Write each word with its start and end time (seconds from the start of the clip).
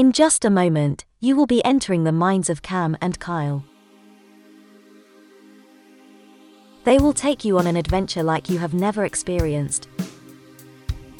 In 0.00 0.12
just 0.12 0.46
a 0.46 0.48
moment, 0.48 1.04
you 1.20 1.36
will 1.36 1.46
be 1.46 1.62
entering 1.62 2.04
the 2.04 2.10
minds 2.10 2.48
of 2.48 2.62
Cam 2.62 2.96
and 3.02 3.20
Kyle. 3.20 3.66
They 6.84 6.96
will 6.96 7.12
take 7.12 7.44
you 7.44 7.58
on 7.58 7.66
an 7.66 7.76
adventure 7.76 8.22
like 8.22 8.48
you 8.48 8.58
have 8.60 8.72
never 8.72 9.04
experienced. 9.04 9.88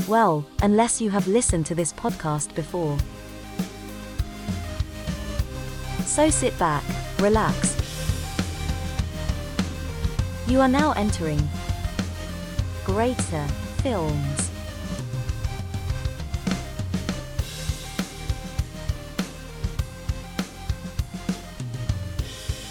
Well, 0.08 0.46
unless 0.62 0.98
you 0.98 1.10
have 1.10 1.28
listened 1.28 1.66
to 1.66 1.74
this 1.74 1.92
podcast 1.92 2.54
before. 2.54 2.96
So 6.06 6.30
sit 6.30 6.58
back, 6.58 6.82
relax. 7.18 7.76
You 10.48 10.58
are 10.62 10.68
now 10.68 10.92
entering 10.92 11.46
Greater 12.86 13.46
Films. 13.82 14.49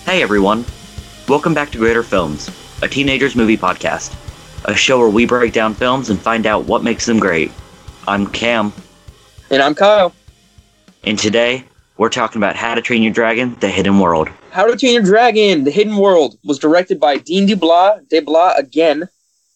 Hey 0.10 0.24
everyone, 0.24 0.66
welcome 1.28 1.54
back 1.54 1.70
to 1.70 1.78
Greater 1.78 2.02
Films, 2.02 2.50
a 2.82 2.88
teenagers 2.88 3.36
movie 3.36 3.56
podcast, 3.58 4.12
a 4.66 4.76
show 4.76 4.98
where 4.98 5.08
we 5.08 5.28
break 5.28 5.54
down 5.54 5.76
films 5.76 6.10
and 6.10 6.20
find 6.20 6.48
out 6.48 6.66
what 6.66 6.84
makes 6.84 7.06
them 7.06 7.20
great. 7.20 7.52
I'm 8.08 8.26
Cam, 8.26 8.74
And 9.52 9.62
I'm 9.62 9.76
Kyle. 9.76 10.16
and 11.04 11.20
today 11.20 11.64
we're 11.98 12.10
talking 12.10 12.40
about 12.40 12.56
How 12.56 12.74
to 12.74 12.82
Train 12.82 13.04
Your 13.04 13.14
Dragon: 13.14 13.56
The 13.60 13.70
Hidden 13.70 14.00
World. 14.00 14.30
How 14.50 14.66
to 14.66 14.76
Train 14.76 14.94
Your 14.94 15.04
Dragon: 15.04 15.64
The 15.64 15.70
Hidden 15.70 15.98
World 15.98 16.40
was 16.44 16.58
directed 16.58 17.00
by 17.00 17.18
Dean 17.18 17.48
DeBlois, 17.48 18.10
DeBlois 18.12 18.58
again, 18.58 19.08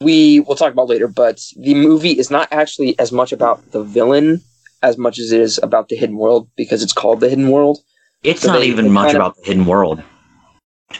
we 0.00 0.40
will 0.40 0.56
talk 0.56 0.72
about 0.72 0.88
later, 0.88 1.08
but 1.08 1.40
the 1.56 1.74
movie 1.74 2.18
is 2.18 2.30
not 2.30 2.48
actually 2.50 2.98
as 2.98 3.12
much 3.12 3.32
about 3.32 3.70
the 3.72 3.82
villain 3.82 4.40
as 4.82 4.96
much 4.96 5.18
as 5.18 5.30
it 5.30 5.40
is 5.40 5.60
about 5.62 5.88
the 5.90 5.96
hidden 5.96 6.16
world 6.16 6.48
because 6.56 6.82
it's 6.82 6.94
called 6.94 7.20
the 7.20 7.28
hidden 7.28 7.50
world. 7.50 7.78
It's 8.24 8.42
So 8.42 8.48
not 8.48 8.60
they- 8.60 8.68
even 8.68 8.90
much 8.90 9.10
of- 9.10 9.16
about 9.16 9.36
the 9.36 9.42
hidden 9.44 9.66
world. 9.66 10.02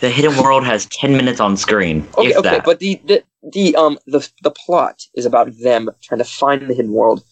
The 0.00 0.10
hidden 0.10 0.36
world 0.36 0.64
has 0.64 0.86
10 0.86 1.16
minutes 1.16 1.40
on 1.40 1.56
screen, 1.56 2.06
Okay, 2.16 2.34
okay, 2.34 2.42
that. 2.42 2.64
but 2.64 2.78
the, 2.78 3.00
the 3.06 3.24
the 3.42 3.74
um 3.74 3.98
the 4.06 4.26
the 4.42 4.50
plot 4.50 5.02
is 5.14 5.24
about 5.26 5.48
them 5.58 5.90
trying 6.02 6.18
to 6.18 6.24
find 6.24 6.68
the 6.68 6.74
hidden 6.74 6.92
world, 6.92 7.24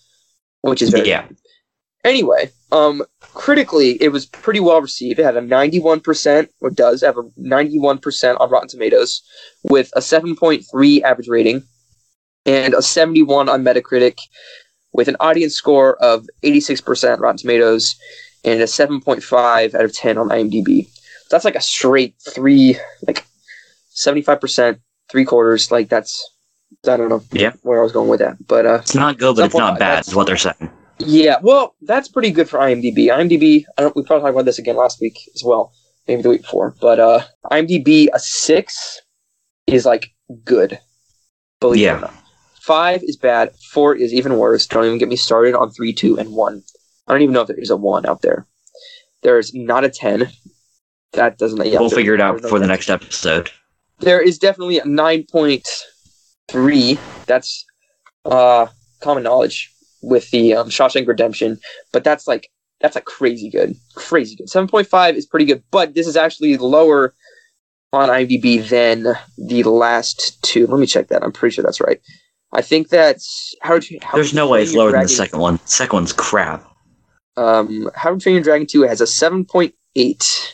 which 0.63 0.83
is 0.83 0.89
very 0.91 1.07
yeah, 1.09 1.27
Anyway, 2.09 2.51
um, 2.73 3.03
critically, 3.21 4.03
it 4.03 4.09
was 4.09 4.25
pretty 4.25 4.61
well 4.61 4.81
received. 4.81 5.19
It 5.19 5.25
had 5.25 5.37
a 5.37 5.43
91%, 5.43 6.49
or 6.63 6.71
does 6.71 7.03
have 7.03 7.19
a 7.19 7.25
91% 7.39 8.41
on 8.41 8.51
Rotten 8.51 8.67
Tomatoes, 8.67 9.21
with 9.65 9.93
a 9.95 10.01
7.3 10.01 11.03
average 11.03 11.29
rating, 11.29 11.65
and 12.47 12.73
a 12.73 12.81
71 12.81 13.51
on 13.51 13.63
Metacritic, 13.63 14.21
with 14.95 15.09
an 15.09 15.17
audience 15.21 15.55
score 15.55 16.03
of 16.03 16.27
86% 16.43 17.21
Rotten 17.21 17.37
Tomatoes, 17.37 17.95
and 18.43 18.63
a 18.63 18.65
7.5 18.65 19.75
out 19.75 19.85
of 19.85 19.95
10 19.95 20.17
on 20.17 20.31
IMDb. 20.31 20.89
That's 21.31 21.45
like 21.45 21.57
a 21.57 21.61
straight 21.61 22.15
three, 22.27 22.79
like 23.07 23.27
75%, 23.95 24.81
three 25.11 25.27
quarters. 25.27 25.71
Like 25.71 25.91
that's, 25.91 26.27
I 26.89 26.97
don't 26.97 27.11
know 27.11 27.23
Yeah. 27.33 27.53
where 27.61 27.81
I 27.81 27.83
was 27.83 27.93
going 27.93 28.09
with 28.09 28.21
that, 28.21 28.39
but 28.47 28.65
uh, 28.65 28.79
it's 28.81 28.95
not 28.95 29.19
good, 29.19 29.37
but 29.37 29.45
it's 29.45 29.55
not 29.55 29.79
bad, 29.79 30.09
is 30.09 30.15
what 30.15 30.27
they're 30.27 30.39
saying. 30.39 30.71
Yeah, 30.99 31.37
well, 31.43 31.75
that's 31.83 32.09
pretty 32.09 32.31
good 32.31 32.49
for 32.49 32.59
IMDb. 32.59 33.07
IMDb, 33.07 33.65
I 33.77 33.83
don't. 33.83 33.95
We 33.95 34.03
probably 34.03 34.23
talked 34.23 34.35
about 34.35 34.45
this 34.45 34.59
again 34.59 34.77
last 34.77 35.01
week 35.01 35.19
as 35.35 35.43
well, 35.45 35.73
maybe 36.07 36.23
the 36.23 36.31
week 36.31 36.43
before. 36.43 36.75
But 36.81 36.99
uh, 36.99 37.21
IMDb 37.51 38.09
a 38.13 38.19
six 38.19 39.01
is 39.67 39.87
like 39.87 40.11
good. 40.45 40.79
Believe 41.61 41.87
it 41.87 41.91
or 41.91 42.01
not. 42.01 42.15
Five 42.61 43.03
is 43.05 43.17
bad. 43.17 43.53
Four 43.73 43.95
is 43.95 44.13
even 44.13 44.37
worse. 44.37 44.67
Don't 44.67 44.85
even 44.85 44.99
get 44.99 45.09
me 45.09 45.17
started 45.17 45.55
on 45.55 45.71
three, 45.71 45.93
two, 45.93 46.19
and 46.19 46.33
one. 46.33 46.63
I 47.07 47.13
don't 47.13 47.23
even 47.23 47.33
know 47.33 47.43
if 47.43 47.49
there 47.49 47.57
is 47.59 47.71
a 47.71 47.77
one 47.77 48.05
out 48.05 48.23
there. 48.23 48.47
There's 49.23 49.55
not 49.55 49.85
a 49.85 49.89
ten. 49.89 50.31
That 51.13 51.39
doesn't. 51.39 51.65
Yeah, 51.65 51.79
we'll 51.79 51.91
figure 51.91 52.15
it 52.15 52.21
out 52.21 52.41
for 52.43 52.59
the 52.59 52.67
next 52.67 52.91
episode. 52.91 53.51
There 54.01 54.21
is 54.21 54.39
definitely 54.39 54.79
a 54.79 54.85
nine 54.85 55.25
point 55.31 55.67
three. 56.49 56.99
That's 57.27 57.65
uh 58.25 58.67
common 59.01 59.23
knowledge 59.23 59.73
with 60.03 60.31
the 60.31 60.55
um, 60.55 60.69
Shawshank 60.69 61.07
Redemption, 61.09 61.59
but 61.93 62.05
that's 62.05 62.27
like 62.27 62.49
that's 62.81 62.95
like 62.95 63.05
crazy 63.05 63.51
good, 63.51 63.75
crazy 63.95 64.37
good. 64.37 64.49
Seven 64.49 64.69
point 64.69 64.87
five 64.87 65.17
is 65.17 65.27
pretty 65.27 65.45
good, 65.47 65.63
but 65.71 65.95
this 65.95 66.07
is 66.07 66.17
actually 66.17 66.57
lower 66.57 67.15
on 67.93 68.09
IMDb 68.09 68.67
than 68.69 69.07
the 69.39 69.63
last 69.65 70.43
two. 70.43 70.67
Let 70.67 70.79
me 70.79 70.87
check 70.87 71.09
that. 71.09 71.23
I'm 71.23 71.33
pretty 71.33 71.55
sure 71.55 71.65
that's 71.65 71.81
right. 71.81 72.01
I 72.53 72.63
think 72.63 72.89
that's 72.89 73.55
how. 73.63 73.79
to- 73.79 73.99
how 74.03 74.17
There's 74.17 74.33
no 74.35 74.49
way 74.49 74.63
it's 74.63 74.75
lower 74.75 74.91
than 74.93 75.03
the 75.03 75.09
second 75.09 75.41
one. 75.41 75.59
Second 75.67 75.97
one's 75.97 76.13
crap. 76.13 76.65
um, 77.37 77.91
How 77.95 78.11
to 78.13 78.19
Train 78.19 78.35
Your 78.37 78.45
Dragon 78.45 78.67
2 78.67 78.83
has 78.83 79.01
a 79.01 79.05
7.8. 79.05 80.53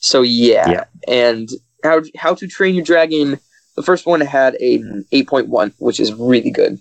So 0.00 0.22
yeah. 0.22 0.70
Yeah. 0.70 0.84
And 1.08 1.48
How 1.84 2.02
How 2.16 2.34
to 2.34 2.46
Train 2.46 2.74
Your 2.74 2.84
Dragon, 2.84 3.38
the 3.76 3.82
first 3.82 4.06
one 4.06 4.20
had 4.20 4.54
a 4.60 4.78
8.1, 5.12 5.74
which 5.78 6.00
is 6.00 6.12
really 6.14 6.50
good. 6.50 6.78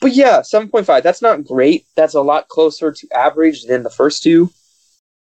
But 0.00 0.12
yeah, 0.12 0.40
7.5. 0.40 1.02
That's 1.02 1.22
not 1.22 1.44
great. 1.44 1.86
That's 1.96 2.14
a 2.14 2.20
lot 2.20 2.48
closer 2.48 2.92
to 2.92 3.08
average 3.14 3.64
than 3.64 3.82
the 3.82 3.90
first 3.90 4.22
two, 4.22 4.50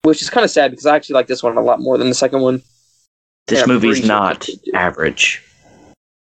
which 0.04 0.22
is 0.22 0.30
kind 0.30 0.44
of 0.44 0.50
sad 0.50 0.72
because 0.72 0.86
I 0.86 0.96
actually 0.96 1.14
like 1.16 1.28
this 1.28 1.44
one 1.44 1.56
a 1.58 1.62
lot 1.62 1.80
more 1.80 1.98
than 1.98 2.10
the 2.10 2.16
second 2.16 2.42
one. 2.42 2.62
This 3.48 3.62
I'm 3.62 3.70
movie's 3.70 4.00
pretty 4.00 4.08
sure 4.08 4.08
not 4.08 4.50
average. 4.74 5.44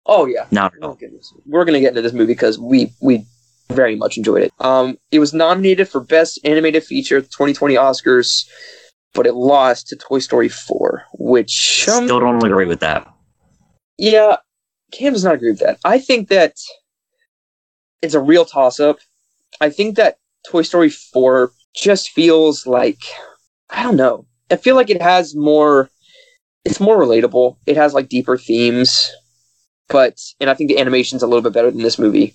Oh 0.06 0.26
yeah. 0.26 0.46
Not 0.52 0.74
at 0.74 0.80
Oh 0.84 0.90
all. 0.90 0.98
We're 1.46 1.66
gonna 1.66 1.82
get 1.82 1.90
into 1.90 2.02
this 2.02 2.14
movie 2.14 2.32
because 2.34 2.58
we 2.58 2.94
we 3.02 3.26
very 3.70 3.96
much 3.96 4.18
enjoyed 4.18 4.44
it. 4.44 4.54
Um, 4.60 4.98
it 5.12 5.20
was 5.20 5.34
nominated 5.34 5.88
for 5.90 6.00
Best 6.00 6.40
Animated 6.44 6.84
Feature 6.84 7.18
at 7.18 7.24
the 7.24 7.30
2020 7.30 7.76
Oscars, 7.76 8.48
but 9.14 9.28
it 9.28 9.36
lost 9.36 9.88
to 9.90 9.96
Toy 9.96 10.20
Story 10.20 10.50
4, 10.50 11.04
which 11.20 11.88
um, 11.88 12.06
Still 12.06 12.20
don't 12.20 12.44
agree 12.44 12.66
with 12.66 12.80
that. 12.80 13.08
yeah, 13.98 14.38
Cam 14.92 15.14
does 15.14 15.24
not 15.24 15.36
agree 15.36 15.52
with 15.52 15.60
that. 15.60 15.78
I 15.86 16.00
think 16.00 16.30
that 16.30 16.54
it's 18.02 18.14
a 18.14 18.20
real 18.20 18.46
toss 18.46 18.80
up. 18.80 18.98
I 19.62 19.70
think 19.70 19.96
that 19.98 20.18
Toy 20.50 20.62
Story 20.62 20.90
4 20.90 21.52
just 21.76 22.10
feels 22.12 22.66
like 22.66 23.00
I 23.70 23.84
don't 23.84 23.96
know. 23.98 24.26
I 24.52 24.56
feel 24.56 24.76
like 24.76 24.90
it 24.90 25.02
has 25.02 25.36
more 25.36 25.90
it's 26.66 26.80
more 26.80 26.98
relatable. 26.98 27.58
It 27.66 27.78
has 27.78 27.94
like 27.94 28.10
deeper 28.10 28.38
themes. 28.38 29.12
but 29.88 30.20
and 30.40 30.50
I 30.50 30.54
think 30.54 30.70
the 30.70 30.80
animation's 30.80 31.24
a 31.24 31.28
little 31.28 31.42
bit 31.42 31.54
better 31.54 31.72
than 31.72 31.82
this 31.84 32.00
movie, 32.00 32.34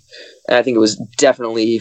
and 0.48 0.56
I 0.56 0.62
think 0.62 0.74
it 0.76 0.80
was 0.80 0.96
definitely 1.16 1.80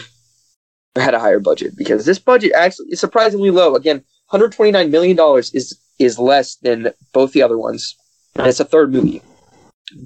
had 0.96 1.14
a 1.16 1.20
higher 1.20 1.40
budget 1.40 1.74
because 1.78 2.06
this 2.06 2.20
budget 2.20 2.52
actually 2.56 2.88
is 2.90 3.00
surprisingly 3.00 3.50
low. 3.50 3.76
Again, 3.76 3.98
129 4.30 4.92
million 4.92 5.16
dollars 5.18 5.54
is 5.54 5.78
is 6.00 6.18
less 6.20 6.56
than 6.58 6.92
both 7.14 7.34
the 7.34 7.42
other 7.44 7.58
ones, 7.58 7.96
and 8.36 8.48
it's 8.48 8.60
a 8.60 8.66
third 8.66 8.92
movie. 8.94 9.22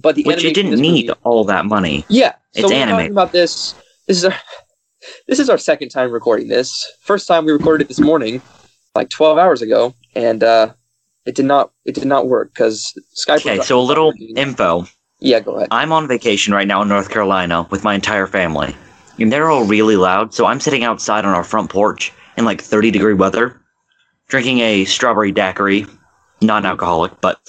But 0.01 0.15
the 0.15 0.23
Which 0.23 0.43
it 0.43 0.53
didn't 0.53 0.79
need 0.79 1.07
movie- 1.07 1.19
all 1.23 1.43
that 1.45 1.65
money. 1.65 2.05
yeah, 2.09 2.33
It's 2.57 2.67
so 2.67 2.69
we're 2.69 2.81
animated. 2.81 2.97
talking 2.97 3.11
about 3.11 3.31
this. 3.31 3.75
This 4.07 4.17
is 4.17 4.25
our 4.25 4.33
this 5.27 5.39
is 5.39 5.49
our 5.49 5.57
second 5.57 5.89
time 5.89 6.11
recording 6.11 6.47
this. 6.47 6.91
First 7.01 7.27
time 7.27 7.45
we 7.45 7.51
recorded 7.51 7.85
it 7.85 7.87
this 7.87 7.99
morning, 7.99 8.41
like 8.95 9.09
12 9.09 9.37
hours 9.37 9.61
ago, 9.61 9.93
and 10.15 10.43
uh, 10.43 10.73
it 11.25 11.35
did 11.35 11.45
not 11.45 11.71
it 11.85 11.93
did 11.93 12.05
not 12.05 12.27
work 12.27 12.51
because 12.53 12.93
Skype. 13.15 13.37
Okay, 13.45 13.61
so 13.61 13.79
a 13.79 13.81
little 13.81 14.07
working. 14.07 14.35
info. 14.35 14.87
yeah, 15.19 15.39
go 15.39 15.57
ahead. 15.57 15.67
I'm 15.71 15.91
on 15.91 16.07
vacation 16.07 16.53
right 16.53 16.67
now 16.67 16.81
in 16.81 16.87
North 16.87 17.09
Carolina 17.09 17.67
with 17.69 17.83
my 17.83 17.93
entire 17.93 18.27
family. 18.27 18.75
And 19.19 19.31
they're 19.31 19.49
all 19.49 19.63
really 19.63 19.95
loud, 19.95 20.33
so 20.33 20.45
I'm 20.45 20.59
sitting 20.59 20.83
outside 20.83 21.25
on 21.25 21.33
our 21.33 21.43
front 21.43 21.69
porch 21.71 22.11
in 22.37 22.45
like 22.45 22.61
30 22.61 22.91
degree 22.91 23.15
weather, 23.15 23.59
drinking 24.27 24.59
a 24.59 24.85
strawberry 24.85 25.31
daiquiri, 25.31 25.85
non 26.41 26.65
alcoholic, 26.65 27.19
but 27.21 27.39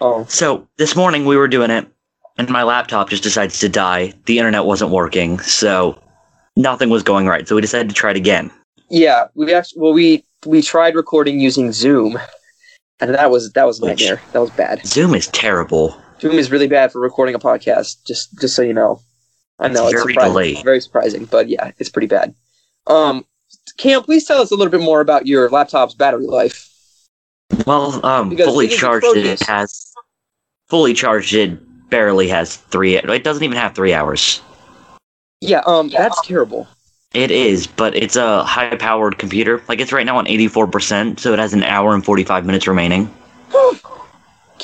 Oh, 0.00 0.24
So 0.28 0.66
this 0.78 0.96
morning 0.96 1.26
we 1.26 1.36
were 1.36 1.46
doing 1.46 1.70
it, 1.70 1.86
and 2.38 2.48
my 2.50 2.62
laptop 2.62 3.10
just 3.10 3.22
decides 3.22 3.58
to 3.60 3.68
die. 3.68 4.12
The 4.26 4.38
internet 4.38 4.64
wasn't 4.64 4.90
working, 4.90 5.38
so 5.40 5.98
nothing 6.56 6.90
was 6.90 7.02
going 7.02 7.26
right. 7.26 7.46
So 7.46 7.54
we 7.54 7.60
decided 7.60 7.88
to 7.88 7.94
try 7.94 8.10
it 8.10 8.16
again. 8.16 8.50
yeah. 8.90 9.26
We 9.34 9.52
actually 9.54 9.80
well 9.82 9.92
we 9.92 10.24
we 10.46 10.62
tried 10.62 10.94
recording 10.94 11.40
using 11.40 11.72
Zoom, 11.72 12.18
and 13.00 13.14
that 13.14 13.30
was 13.30 13.52
that 13.52 13.66
was 13.66 13.80
a 13.80 13.86
nightmare. 13.86 14.20
That 14.32 14.40
was 14.40 14.50
bad. 14.50 14.84
Zoom 14.86 15.14
is 15.14 15.28
terrible. 15.28 15.96
Zoom 16.20 16.38
is 16.38 16.50
really 16.50 16.68
bad 16.68 16.92
for 16.92 17.00
recording 17.00 17.34
a 17.34 17.38
podcast. 17.38 18.04
Just 18.06 18.38
just 18.40 18.54
so 18.54 18.62
you 18.62 18.72
know, 18.74 19.00
I 19.58 19.68
know 19.68 19.84
It's 19.86 19.94
it's, 19.94 20.02
very 20.02 20.14
surprising, 20.14 20.32
delayed. 20.32 20.64
very 20.64 20.80
surprising, 20.80 21.24
but 21.26 21.48
yeah, 21.48 21.72
it's 21.78 21.90
pretty 21.90 22.06
bad. 22.08 22.34
Um, 22.86 23.24
Cam, 23.78 24.02
please 24.02 24.24
tell 24.24 24.40
us 24.40 24.50
a 24.50 24.54
little 24.56 24.70
bit 24.70 24.80
more 24.80 25.00
about 25.00 25.26
your 25.26 25.48
laptop's 25.50 25.94
battery 25.94 26.26
life. 26.26 26.68
Well, 27.66 28.04
um, 28.04 28.30
Because 28.30 28.46
fully 28.46 28.68
charged 28.68 29.06
it 29.06 29.40
has 29.42 29.92
fully 30.68 30.94
charged 30.94 31.34
it 31.34 31.58
barely 31.92 32.26
has 32.26 32.56
three. 32.56 32.96
It 32.96 33.22
doesn't 33.22 33.44
even 33.44 33.56
have 33.56 33.76
three 33.76 33.94
hours. 33.94 34.40
Yeah, 35.40 35.62
um, 35.66 35.88
that's 35.90 36.20
terrible. 36.26 36.66
It 37.14 37.30
is, 37.30 37.66
but 37.66 37.94
it's 37.94 38.16
a 38.16 38.42
high 38.42 38.74
powered 38.76 39.18
computer. 39.18 39.62
Like 39.68 39.78
it's 39.80 39.92
right 39.92 40.06
now 40.06 40.16
on 40.16 40.24
84%, 40.24 41.20
so 41.20 41.32
it 41.32 41.38
has 41.38 41.52
an 41.52 41.62
hour 41.62 41.94
and 41.94 42.02
45 42.04 42.46
minutes 42.46 42.66
remaining. 42.66 43.14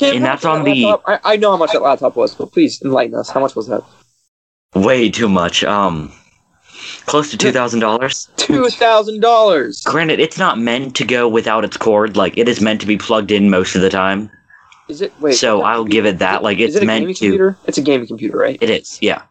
And 0.01 0.25
that's 0.25 0.45
on 0.45 0.65
that 0.65 0.65
the- 0.65 0.99
I, 1.07 1.21
I 1.25 1.37
know 1.37 1.51
how 1.51 1.57
much 1.59 1.73
that 1.73 1.83
laptop 1.83 2.17
was, 2.17 2.35
but 2.35 2.53
please 2.53 2.81
enlighten 2.83 3.15
us. 3.15 3.29
How 3.29 3.41
much 3.41 3.55
was 3.55 3.67
that? 3.67 3.83
Way 4.75 5.11
too 5.11 5.29
much. 5.29 5.63
Um, 5.65 6.13
close 7.07 7.31
to 7.33 7.37
$2,000. 7.37 8.29
Two 8.37 8.69
thousand 8.71 9.21
dollars. 9.21 9.83
Granted, 9.83 10.21
it's 10.21 10.39
not 10.39 10.59
meant 10.59 10.95
to 10.97 11.05
go 11.05 11.29
without 11.29 11.65
its 11.65 11.77
cord. 11.77 12.17
Like 12.17 12.39
it 12.39 12.49
is 12.49 12.61
meant 12.63 12.81
to 12.81 12.87
be 12.87 12.97
plugged 12.97 13.31
in 13.31 13.51
most 13.51 13.75
of 13.75 13.83
the 13.83 13.91
time. 13.91 14.31
Is 14.89 15.03
it? 15.03 15.13
Wait. 15.21 15.35
so 15.35 15.63
I'll 15.63 15.85
give 15.85 16.07
it 16.07 16.19
that. 16.21 16.43
Like 16.43 16.59
it's 16.59 16.77
it 16.77 16.85
meant 16.85 17.05
to. 17.09 17.15
computer? 17.15 17.59
It's 17.67 17.79
a 17.79 17.83
gaming 17.83 18.07
computer, 18.07 18.39
right? 18.39 18.59
It 18.61 18.71
is. 18.71 18.99
Yeah. 19.03 19.23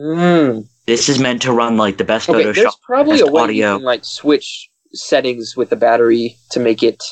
Mm. 0.00 0.66
This 0.86 1.08
is 1.08 1.18
meant 1.18 1.42
to 1.42 1.52
run 1.52 1.76
like 1.76 1.98
the 1.98 2.04
best 2.04 2.28
Okay, 2.28 2.42
Photoshop. 2.44 2.54
there's 2.54 2.76
probably 2.84 3.20
a 3.20 3.26
way 3.26 3.42
audio. 3.42 3.72
you 3.72 3.76
can 3.78 3.84
like 3.84 4.04
switch 4.04 4.68
settings 4.92 5.56
with 5.56 5.70
the 5.70 5.76
battery 5.76 6.36
to 6.50 6.60
make 6.60 6.82
it 6.82 7.02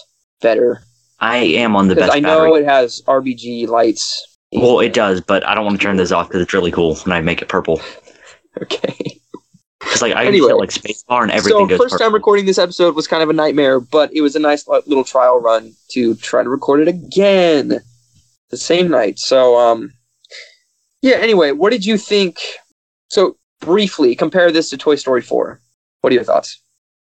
better. 0.41 0.83
I 1.21 1.37
am 1.39 1.77
on 1.77 1.89
the 1.89 1.95
best 1.95 2.13
I 2.13 2.21
know 2.21 2.45
battery. 2.47 2.63
it 2.63 2.69
has 2.69 3.03
RGB 3.07 3.69
lights. 3.69 4.25
Well, 4.53 4.81
it 4.81 4.95
does, 4.95 5.21
but 5.21 5.47
I 5.47 5.55
don't 5.55 5.65
want 5.67 5.79
to 5.79 5.83
turn 5.85 5.97
this 5.97 6.11
off 6.11 6.29
because 6.29 6.41
it's 6.41 6.55
really 6.55 6.71
cool 6.73 6.97
when 6.97 7.13
I 7.13 7.21
make 7.21 7.43
it 7.43 7.49
purple. 7.49 7.81
Okay. 8.63 9.18
Because 9.81 10.03
like 10.03 10.15
I 10.15 10.25
Anyway. 10.25 10.49
can 10.49 10.57
hit 10.59 10.61
like 10.61 10.71
spacebar 10.71 11.23
and 11.23 11.31
everything 11.31 11.59
so 11.61 11.67
goes 11.67 11.79
first 11.79 11.93
purple. 11.93 12.07
time 12.07 12.15
recording 12.15 12.47
this 12.47 12.59
episode 12.59 12.95
was 12.97 13.07
kind 13.07 13.23
of 13.23 13.31
a 13.31 13.33
nightmare, 13.33 13.79
but 13.81 14.13
it 14.13 14.21
was 14.23 14.35
a 14.37 14.41
nice 14.41 14.67
little 14.67 15.05
trial 15.05 15.41
run 15.41 15.73
to 15.91 16.15
try 16.17 16.43
to 16.43 16.49
record 16.49 16.81
it 16.81 16.89
again 16.89 17.81
the 18.51 18.57
same 18.57 18.89
night. 18.89 19.19
So 19.19 19.57
um, 19.59 19.93
yeah. 21.03 21.17
Anyway, 21.17 21.53
what 21.53 21.71
did 21.71 21.85
you 21.87 21.97
think? 21.97 22.39
So 23.09 23.37
briefly 23.61 24.15
compare 24.17 24.51
this 24.53 24.71
to 24.71 24.77
Toy 24.77 24.97
Story 24.97 25.23
4. 25.23 25.61
What 26.01 26.13
are 26.13 26.15
your 26.15 26.25
thoughts? 26.25 26.61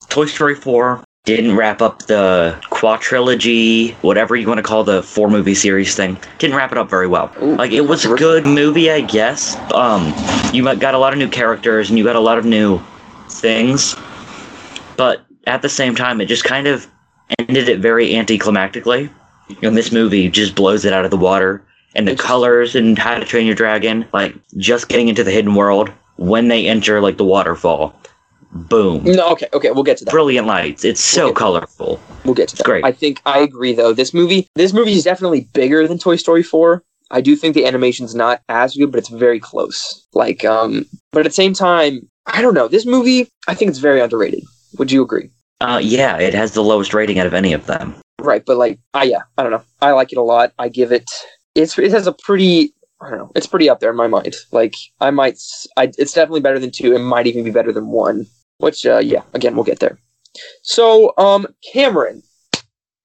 Toy 0.09 0.27
Story 0.27 0.55
4 0.55 1.05
didn't 1.25 1.55
wrap 1.57 1.81
up 1.81 2.01
the 2.07 2.59
quadrilogy, 2.65 3.95
whatever 4.03 4.35
you 4.35 4.49
want 4.49 4.59
to 4.59 4.63
call 4.63 4.83
the 4.83 5.03
four 5.05 5.31
movie 5.31 5.55
series 5.55 5.95
thing. 5.95 6.19
Didn't 6.39 6.57
wrap 6.57 6.73
it 6.73 6.79
up 6.79 6.91
very 6.91 7.07
well. 7.07 7.33
Ooh, 7.41 7.55
Like 7.55 7.71
it 7.71 7.83
was 7.83 8.05
a 8.05 8.15
good 8.17 8.45
movie, 8.45 8.91
I 8.91 9.03
guess. 9.03 9.57
Um, 9.73 10.13
you 10.53 10.65
got 10.77 10.95
a 10.95 10.99
lot 10.99 11.13
of 11.13 11.21
new 11.21 11.29
characters 11.29 11.91
and 11.91 11.99
you 11.99 12.05
got 12.05 12.17
a 12.17 12.21
lot 12.21 12.39
of 12.39 12.45
new 12.45 12.81
things, 13.29 13.95
but 14.97 15.25
at 15.47 15.63
the 15.63 15.69
same 15.69 15.95
time, 15.95 16.21
it 16.21 16.27
just 16.27 16.43
kind 16.43 16.67
of 16.67 16.89
ended 17.39 17.69
it 17.69 17.79
very 17.79 18.11
anticlimactically. 18.11 19.09
And 19.63 19.77
this 19.77 19.93
movie 19.93 20.29
just 20.29 20.57
blows 20.57 20.85
it 20.85 20.93
out 20.93 21.05
of 21.05 21.13
the 21.13 21.17
water. 21.17 21.63
And 21.95 22.09
the 22.09 22.17
colors 22.17 22.75
and 22.75 22.99
How 22.99 23.19
to 23.19 23.25
Train 23.25 23.47
Your 23.47 23.55
Dragon, 23.55 24.09
like 24.13 24.35
just 24.57 24.89
getting 24.89 25.09
into 25.09 25.23
the 25.23 25.31
hidden 25.31 25.55
world 25.55 25.91
when 26.17 26.49
they 26.49 26.67
enter 26.67 27.01
like 27.01 27.17
the 27.17 27.25
waterfall, 27.25 27.95
boom, 28.53 29.03
No, 29.05 29.31
okay, 29.33 29.49
okay, 29.55 29.71
we'll 29.71 29.83
get 29.85 29.97
to 29.99 30.05
that. 30.05 30.11
brilliant 30.11 30.47
lights. 30.47 30.85
It's 30.85 31.01
so 31.01 31.27
Okay. 31.27 31.35
colorful. 31.35 32.01
We'll 32.25 32.35
get 32.35 32.49
to 32.51 32.57
that. 32.57 32.65
great. 32.65 32.85
I 32.85 32.93
think 32.93 33.21
I 33.27 33.39
agree 33.41 33.73
though. 33.75 33.93
This 33.93 34.13
movie, 34.15 34.47
this 34.55 34.73
movie 34.73 34.93
is 34.93 35.05
definitely 35.05 35.49
bigger 35.53 35.87
than 35.89 35.99
Toy 35.99 36.17
Story 36.17 36.43
4. 36.43 36.83
I 37.11 37.21
do 37.21 37.37
think 37.37 37.55
the 37.55 37.67
animation's 37.67 38.15
not 38.15 38.41
as 38.49 38.75
good, 38.75 38.91
but 38.91 38.99
it's 38.99 39.09
very 39.11 39.39
close. 39.41 40.07
Like, 40.15 40.45
um, 40.45 40.87
but 41.13 41.21
at 41.21 41.25
the 41.31 41.35
same 41.35 41.53
time, 41.53 42.09
I 42.27 42.41
don't 42.41 42.55
know. 42.55 42.69
This 42.69 42.87
movie, 42.87 43.29
I 43.49 43.55
think 43.55 43.69
it's 43.71 43.79
very 43.81 44.01
underrated. 44.01 44.45
Would 44.79 44.91
you 44.91 45.03
agree? 45.03 45.29
Uh, 45.61 45.79
yeah, 45.83 46.17
it 46.19 46.33
has 46.35 46.53
the 46.53 46.63
lowest 46.63 46.95
rating 46.95 47.19
out 47.19 47.27
of 47.27 47.35
any 47.35 47.53
of 47.53 47.67
them. 47.67 47.95
Right, 48.21 48.43
but 48.45 48.57
like, 48.57 48.79
I 48.95 49.05
yeah, 49.05 49.23
I 49.37 49.43
don't 49.43 49.53
know. 49.53 49.63
I 49.83 49.93
like 49.93 50.13
it 50.13 50.19
a 50.19 50.23
lot. 50.23 50.53
I 50.59 50.69
give 50.69 50.91
it. 50.93 51.11
It's 51.55 51.77
it 51.79 51.91
has 51.91 52.07
a 52.07 52.13
pretty. 52.13 52.73
I 53.01 53.11
don't 53.11 53.19
know. 53.19 53.33
It's 53.35 53.47
pretty 53.49 53.69
up 53.69 53.81
there 53.81 53.91
in 53.91 53.97
my 53.97 54.07
mind. 54.07 54.35
Like, 54.53 54.75
I 55.01 55.11
might. 55.11 55.39
I, 55.77 55.91
it's 55.99 56.13
definitely 56.13 56.41
better 56.41 56.59
than 56.61 56.71
two. 56.71 56.95
It 56.95 57.01
might 57.01 57.27
even 57.27 57.43
be 57.45 57.51
better 57.51 57.73
than 57.73 57.89
one. 57.89 58.27
Which, 58.63 58.87
uh, 58.87 58.99
yeah. 58.99 59.23
Again, 59.35 59.57
we'll 59.57 59.65
get 59.65 59.81
there. 59.81 59.99
So, 60.63 61.13
um, 61.19 61.47
Cameron, 61.73 62.23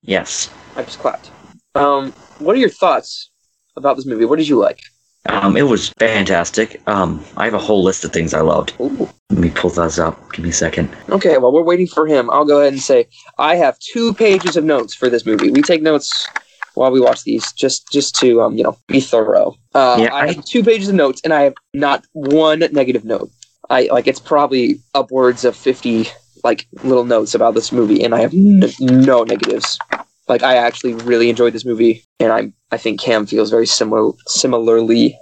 Yes. 0.04 0.50
I 0.76 0.84
just 0.84 1.00
clapped. 1.00 1.32
Um, 1.74 2.12
what 2.38 2.56
are 2.56 2.60
your 2.60 2.70
thoughts 2.70 3.32
about 3.76 3.98
this 3.98 4.06
movie? 4.06 4.24
What 4.26 4.38
did 4.38 4.48
you 4.48 4.58
like? 4.58 4.80
Um, 5.26 5.58
it 5.58 5.64
was 5.64 5.90
fantastic. 6.00 6.80
Um, 6.88 7.26
I 7.36 7.46
have 7.46 7.56
a 7.56 7.60
whole 7.60 7.84
list 7.84 8.06
of 8.06 8.14
things 8.14 8.34
I 8.36 8.42
loved. 8.42 8.74
Ooh. 8.80 9.10
Let 9.32 9.40
me 9.40 9.50
pull 9.50 9.72
those 9.72 9.98
up. 10.00 10.32
Give 10.32 10.44
me 10.44 10.52
a 10.52 10.54
second. 10.54 10.96
Okay, 11.10 11.38
while 11.40 11.52
we're 11.52 11.64
waiting 11.64 11.88
for 11.88 12.06
him, 12.08 12.30
I'll 12.30 12.46
go 12.46 12.62
ahead 12.62 12.72
and 12.74 12.82
say 12.82 13.08
I 13.40 13.56
have 13.56 13.78
two 13.80 14.14
pages 14.14 14.56
of 14.56 14.64
notes 14.64 14.94
for 14.94 15.10
this 15.10 15.26
movie. 15.26 15.50
We 15.50 15.62
take 15.64 15.82
notes 15.82 16.28
while 16.76 16.92
we 16.92 17.02
watch 17.02 17.24
these, 17.24 17.52
just 17.54 17.92
just 17.92 18.16
to 18.20 18.42
um, 18.44 18.56
you 18.56 18.64
know, 18.64 18.78
be 18.88 19.02
thorough. 19.02 19.56
Uh, 19.74 19.98
Yeah, 20.00 20.14
I 20.14 20.22
I- 20.22 20.34
have 20.34 20.46
two 20.46 20.64
pages 20.64 20.88
of 20.88 20.96
notes, 20.96 21.20
and 21.26 21.34
I 21.34 21.42
have 21.42 21.56
not 21.74 22.06
one 22.14 22.60
negative 22.72 23.04
note. 23.04 23.32
I 23.70 23.90
like 23.92 24.08
it's 24.08 24.20
probably 24.20 24.80
upwards 24.96 25.46
of 25.46 25.56
fifty 25.56 26.08
like 26.44 26.68
little 26.84 27.06
notes 27.06 27.34
about 27.36 27.54
this 27.54 27.72
movie, 27.72 28.04
and 28.04 28.16
I 28.16 28.22
have 28.22 28.34
n- 28.34 28.64
no 28.80 29.24
negatives. 29.24 29.80
Like 30.28 30.44
I 30.44 30.56
actually 30.56 30.94
really 30.94 31.30
enjoyed 31.30 31.54
this 31.54 31.66
movie, 31.66 32.04
and 32.20 32.32
I 32.32 32.52
I 32.72 32.78
think 32.78 33.00
Cam 33.00 33.26
feels 33.26 33.50
very 33.50 33.68
similar 33.68 34.12
similarly 34.28 35.18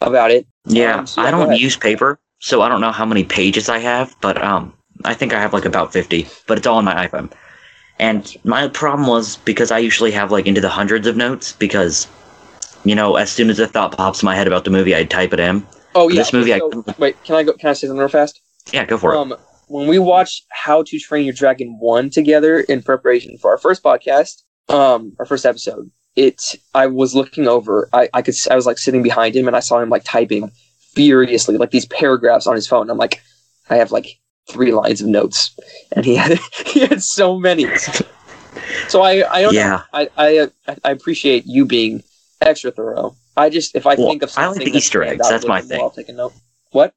about 0.00 0.30
it. 0.30 0.46
Yeah, 0.66 0.98
Um, 1.00 1.06
so 1.06 1.22
I 1.22 1.30
don't 1.30 1.56
use 1.56 1.76
paper, 1.76 2.18
so 2.38 2.62
I 2.62 2.68
don't 2.68 2.80
know 2.80 2.92
how 2.92 3.06
many 3.06 3.24
pages 3.24 3.68
I 3.68 3.78
have, 3.78 4.14
but 4.20 4.42
um, 4.42 4.72
I 5.04 5.14
think 5.14 5.32
I 5.32 5.40
have 5.40 5.52
like 5.52 5.64
about 5.64 5.92
50, 5.92 6.28
but 6.46 6.58
it's 6.58 6.66
all 6.66 6.76
on 6.78 6.84
my 6.84 7.06
iPhone. 7.06 7.30
And 7.98 8.34
my 8.44 8.68
problem 8.68 9.08
was 9.08 9.36
because 9.38 9.70
I 9.70 9.78
usually 9.78 10.10
have 10.12 10.30
like 10.30 10.46
into 10.46 10.60
the 10.60 10.68
hundreds 10.68 11.06
of 11.06 11.16
notes 11.16 11.52
because, 11.52 12.08
you 12.84 12.94
know, 12.94 13.16
as 13.16 13.30
soon 13.30 13.50
as 13.50 13.58
a 13.58 13.66
thought 13.66 13.96
pops 13.96 14.22
in 14.22 14.26
my 14.26 14.34
head 14.34 14.46
about 14.46 14.64
the 14.64 14.70
movie, 14.70 14.94
I'd 14.94 15.10
type 15.10 15.32
it 15.32 15.40
in. 15.40 15.66
Oh 15.94 16.08
yeah. 16.08 16.16
This 16.16 16.32
movie, 16.32 16.54
I- 16.54 16.60
wait, 16.98 17.22
can 17.24 17.36
I 17.36 17.42
go? 17.42 17.52
Can 17.54 17.70
I 17.70 17.72
say 17.72 17.86
something 17.86 17.98
real 17.98 18.08
fast? 18.08 18.40
Yeah, 18.72 18.84
go 18.84 18.96
for 18.98 19.12
it. 19.12 19.16
Um, 19.16 19.34
when 19.68 19.88
we 19.88 19.98
watched 19.98 20.44
How 20.50 20.82
to 20.82 20.98
Train 20.98 21.24
Your 21.24 21.34
Dragon 21.34 21.76
one 21.78 22.10
together 22.10 22.60
in 22.60 22.82
preparation 22.82 23.38
for 23.38 23.50
our 23.50 23.58
first 23.58 23.82
podcast, 23.82 24.42
um, 24.68 25.14
our 25.18 25.26
first 25.26 25.46
episode, 25.46 25.90
it 26.16 26.40
I 26.74 26.86
was 26.86 27.14
looking 27.14 27.46
over. 27.48 27.88
I 27.92 28.08
I 28.12 28.22
could 28.22 28.34
I 28.50 28.56
was 28.56 28.66
like 28.66 28.78
sitting 28.78 29.02
behind 29.02 29.34
him 29.36 29.46
and 29.46 29.56
I 29.56 29.60
saw 29.60 29.80
him 29.80 29.88
like 29.88 30.02
typing 30.04 30.50
furiously 30.94 31.56
like 31.56 31.70
these 31.70 31.86
paragraphs 31.86 32.46
on 32.46 32.54
his 32.54 32.66
phone. 32.66 32.90
I'm 32.90 32.98
like, 32.98 33.22
I 33.68 33.76
have 33.76 33.92
like 33.92 34.18
three 34.50 34.72
lines 34.72 35.00
of 35.00 35.06
notes, 35.08 35.56
and 35.92 36.04
he 36.04 36.16
had 36.16 36.38
he 36.66 36.80
had 36.80 37.02
so 37.02 37.38
many. 37.38 37.66
So 38.88 39.02
I 39.02 39.28
I 39.32 39.42
don't 39.42 39.54
know. 39.54 39.60
Yeah. 39.60 39.82
I 39.92 40.08
I 40.16 40.48
I 40.84 40.90
appreciate 40.90 41.44
you 41.46 41.64
being 41.64 42.02
extra 42.40 42.70
thorough. 42.70 43.16
I 43.40 43.50
just 43.50 43.74
if 43.74 43.86
I 43.86 43.94
Well, 43.96 44.08
think 44.08 44.22
of 44.22 44.30
something, 44.30 44.48
I 44.48 44.64
like 44.64 44.72
the 44.72 44.76
Easter 44.78 45.02
eggs. 45.02 45.28
That's 45.28 45.46
my 45.46 45.60
little 45.60 45.68
bit 45.68 45.78
more, 45.78 45.78
thing. 45.78 45.80
I'll 45.82 45.90
take 45.90 46.08
a 46.08 46.12
note. 46.12 46.34
What? 46.72 46.94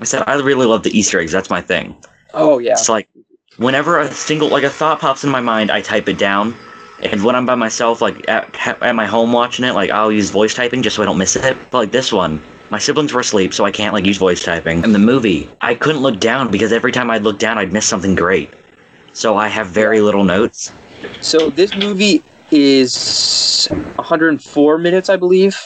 I 0.00 0.04
said 0.04 0.24
I 0.26 0.34
really 0.40 0.66
love 0.66 0.82
the 0.82 0.96
Easter 0.98 1.20
eggs. 1.20 1.32
That's 1.32 1.50
my 1.50 1.60
thing. 1.60 1.96
Oh 2.34 2.58
yeah. 2.58 2.72
It's 2.72 2.88
like 2.88 3.08
whenever 3.56 3.98
a 3.98 4.10
single 4.12 4.48
like 4.48 4.64
a 4.64 4.70
thought 4.70 5.00
pops 5.00 5.24
in 5.24 5.30
my 5.30 5.40
mind, 5.40 5.70
I 5.70 5.80
type 5.82 6.08
it 6.08 6.18
down, 6.18 6.54
And 7.02 7.24
when 7.24 7.34
I'm 7.34 7.46
by 7.46 7.54
myself, 7.54 8.02
like 8.02 8.28
at, 8.28 8.54
at 8.82 8.94
my 8.94 9.06
home 9.06 9.32
watching 9.32 9.64
it, 9.64 9.72
like 9.72 9.90
I'll 9.90 10.12
use 10.12 10.30
voice 10.30 10.54
typing 10.54 10.82
just 10.82 10.96
so 10.96 11.02
I 11.02 11.06
don't 11.06 11.18
miss 11.18 11.36
it. 11.36 11.56
But 11.70 11.78
like 11.78 11.92
this 11.92 12.12
one, 12.12 12.42
my 12.70 12.78
siblings 12.78 13.12
were 13.12 13.20
asleep, 13.20 13.54
so 13.54 13.64
I 13.64 13.70
can't 13.70 13.94
like 13.94 14.04
use 14.04 14.18
voice 14.18 14.44
typing. 14.44 14.84
In 14.84 14.92
the 14.92 14.98
movie, 14.98 15.48
I 15.60 15.74
couldn't 15.74 16.02
look 16.02 16.20
down 16.20 16.50
because 16.50 16.72
every 16.72 16.92
time 16.92 17.10
I'd 17.10 17.22
look 17.22 17.38
down, 17.38 17.58
I'd 17.58 17.72
miss 17.72 17.86
something 17.86 18.14
great. 18.14 18.50
So 19.12 19.36
I 19.36 19.48
have 19.48 19.68
very 19.68 20.00
little 20.00 20.24
notes. 20.24 20.72
So 21.20 21.50
this 21.50 21.74
movie 21.74 22.22
is 22.52 23.68
104 23.96 24.78
minutes, 24.78 25.08
I 25.08 25.16
believe. 25.16 25.58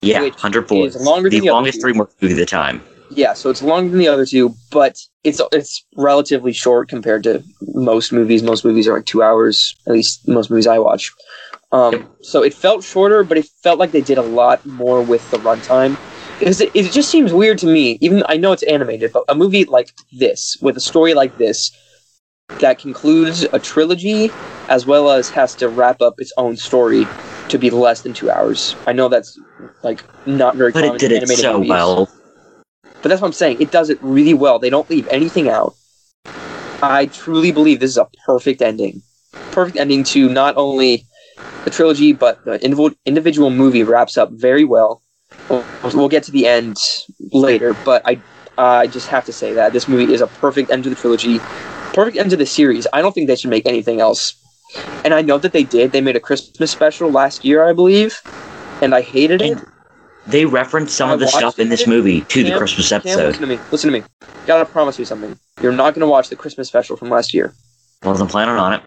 Yeah, 0.00 0.22
Which 0.22 0.34
104. 0.34 0.86
is 0.86 0.96
longer 0.96 1.30
the 1.30 1.36
than 1.38 1.46
the 1.46 1.52
longest 1.52 1.80
three 1.80 1.92
movie 1.92 2.10
of 2.22 2.36
the 2.36 2.46
time. 2.46 2.82
Yeah, 3.10 3.34
so 3.34 3.50
it's 3.50 3.62
longer 3.62 3.90
than 3.90 3.98
the 3.98 4.08
other 4.08 4.26
two, 4.26 4.54
but 4.70 4.98
it's 5.22 5.40
it's 5.52 5.84
relatively 5.96 6.52
short 6.52 6.88
compared 6.88 7.22
to 7.24 7.42
most 7.74 8.12
movies. 8.12 8.42
Most 8.42 8.64
movies 8.64 8.88
are 8.88 8.94
like 8.94 9.04
two 9.04 9.22
hours, 9.22 9.76
at 9.86 9.92
least 9.92 10.26
most 10.26 10.50
movies 10.50 10.66
I 10.66 10.78
watch. 10.78 11.12
Um, 11.72 12.08
so 12.22 12.42
it 12.42 12.52
felt 12.54 12.84
shorter, 12.84 13.22
but 13.22 13.38
it 13.38 13.46
felt 13.62 13.78
like 13.78 13.92
they 13.92 14.00
did 14.00 14.18
a 14.18 14.22
lot 14.22 14.64
more 14.66 15.02
with 15.02 15.28
the 15.30 15.38
runtime. 15.38 15.96
Because 16.38 16.60
it, 16.60 16.74
it 16.74 16.90
just 16.90 17.10
seems 17.10 17.32
weird 17.32 17.58
to 17.58 17.66
me. 17.66 17.98
Even 18.00 18.24
I 18.28 18.36
know 18.36 18.52
it's 18.52 18.64
animated, 18.64 19.12
but 19.12 19.24
a 19.28 19.34
movie 19.34 19.64
like 19.64 19.92
this, 20.12 20.56
with 20.60 20.76
a 20.76 20.80
story 20.80 21.14
like 21.14 21.36
this, 21.38 21.70
that 22.60 22.78
concludes 22.78 23.44
a 23.52 23.58
trilogy, 23.58 24.30
as 24.72 24.86
well 24.86 25.10
as 25.10 25.28
has 25.28 25.54
to 25.54 25.68
wrap 25.68 26.00
up 26.00 26.14
its 26.18 26.32
own 26.38 26.56
story, 26.56 27.06
to 27.50 27.58
be 27.58 27.68
less 27.68 28.00
than 28.00 28.14
two 28.14 28.30
hours. 28.30 28.74
I 28.86 28.94
know 28.94 29.10
that's 29.10 29.38
like 29.82 30.02
not 30.26 30.56
very 30.56 30.72
good. 30.72 30.80
But 30.80 30.86
common 30.86 30.96
it 30.96 30.98
did 31.00 31.12
in 31.12 31.30
it 31.30 31.36
so 31.36 31.58
movies. 31.58 31.68
well. 31.68 32.10
But 33.02 33.08
that's 33.10 33.20
what 33.20 33.28
I'm 33.28 33.34
saying. 33.34 33.60
It 33.60 33.70
does 33.70 33.90
it 33.90 33.98
really 34.00 34.32
well. 34.32 34.58
They 34.58 34.70
don't 34.70 34.88
leave 34.88 35.06
anything 35.08 35.50
out. 35.50 35.74
I 36.82 37.06
truly 37.12 37.52
believe 37.52 37.80
this 37.80 37.90
is 37.90 37.98
a 37.98 38.08
perfect 38.24 38.62
ending. 38.62 39.02
Perfect 39.50 39.76
ending 39.76 40.04
to 40.04 40.30
not 40.30 40.56
only 40.56 41.04
the 41.64 41.70
trilogy, 41.70 42.14
but 42.14 42.42
the 42.46 42.58
individual 43.04 43.50
movie 43.50 43.82
wraps 43.82 44.16
up 44.16 44.30
very 44.32 44.64
well. 44.64 45.02
We'll, 45.50 45.64
we'll 45.92 46.08
get 46.08 46.22
to 46.24 46.32
the 46.32 46.46
end 46.46 46.78
later, 47.30 47.74
but 47.84 48.00
I 48.06 48.18
I 48.56 48.86
just 48.86 49.08
have 49.08 49.26
to 49.26 49.32
say 49.34 49.52
that 49.52 49.74
this 49.74 49.86
movie 49.86 50.14
is 50.14 50.22
a 50.22 50.26
perfect 50.26 50.70
end 50.70 50.84
to 50.84 50.90
the 50.90 50.96
trilogy, 50.96 51.40
perfect 51.92 52.16
end 52.16 52.30
to 52.30 52.36
the 52.36 52.46
series. 52.46 52.86
I 52.92 53.02
don't 53.02 53.12
think 53.12 53.26
they 53.26 53.36
should 53.36 53.50
make 53.50 53.66
anything 53.66 54.00
else. 54.00 54.41
And 55.04 55.12
I 55.14 55.22
know 55.22 55.38
that 55.38 55.52
they 55.52 55.64
did. 55.64 55.92
They 55.92 56.00
made 56.00 56.16
a 56.16 56.20
Christmas 56.20 56.70
special 56.70 57.10
last 57.10 57.44
year, 57.44 57.64
I 57.68 57.72
believe, 57.72 58.20
and 58.80 58.94
I 58.94 59.00
hated 59.02 59.42
it. 59.42 59.52
And 59.58 59.66
they 60.26 60.44
referenced 60.44 60.96
some 60.96 61.10
I 61.10 61.14
of 61.14 61.20
the 61.20 61.26
stuff 61.28 61.58
in 61.58 61.68
this 61.68 61.86
movie 61.86 62.20
to 62.22 62.44
the 62.44 62.56
Christmas 62.56 62.88
Cam, 62.88 62.98
episode. 63.00 63.26
listen 63.26 63.40
to 63.42 63.46
me. 63.48 63.58
Listen 63.70 63.92
to 63.92 64.00
me. 64.00 64.04
Gotta 64.46 64.64
promise 64.64 64.98
you 64.98 65.04
something. 65.04 65.38
You're 65.60 65.72
not 65.72 65.94
gonna 65.94 66.06
watch 66.06 66.28
the 66.28 66.36
Christmas 66.36 66.68
special 66.68 66.96
from 66.96 67.10
last 67.10 67.34
year. 67.34 67.52
Wasn't 68.04 68.30
planning 68.30 68.56
on 68.56 68.72
it. 68.74 68.82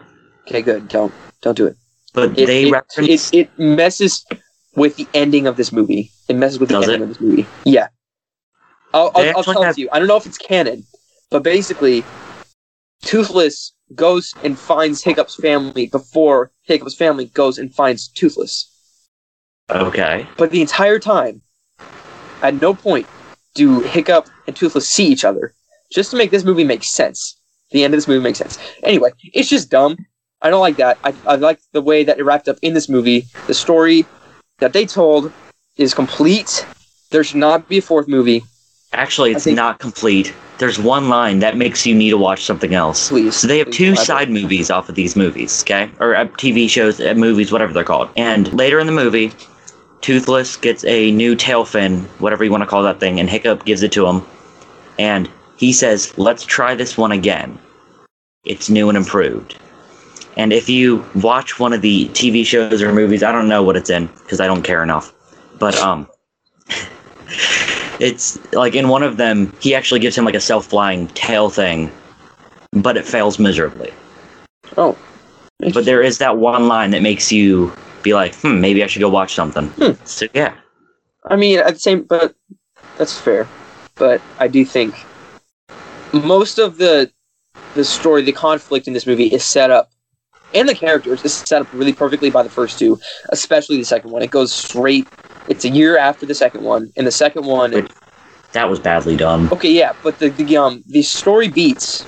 Okay, 0.46 0.62
good. 0.62 0.88
Don't 0.88 1.12
don't 1.42 1.56
do 1.56 1.66
it. 1.66 1.76
But 2.14 2.38
It, 2.38 2.46
they 2.46 2.68
it, 2.68 2.72
referenced 2.72 3.34
it, 3.34 3.38
it 3.38 3.58
messes 3.58 4.24
with 4.74 4.96
the 4.96 5.06
ending 5.14 5.46
of 5.46 5.56
this 5.56 5.72
movie. 5.72 6.10
It 6.28 6.36
messes 6.36 6.58
with 6.58 6.70
the 6.70 6.76
Does 6.80 6.84
ending 6.88 7.00
it? 7.00 7.02
of 7.04 7.08
this 7.10 7.20
movie. 7.20 7.46
Yeah. 7.64 7.88
I'll, 8.94 9.10
I'll, 9.14 9.36
I'll 9.36 9.44
tell 9.44 9.60
it 9.62 9.66
have- 9.66 9.74
to 9.74 9.80
you. 9.82 9.88
I 9.92 9.98
don't 9.98 10.08
know 10.08 10.16
if 10.16 10.24
it's 10.26 10.38
canon, 10.38 10.84
but 11.30 11.42
basically, 11.42 12.02
Toothless 13.02 13.72
goes 13.94 14.34
and 14.42 14.58
finds 14.58 15.02
Hiccup's 15.02 15.36
family 15.36 15.86
before 15.86 16.50
Hiccup's 16.62 16.94
family 16.94 17.26
goes 17.26 17.58
and 17.58 17.74
finds 17.74 18.08
Toothless. 18.08 18.72
Okay. 19.70 20.26
But 20.36 20.50
the 20.50 20.60
entire 20.60 20.98
time, 20.98 21.42
at 22.42 22.60
no 22.60 22.74
point 22.74 23.06
do 23.54 23.80
Hiccup 23.80 24.28
and 24.46 24.54
Toothless 24.54 24.88
see 24.88 25.06
each 25.06 25.24
other. 25.24 25.54
Just 25.90 26.10
to 26.10 26.16
make 26.16 26.30
this 26.30 26.44
movie 26.44 26.64
make 26.64 26.84
sense. 26.84 27.40
The 27.70 27.82
end 27.82 27.94
of 27.94 27.98
this 27.98 28.06
movie 28.06 28.22
makes 28.22 28.38
sense. 28.38 28.58
Anyway, 28.82 29.10
it's 29.32 29.48
just 29.48 29.70
dumb. 29.70 29.96
I 30.42 30.50
don't 30.50 30.60
like 30.60 30.76
that. 30.76 30.98
I, 31.02 31.14
I 31.26 31.34
like 31.36 31.58
the 31.72 31.82
way 31.82 32.04
that 32.04 32.18
it 32.18 32.24
wrapped 32.24 32.48
up 32.48 32.58
in 32.62 32.74
this 32.74 32.88
movie. 32.88 33.26
The 33.46 33.54
story 33.54 34.04
that 34.58 34.72
they 34.72 34.86
told 34.86 35.32
is 35.76 35.94
complete. 35.94 36.66
There 37.10 37.24
should 37.24 37.38
not 37.38 37.68
be 37.68 37.78
a 37.78 37.82
fourth 37.82 38.08
movie. 38.08 38.44
Actually, 38.92 39.32
it's 39.32 39.46
not 39.46 39.78
complete. 39.78 40.32
There's 40.58 40.78
one 40.78 41.08
line 41.08 41.40
that 41.40 41.56
makes 41.56 41.84
you 41.84 41.94
need 41.94 42.10
to 42.10 42.18
watch 42.18 42.44
something 42.44 42.74
else. 42.74 43.10
Please. 43.10 43.36
So 43.36 43.46
they 43.46 43.58
have 43.58 43.70
two 43.70 43.94
side 43.94 44.30
movies 44.30 44.70
off 44.70 44.88
of 44.88 44.94
these 44.94 45.14
movies, 45.14 45.62
okay? 45.62 45.90
Or 46.00 46.16
uh, 46.16 46.26
TV 46.26 46.68
shows, 46.68 47.00
uh, 47.00 47.14
movies, 47.14 47.52
whatever 47.52 47.72
they're 47.72 47.84
called. 47.84 48.08
And 48.16 48.52
later 48.54 48.80
in 48.80 48.86
the 48.86 48.92
movie, 48.92 49.32
Toothless 50.00 50.56
gets 50.56 50.84
a 50.84 51.10
new 51.10 51.34
tail 51.34 51.64
fin, 51.64 52.02
whatever 52.20 52.44
you 52.44 52.50
want 52.50 52.62
to 52.62 52.66
call 52.66 52.82
that 52.84 53.00
thing, 53.00 53.20
and 53.20 53.28
Hiccup 53.28 53.64
gives 53.64 53.82
it 53.82 53.92
to 53.92 54.06
him. 54.06 54.22
And 54.98 55.30
he 55.56 55.72
says, 55.72 56.16
let's 56.16 56.44
try 56.44 56.74
this 56.74 56.96
one 56.96 57.12
again. 57.12 57.58
It's 58.44 58.70
new 58.70 58.88
and 58.88 58.96
improved. 58.96 59.56
And 60.36 60.52
if 60.52 60.68
you 60.68 61.04
watch 61.14 61.58
one 61.58 61.72
of 61.72 61.82
the 61.82 62.08
TV 62.08 62.44
shows 62.44 62.82
or 62.82 62.92
movies, 62.92 63.22
I 63.22 63.32
don't 63.32 63.48
know 63.48 63.62
what 63.62 63.76
it's 63.76 63.90
in 63.90 64.06
because 64.06 64.40
I 64.40 64.46
don't 64.46 64.62
care 64.62 64.82
enough. 64.82 65.12
But 65.58 65.76
um, 65.78 66.06
it's 68.00 68.38
like 68.52 68.74
in 68.74 68.88
one 68.88 69.02
of 69.02 69.16
them, 69.16 69.52
he 69.60 69.74
actually 69.74 70.00
gives 70.00 70.16
him 70.16 70.24
like 70.24 70.34
a 70.34 70.40
self-flying 70.40 71.08
tail 71.08 71.50
thing, 71.50 71.90
but 72.72 72.96
it 72.96 73.06
fails 73.06 73.38
miserably. 73.38 73.92
Oh. 74.76 74.96
But 75.72 75.84
there 75.84 76.02
is 76.02 76.18
that 76.18 76.36
one 76.36 76.68
line 76.68 76.90
that 76.90 77.02
makes 77.02 77.32
you 77.32 77.72
be 78.02 78.14
like, 78.14 78.34
hmm, 78.36 78.60
maybe 78.60 78.84
I 78.84 78.86
should 78.86 79.00
go 79.00 79.08
watch 79.08 79.34
something. 79.34 79.68
Hmm. 79.68 79.92
So 80.04 80.26
yeah, 80.34 80.54
I 81.24 81.36
mean, 81.36 81.58
at 81.58 81.74
the 81.74 81.80
same, 81.80 82.02
but 82.02 82.34
that's 82.98 83.18
fair. 83.18 83.48
But 83.94 84.20
I 84.38 84.48
do 84.48 84.64
think 84.64 84.94
most 86.12 86.58
of 86.58 86.78
the 86.78 87.10
the 87.74 87.84
story, 87.84 88.22
the 88.22 88.32
conflict 88.32 88.86
in 88.86 88.92
this 88.92 89.06
movie 89.06 89.26
is 89.26 89.44
set 89.44 89.70
up, 89.70 89.90
and 90.54 90.68
the 90.68 90.74
characters 90.74 91.24
is 91.24 91.34
set 91.34 91.62
up 91.62 91.72
really 91.72 91.92
perfectly 91.92 92.30
by 92.30 92.42
the 92.42 92.50
first 92.50 92.78
two, 92.78 92.98
especially 93.30 93.76
the 93.76 93.84
second 93.84 94.10
one. 94.10 94.22
It 94.22 94.30
goes 94.30 94.52
straight. 94.52 95.08
It's 95.48 95.64
a 95.64 95.68
year 95.68 95.96
after 95.98 96.26
the 96.26 96.34
second 96.34 96.62
one, 96.62 96.92
and 96.96 97.06
the 97.06 97.12
second 97.12 97.46
one. 97.46 97.72
Wait. 97.72 97.92
that 98.52 98.68
was 98.68 98.78
badly 98.80 99.16
done. 99.16 99.48
Okay, 99.52 99.70
yeah, 99.70 99.92
but 100.02 100.18
the, 100.18 100.30
the 100.30 100.56
um 100.56 100.82
the 100.86 101.02
story 101.02 101.48
beats 101.48 102.06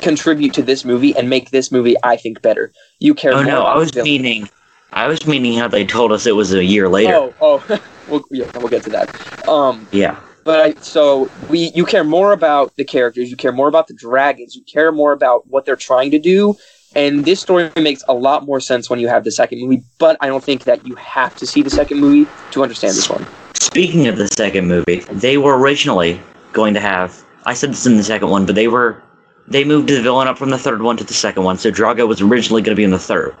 contribute 0.00 0.54
to 0.54 0.62
this 0.62 0.84
movie 0.84 1.16
and 1.16 1.28
make 1.28 1.50
this 1.50 1.72
movie, 1.72 1.96
I 2.02 2.16
think, 2.16 2.42
better. 2.42 2.72
You 2.98 3.14
care 3.14 3.32
Oh 3.32 3.42
no, 3.42 3.62
about 3.62 3.76
I 3.76 3.78
was 3.78 3.94
meaning, 3.94 4.48
I 4.92 5.06
was 5.06 5.26
meaning 5.26 5.58
how 5.58 5.68
they 5.68 5.84
told 5.84 6.12
us 6.12 6.26
it 6.26 6.36
was 6.36 6.52
a 6.52 6.64
year 6.64 6.88
later. 6.88 7.14
Oh, 7.14 7.34
oh, 7.40 7.80
we'll, 8.08 8.24
yeah, 8.30 8.50
we'll 8.56 8.68
get 8.68 8.82
to 8.84 8.90
that. 8.90 9.48
Um, 9.48 9.88
Yeah, 9.90 10.18
but 10.44 10.60
I, 10.60 10.80
so 10.80 11.30
we 11.48 11.70
you 11.74 11.84
care 11.84 12.04
more 12.04 12.32
about 12.32 12.74
the 12.76 12.84
characters 12.84 13.30
you 13.30 13.36
care 13.36 13.52
more 13.52 13.68
about 13.68 13.86
the 13.88 13.94
dragons 13.94 14.54
you 14.54 14.62
care 14.62 14.92
more 14.92 15.12
about 15.12 15.46
what 15.48 15.64
they're 15.64 15.76
trying 15.76 16.10
to 16.12 16.18
do 16.18 16.56
and 16.94 17.24
this 17.24 17.40
story 17.40 17.70
makes 17.76 18.02
a 18.08 18.14
lot 18.14 18.44
more 18.44 18.60
sense 18.60 18.90
when 18.90 18.98
you 18.98 19.08
have 19.08 19.24
the 19.24 19.30
second 19.30 19.60
movie 19.60 19.82
but 19.98 20.16
i 20.20 20.26
don't 20.26 20.44
think 20.44 20.64
that 20.64 20.84
you 20.86 20.94
have 20.96 21.34
to 21.36 21.46
see 21.46 21.62
the 21.62 21.70
second 21.70 21.98
movie 22.00 22.26
to 22.50 22.62
understand 22.62 22.94
this 22.96 23.08
one 23.08 23.24
Speaking 23.60 24.08
of 24.08 24.16
the 24.16 24.26
second 24.26 24.66
movie, 24.66 25.00
they 25.12 25.36
were 25.38 25.56
originally 25.56 26.20
going 26.52 26.74
to 26.74 26.80
have. 26.80 27.22
I 27.44 27.54
said 27.54 27.70
this 27.70 27.86
in 27.86 27.98
the 27.98 28.02
second 28.02 28.28
one, 28.28 28.44
but 28.44 28.56
they 28.56 28.66
were. 28.66 29.00
They 29.46 29.62
moved 29.64 29.88
the 29.90 30.02
villain 30.02 30.26
up 30.26 30.38
from 30.38 30.50
the 30.50 30.58
third 30.58 30.82
one 30.82 30.96
to 30.96 31.04
the 31.04 31.14
second 31.14 31.44
one, 31.44 31.56
so 31.56 31.70
Drago 31.70 32.08
was 32.08 32.20
originally 32.20 32.62
going 32.62 32.74
to 32.74 32.76
be 32.76 32.82
in 32.82 32.90
the 32.90 32.98
third. 32.98 33.32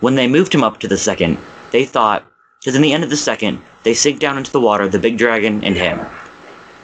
When 0.00 0.14
they 0.14 0.26
moved 0.26 0.54
him 0.54 0.64
up 0.64 0.78
to 0.80 0.88
the 0.88 0.96
second, 0.96 1.36
they 1.70 1.84
thought. 1.84 2.24
Because 2.60 2.76
in 2.76 2.82
the 2.82 2.94
end 2.94 3.04
of 3.04 3.10
the 3.10 3.16
second, 3.16 3.60
they 3.82 3.92
sink 3.92 4.20
down 4.20 4.38
into 4.38 4.52
the 4.52 4.60
water, 4.60 4.88
the 4.88 4.98
big 4.98 5.18
dragon 5.18 5.62
and 5.64 5.76
him. 5.76 6.00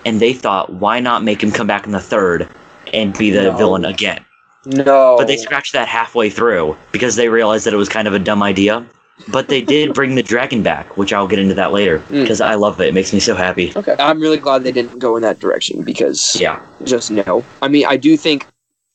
And 0.04 0.20
they 0.20 0.34
thought, 0.34 0.70
why 0.74 1.00
not 1.00 1.24
make 1.24 1.42
him 1.42 1.52
come 1.52 1.66
back 1.66 1.86
in 1.86 1.92
the 1.92 2.00
third 2.00 2.48
and 2.92 3.16
be 3.16 3.30
the 3.30 3.44
No. 3.44 3.56
villain 3.56 3.84
again? 3.86 4.22
No 4.66 5.16
But 5.18 5.26
they 5.26 5.36
scratched 5.36 5.72
that 5.74 5.88
halfway 5.88 6.30
through 6.30 6.76
because 6.92 7.16
they 7.16 7.28
realized 7.28 7.66
that 7.66 7.74
it 7.74 7.78
was 7.78 7.88
kind 7.88 8.08
of 8.08 8.14
a 8.14 8.18
dumb 8.18 8.42
idea. 8.42 8.86
But 9.28 9.46
they 9.48 9.60
did 9.62 9.94
bring 9.94 10.16
the 10.16 10.24
dragon 10.24 10.62
back, 10.64 10.96
which 10.96 11.12
I'll 11.12 11.28
get 11.28 11.38
into 11.38 11.54
that 11.54 11.70
later 11.72 12.00
Mm. 12.00 12.22
because 12.22 12.40
I 12.40 12.54
love 12.56 12.80
it. 12.80 12.88
It 12.88 12.94
makes 12.94 13.12
me 13.12 13.20
so 13.20 13.34
happy. 13.34 13.72
okay 13.76 13.94
i'm 14.00 14.20
really 14.20 14.38
glad 14.38 14.64
they 14.64 14.72
didn't 14.72 14.98
go 14.98 15.16
in 15.16 15.22
that 15.22 15.38
direction 15.38 15.82
because 15.84 16.36
Yeah. 16.40 16.60
just 16.84 17.10
no 17.10 17.44
i 17.62 17.68
mean 17.68 17.86
i 17.86 17.96
do 17.96 18.16
think 18.16 18.46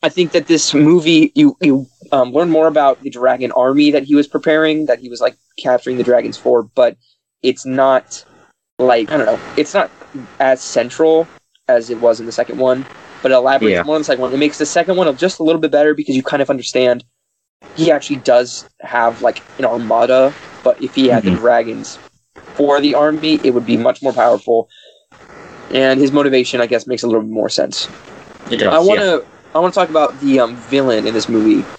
i 0.04 0.10
think 0.10 0.32
that 0.34 0.48
this 0.48 0.74
movie 0.74 1.32
you 1.36 1.56
you 1.62 1.88
um, 2.12 2.32
learn 2.34 2.50
more 2.50 2.68
about 2.68 3.02
the 3.02 3.10
dragon 3.10 3.52
army 3.54 3.92
that 3.92 4.04
he 4.04 4.14
was 4.16 4.28
preparing 4.28 4.86
that 4.88 5.00
he 5.00 5.10
was 5.10 5.22
like 5.22 5.36
capturing 5.58 5.98
the 5.98 6.04
dragons 6.04 6.38
for 6.38 6.64
but 6.64 6.98
it's 7.44 7.66
not 7.66 8.26
like 8.78 9.10
i 9.12 9.18
don't 9.18 9.26
know 9.26 9.40
it's 9.58 9.74
not 9.74 9.90
as 10.40 10.62
central 10.62 11.28
as 11.68 11.90
it 11.90 12.00
was 12.00 12.20
in 12.20 12.26
the 12.26 12.32
second 12.32 12.58
one 12.58 12.86
but 13.22 13.32
it 13.32 13.36
elaborates 13.36 13.78
Yeah. 13.78 13.84
more 13.84 13.96
on 13.96 14.02
the 14.02 14.06
second 14.06 14.22
one 14.22 14.34
it 14.34 14.38
makes 14.38 14.58
the 14.58 14.66
second 14.66 14.96
one 14.98 15.16
just 15.18 15.40
a 15.40 15.44
little 15.44 15.62
bit 15.62 15.72
better 15.72 15.94
because 15.94 16.16
you 16.16 16.24
kind 16.24 16.42
of 16.42 16.50
understand 16.50 17.04
he 17.74 17.92
actually 17.92 18.18
does 18.18 18.66
have 18.82 19.22
like 19.22 19.44
an 19.58 19.66
armada 19.66 20.36
but 20.64 20.82
if 20.82 20.96
he 20.96 21.08
had 21.08 21.26
the 21.26 21.32
Mhm. 21.32 21.38
dragons 21.38 22.02
for 22.58 22.82
the 22.82 22.96
army 22.96 23.36
it 23.44 23.52
would 23.52 23.66
be 23.66 23.78
much 23.78 24.02
more 24.02 24.14
powerful 24.14 24.70
and 25.70 26.00
his 26.00 26.12
motivation 26.12 26.62
i 26.62 26.68
guess 26.68 26.88
makes 26.88 27.04
a 27.04 27.08
little 27.08 27.22
bit 27.22 27.30
more 27.32 27.50
sense 27.50 27.92
It 28.50 28.58
does. 28.58 28.74
I 28.74 28.80
want 28.80 29.00
yeah. 29.00 29.06
to 29.06 29.28
I 29.54 29.60
want 29.60 29.74
to 29.74 29.80
talk 29.80 29.90
about 29.90 30.20
the 30.20 30.40
um, 30.40 30.58
villain 30.58 31.08
in 31.08 31.14
this 31.14 31.30
movie, 31.30 31.70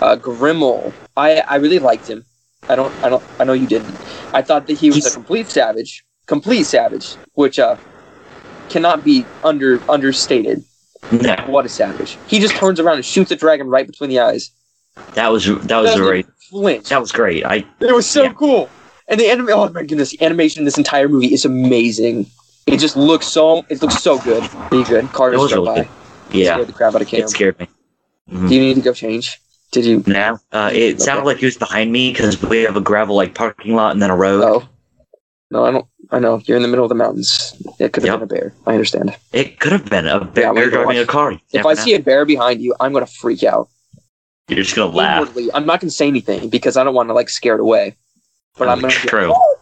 uh, 0.00 0.16
Grimmel. 0.16 0.96
I 1.16 1.40
I 1.40 1.56
really 1.56 1.78
liked 1.78 2.08
him. 2.08 2.26
I 2.68 2.76
don't 2.76 2.94
I 3.02 3.08
don't 3.08 3.24
I 3.38 3.44
know 3.44 3.52
you 3.52 3.66
didn't. 3.68 4.02
I 4.32 4.42
thought 4.42 4.66
that 4.66 4.74
he 4.74 4.90
was 4.90 5.06
a 5.06 5.10
complete 5.10 5.48
savage, 5.50 6.04
complete 6.26 6.64
savage, 6.64 7.18
which 7.34 7.58
uh 7.58 7.78
cannot 8.68 9.04
be 9.04 9.30
under 9.42 9.84
understated. 9.88 10.64
No, 11.12 11.34
What 11.46 11.64
a 11.66 11.68
savage! 11.68 12.18
He 12.26 12.38
just 12.38 12.54
turns 12.56 12.78
around 12.78 12.96
and 12.96 13.04
shoots 13.04 13.30
a 13.30 13.36
dragon 13.36 13.68
right 13.68 13.86
between 13.86 14.10
the 14.10 14.20
eyes. 14.20 14.50
that 15.14 15.28
was 15.32 15.44
that 15.66 15.78
was 15.80 15.94
very 15.94 16.24
flinch. 16.50 16.88
That 16.90 17.00
was 17.00 17.10
great. 17.12 17.44
I 17.44 17.64
It 17.80 17.94
was 17.94 18.06
so 18.06 18.24
Yeah. 18.24 18.32
cool. 18.34 18.68
And 19.08 19.18
the 19.18 19.26
anime, 19.28 19.48
oh 19.50 19.68
my 19.70 19.82
goodness, 19.82 20.10
the 20.10 20.22
animation 20.22 20.60
in 20.60 20.64
this 20.66 20.78
entire 20.78 21.08
movie 21.08 21.32
is 21.32 21.44
amazing. 21.44 22.26
It 22.66 22.76
just 22.78 22.96
looks 22.96 23.26
so, 23.26 23.64
it 23.68 23.82
looks 23.82 24.00
so 24.00 24.18
good. 24.20 24.48
Really 24.70 24.84
good. 24.84 25.08
Car 25.12 25.30
it 25.30 25.32
just 25.32 25.42
was 25.42 25.52
really 25.54 25.66
by. 25.66 25.74
good. 25.76 25.88
Yeah, 26.32 26.54
Scared 26.54 26.68
the 26.68 26.72
crap 26.72 26.94
out 26.94 27.02
of 27.02 27.08
Cam. 27.08 27.20
it 27.22 27.28
scared 27.30 27.58
me. 27.58 27.66
Mhm. 28.30 28.48
Do 28.48 28.54
you 28.54 28.60
need 28.60 28.74
to 28.74 28.80
go 28.82 28.92
change? 28.92 29.40
Did 29.72 29.84
you? 29.84 30.04
No, 30.06 30.38
uh, 30.52 30.70
it 30.72 31.00
sounded 31.00 31.24
like 31.24 31.38
he 31.38 31.46
was 31.46 31.56
behind 31.56 31.90
me 31.90 32.12
because 32.12 32.40
we 32.42 32.62
have 32.62 32.76
a 32.76 32.80
gravel 32.80 33.16
like 33.16 33.34
parking 33.34 33.74
lot 33.74 33.90
and 33.92 34.00
then 34.02 34.10
a 34.10 34.16
road. 34.16 34.44
Oh. 34.44 34.68
No, 35.50 35.64
I 35.64 35.72
don't. 35.72 35.86
I 36.12 36.18
know. 36.18 36.40
You're 36.44 36.56
in 36.56 36.62
the 36.62 36.68
middle 36.68 36.84
of 36.84 36.88
the 36.88 36.94
mountains. 36.94 37.54
It 37.78 37.92
could 37.92 38.02
have 38.02 38.20
Yep. 38.20 38.28
been 38.28 38.38
a 38.38 38.40
bear. 38.40 38.54
I 38.66 38.72
understand. 38.72 39.14
It 39.32 39.60
could 39.60 39.72
have 39.72 39.84
been 39.88 40.06
a 40.06 40.24
bear 40.24 40.52
Yeah, 40.54 40.70
driving 40.70 40.98
a 40.98 41.06
car. 41.06 41.38
If 41.52 41.64
I 41.64 41.74
see 41.74 41.94
a 41.94 42.00
bear 42.00 42.24
behind 42.24 42.60
you, 42.60 42.74
I'm 42.80 42.92
going 42.92 43.04
to 43.06 43.12
freak 43.12 43.44
out. 43.44 43.68
you're 44.48 44.58
just 44.64 44.74
gonna 44.74 44.90
laugh. 44.90 45.20
Inwardly, 45.20 45.48
I'm 45.54 45.64
not 45.66 45.80
going 45.80 45.88
to 45.90 45.94
say 45.94 46.08
anything 46.08 46.48
because 46.48 46.76
I 46.76 46.82
don't 46.82 46.94
want 46.94 47.08
to 47.08 47.14
like 47.14 47.28
scare 47.28 47.54
it 47.54 47.60
away. 47.60 47.94
But 48.58 48.68
I'm 48.68 48.80
going 48.80 48.92
to. 48.92 49.06
true. 49.06 49.32
Oh! 49.34 49.56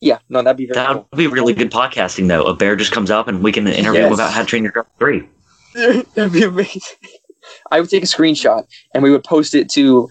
Yeah, 0.00 0.18
no, 0.30 0.40
that'd 0.40 0.56
be 0.56 0.64
very 0.64 0.76
That 0.76 0.92
cool. 0.94 1.08
would 1.12 1.18
be 1.18 1.26
really 1.26 1.52
good 1.52 1.70
podcasting, 1.70 2.26
though. 2.28 2.44
A 2.44 2.54
bear 2.54 2.74
just 2.74 2.90
comes 2.92 3.10
up 3.10 3.28
and 3.28 3.42
we 3.44 3.52
can 3.52 3.66
interview 3.68 4.00
Yes. 4.00 4.14
about 4.14 4.32
how 4.32 4.40
to 4.40 4.46
train 4.46 4.62
your 4.62 4.72
dog 4.72 4.86
three. 4.98 5.28
That'd 5.74 6.32
be 6.32 6.42
amazing. 6.42 6.80
I 7.70 7.80
would 7.80 7.90
take 7.90 8.02
a 8.02 8.06
screenshot 8.06 8.64
and 8.94 9.02
we 9.02 9.10
would 9.10 9.24
post 9.24 9.54
it 9.54 9.68
to 9.72 10.08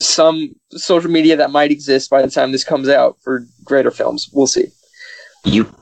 some 0.00 0.54
social 0.70 1.10
media 1.10 1.34
that 1.36 1.50
might 1.50 1.72
exist 1.72 2.08
by 2.08 2.22
the 2.22 2.30
time 2.30 2.52
this 2.52 2.62
comes 2.62 2.88
out 2.88 3.16
for 3.22 3.44
greater 3.64 3.90
films. 3.90 4.30
We'll 4.32 4.46
see. 4.46 4.66
You, 5.44 5.72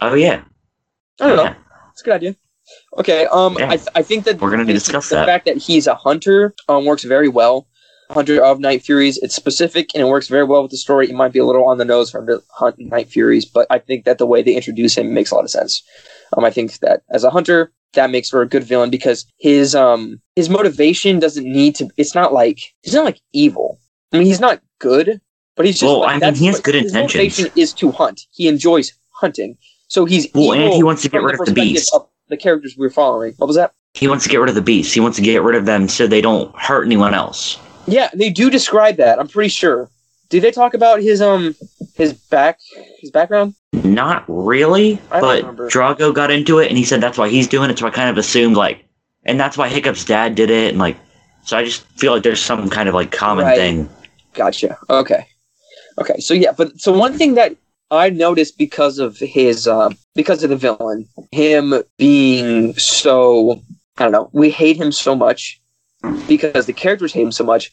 oh 0.00 0.14
yeah, 0.14 0.42
I 1.20 1.28
don't 1.28 1.36
know. 1.36 1.44
Yeah. 1.44 1.54
It's 1.92 2.02
a 2.02 2.04
good 2.04 2.14
idea. 2.14 2.36
Okay. 2.98 3.26
Um, 3.26 3.56
Yeah. 3.58 3.70
I, 3.70 3.76
th- 3.76 3.88
I 3.94 4.02
think 4.02 4.24
that 4.24 4.40
We're 4.40 4.50
gonna 4.50 4.64
discuss 4.64 5.08
the 5.08 5.16
that. 5.16 5.26
fact 5.26 5.44
that 5.46 5.56
he's 5.58 5.86
a 5.86 5.94
hunter 5.94 6.54
um, 6.68 6.84
works 6.84 7.04
very 7.04 7.28
well. 7.28 7.68
Hunter 8.10 8.42
of 8.42 8.60
Night 8.60 8.82
Furies. 8.82 9.16
It's 9.18 9.34
specific 9.34 9.90
and 9.94 10.02
it 10.02 10.06
works 10.06 10.28
very 10.28 10.44
well 10.44 10.62
with 10.62 10.70
the 10.70 10.76
story. 10.76 11.08
It 11.08 11.14
might 11.14 11.32
be 11.32 11.38
a 11.38 11.44
little 11.44 11.64
on 11.66 11.78
the 11.78 11.84
nose 11.84 12.10
for 12.10 12.20
him 12.20 12.26
to 12.26 12.42
hunt 12.50 12.76
Night 12.78 13.08
Furies, 13.08 13.44
but 13.44 13.66
I 13.70 13.78
think 13.78 14.04
that 14.04 14.18
the 14.18 14.26
way 14.26 14.42
they 14.42 14.54
introduce 14.54 14.96
him 14.98 15.14
makes 15.14 15.30
a 15.30 15.34
lot 15.36 15.44
of 15.44 15.50
sense. 15.50 15.82
Um, 16.36 16.44
I 16.44 16.50
think 16.50 16.78
that 16.80 17.02
as 17.10 17.24
a 17.24 17.30
hunter, 17.30 17.72
that 17.94 18.10
makes 18.10 18.28
for 18.28 18.42
a 18.42 18.46
good 18.48 18.64
villain 18.64 18.90
because 18.90 19.24
his 19.38 19.74
um 19.74 20.20
his 20.36 20.48
motivation 20.50 21.18
doesn't 21.20 21.44
need 21.44 21.76
to. 21.76 21.88
It's 21.96 22.14
not 22.14 22.32
like 22.32 22.58
he's 22.82 22.94
not 22.94 23.04
like 23.04 23.20
evil. 23.32 23.78
I 24.12 24.18
mean, 24.18 24.26
he's 24.26 24.40
not 24.40 24.60
good, 24.80 25.20
but 25.56 25.64
he's 25.64 25.76
just. 25.76 25.84
Well, 25.84 26.00
like, 26.00 26.22
I 26.22 26.26
mean, 26.26 26.34
he 26.34 26.46
has 26.46 26.60
good 26.60 26.74
his 26.74 26.86
intentions. 26.94 27.38
motivation 27.38 27.52
is 27.60 27.72
to 27.74 27.90
hunt. 27.92 28.22
He 28.32 28.48
enjoys 28.48 28.92
hunting, 29.24 29.56
so 29.88 30.04
he's 30.04 30.28
Well, 30.34 30.52
and 30.52 30.72
he 30.74 30.82
wants 30.82 31.00
to 31.02 31.08
get 31.08 31.22
rid 31.22 31.40
of 31.40 31.46
the 31.46 31.52
beast. 31.54 31.94
of 31.94 32.06
the 32.28 32.36
characters 32.36 32.74
we're 32.76 32.90
following. 32.90 33.32
What 33.38 33.46
was 33.46 33.56
that? 33.56 33.72
He 33.94 34.06
wants 34.08 34.24
to 34.24 34.30
get 34.30 34.38
rid 34.40 34.48
of 34.50 34.54
the 34.54 34.62
beast. 34.62 34.92
He 34.92 35.00
wants 35.00 35.16
to 35.16 35.22
get 35.22 35.42
rid 35.42 35.56
of 35.56 35.64
them 35.66 35.88
so 35.88 36.06
they 36.06 36.20
don't 36.20 36.54
hurt 36.58 36.84
anyone 36.84 37.14
else. 37.14 37.58
Yeah, 37.86 38.10
they 38.12 38.28
do 38.30 38.50
describe 38.50 38.96
that. 38.96 39.18
I'm 39.18 39.28
pretty 39.28 39.48
sure. 39.50 39.88
Do 40.28 40.40
they 40.40 40.50
talk 40.50 40.74
about 40.74 41.00
his 41.00 41.22
um 41.22 41.54
his 41.94 42.12
back 42.12 42.58
his 43.00 43.10
background? 43.10 43.54
Not 43.72 44.24
really, 44.28 44.98
but 45.10 45.38
remember. 45.40 45.70
Drago 45.70 46.12
got 46.14 46.30
into 46.30 46.58
it 46.58 46.68
and 46.68 46.76
he 46.78 46.84
said 46.84 47.00
that's 47.00 47.16
why 47.18 47.28
he's 47.28 47.46
doing 47.48 47.70
it. 47.70 47.78
So 47.78 47.86
I 47.86 47.90
kind 47.90 48.10
of 48.10 48.18
assumed 48.18 48.56
like, 48.56 48.84
and 49.24 49.38
that's 49.40 49.56
why 49.56 49.68
Hiccup's 49.68 50.04
dad 50.04 50.34
did 50.34 50.50
it. 50.50 50.70
And 50.70 50.78
like, 50.78 50.96
so 51.44 51.56
I 51.56 51.64
just 51.64 51.82
feel 51.98 52.12
like 52.12 52.22
there's 52.24 52.42
some 52.42 52.68
kind 52.70 52.88
of 52.88 52.94
like 52.94 53.12
common 53.12 53.44
Right. 53.44 53.56
thing. 53.56 53.88
Gotcha. 54.32 54.76
Okay. 54.90 55.26
Okay. 56.00 56.18
So 56.18 56.34
yeah, 56.34 56.52
but 56.52 56.80
so 56.80 56.90
one 56.92 57.16
thing 57.16 57.34
that 57.34 57.54
I 57.96 58.10
noticed 58.10 58.58
because 58.58 58.98
of 58.98 59.18
his 59.18 59.66
um 59.66 59.96
because 60.14 60.42
of 60.42 60.50
the 60.50 60.56
villain, 60.56 61.06
him 61.32 61.74
being 61.98 62.74
so 62.74 63.62
I 63.98 64.04
don't 64.04 64.12
know, 64.12 64.30
we 64.32 64.50
hate 64.50 64.76
him 64.76 64.92
so 64.92 65.14
much 65.14 65.60
because 66.28 66.66
the 66.66 66.72
characters 66.72 67.12
hate 67.12 67.22
him 67.22 67.32
so 67.32 67.44
much, 67.44 67.72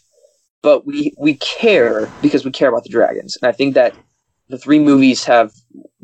but 0.61 0.85
we 0.85 1.13
we 1.17 1.35
care 1.35 2.09
because 2.21 2.45
we 2.45 2.51
care 2.51 2.69
about 2.69 2.83
the 2.83 2.89
dragons. 2.89 3.37
And 3.41 3.47
I 3.49 3.51
think 3.51 3.73
that 3.75 3.95
the 4.49 4.57
three 4.57 4.79
movies 4.79 5.23
have 5.23 5.51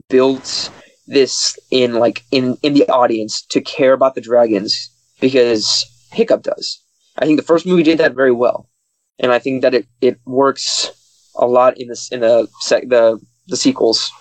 built 0.10 0.70
this 1.08 1.58
in 1.72 1.94
like 1.94 2.24
in 2.32 2.58
in 2.64 2.74
the 2.74 2.88
audience 2.90 3.42
to 3.42 3.62
care 3.62 3.94
about 3.94 4.16
the 4.16 4.22
dragons 4.22 4.90
because 5.20 5.86
Hiccup 6.12 6.44
does. 6.44 6.82
I 7.18 7.26
think 7.26 7.40
the 7.40 7.46
first 7.46 7.66
movie 7.66 7.84
did 7.84 7.98
that 7.98 8.14
very 8.14 8.32
well, 8.32 8.70
and 9.20 9.32
I 9.32 9.40
think 9.40 9.62
that 9.62 9.74
it, 9.74 9.88
it 10.02 10.20
works 10.26 10.92
a 11.36 11.48
lot 11.48 11.78
in 11.78 11.88
this 11.88 12.12
in 12.12 12.22
the 12.22 12.48
sec, 12.60 12.90
the 12.90 13.20
the 13.48 13.58
sequels. 13.58 14.12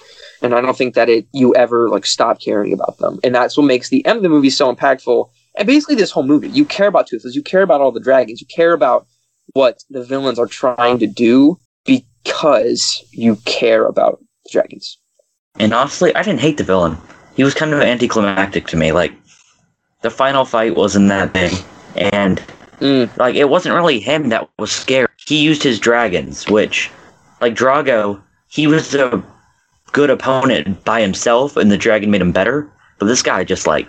And 0.42 0.54
I 0.54 0.60
don't 0.60 0.76
think 0.76 0.94
that 0.94 1.08
it 1.08 1.26
you 1.32 1.54
ever 1.54 1.88
like 1.88 2.04
stop 2.06 2.40
caring 2.40 2.72
about 2.72 2.98
them, 2.98 3.18
and 3.24 3.34
that's 3.34 3.56
what 3.56 3.64
makes 3.64 3.88
the 3.88 4.04
end 4.06 4.18
of 4.18 4.22
the 4.22 4.28
movie 4.28 4.50
so 4.50 4.72
impactful. 4.74 5.30
And 5.56 5.66
basically, 5.66 5.94
this 5.94 6.10
whole 6.10 6.26
movie, 6.26 6.50
you 6.50 6.66
care 6.66 6.88
about 6.88 7.06
Toothless, 7.06 7.34
you 7.34 7.42
care 7.42 7.62
about 7.62 7.80
all 7.80 7.90
the 7.90 8.00
dragons, 8.00 8.40
you 8.40 8.46
care 8.46 8.74
about 8.74 9.06
what 9.54 9.82
the 9.88 10.04
villains 10.04 10.38
are 10.38 10.46
trying 10.46 10.98
to 10.98 11.06
do 11.06 11.58
because 11.86 13.02
you 13.12 13.36
care 13.46 13.86
about 13.86 14.18
the 14.44 14.50
dragons. 14.52 14.98
And 15.58 15.72
honestly, 15.72 16.14
I 16.14 16.22
didn't 16.22 16.40
hate 16.40 16.58
the 16.58 16.64
villain. 16.64 16.98
He 17.34 17.44
was 17.44 17.54
kind 17.54 17.72
of 17.72 17.80
anticlimactic 17.80 18.66
to 18.68 18.76
me. 18.76 18.92
Like, 18.92 19.14
the 20.02 20.10
final 20.10 20.44
fight 20.44 20.76
wasn't 20.76 21.08
that 21.08 21.32
big. 21.32 21.52
And, 21.96 22.42
Mm. 22.80 23.16
like, 23.16 23.36
it 23.36 23.48
wasn't 23.48 23.74
really 23.74 24.00
him 24.00 24.28
that 24.28 24.48
was 24.58 24.70
scared. 24.70 25.08
He 25.26 25.42
used 25.42 25.62
his 25.62 25.80
dragons, 25.80 26.46
which, 26.46 26.90
like, 27.40 27.54
Drago, 27.54 28.20
he 28.48 28.66
was 28.66 28.94
a 28.94 29.22
good 29.92 30.10
opponent 30.10 30.84
by 30.84 31.00
himself, 31.00 31.56
and 31.56 31.70
the 31.70 31.76
dragon 31.76 32.10
made 32.10 32.20
him 32.20 32.32
better. 32.32 32.70
But 32.98 33.06
this 33.06 33.22
guy 33.22 33.44
just, 33.44 33.66
like, 33.66 33.88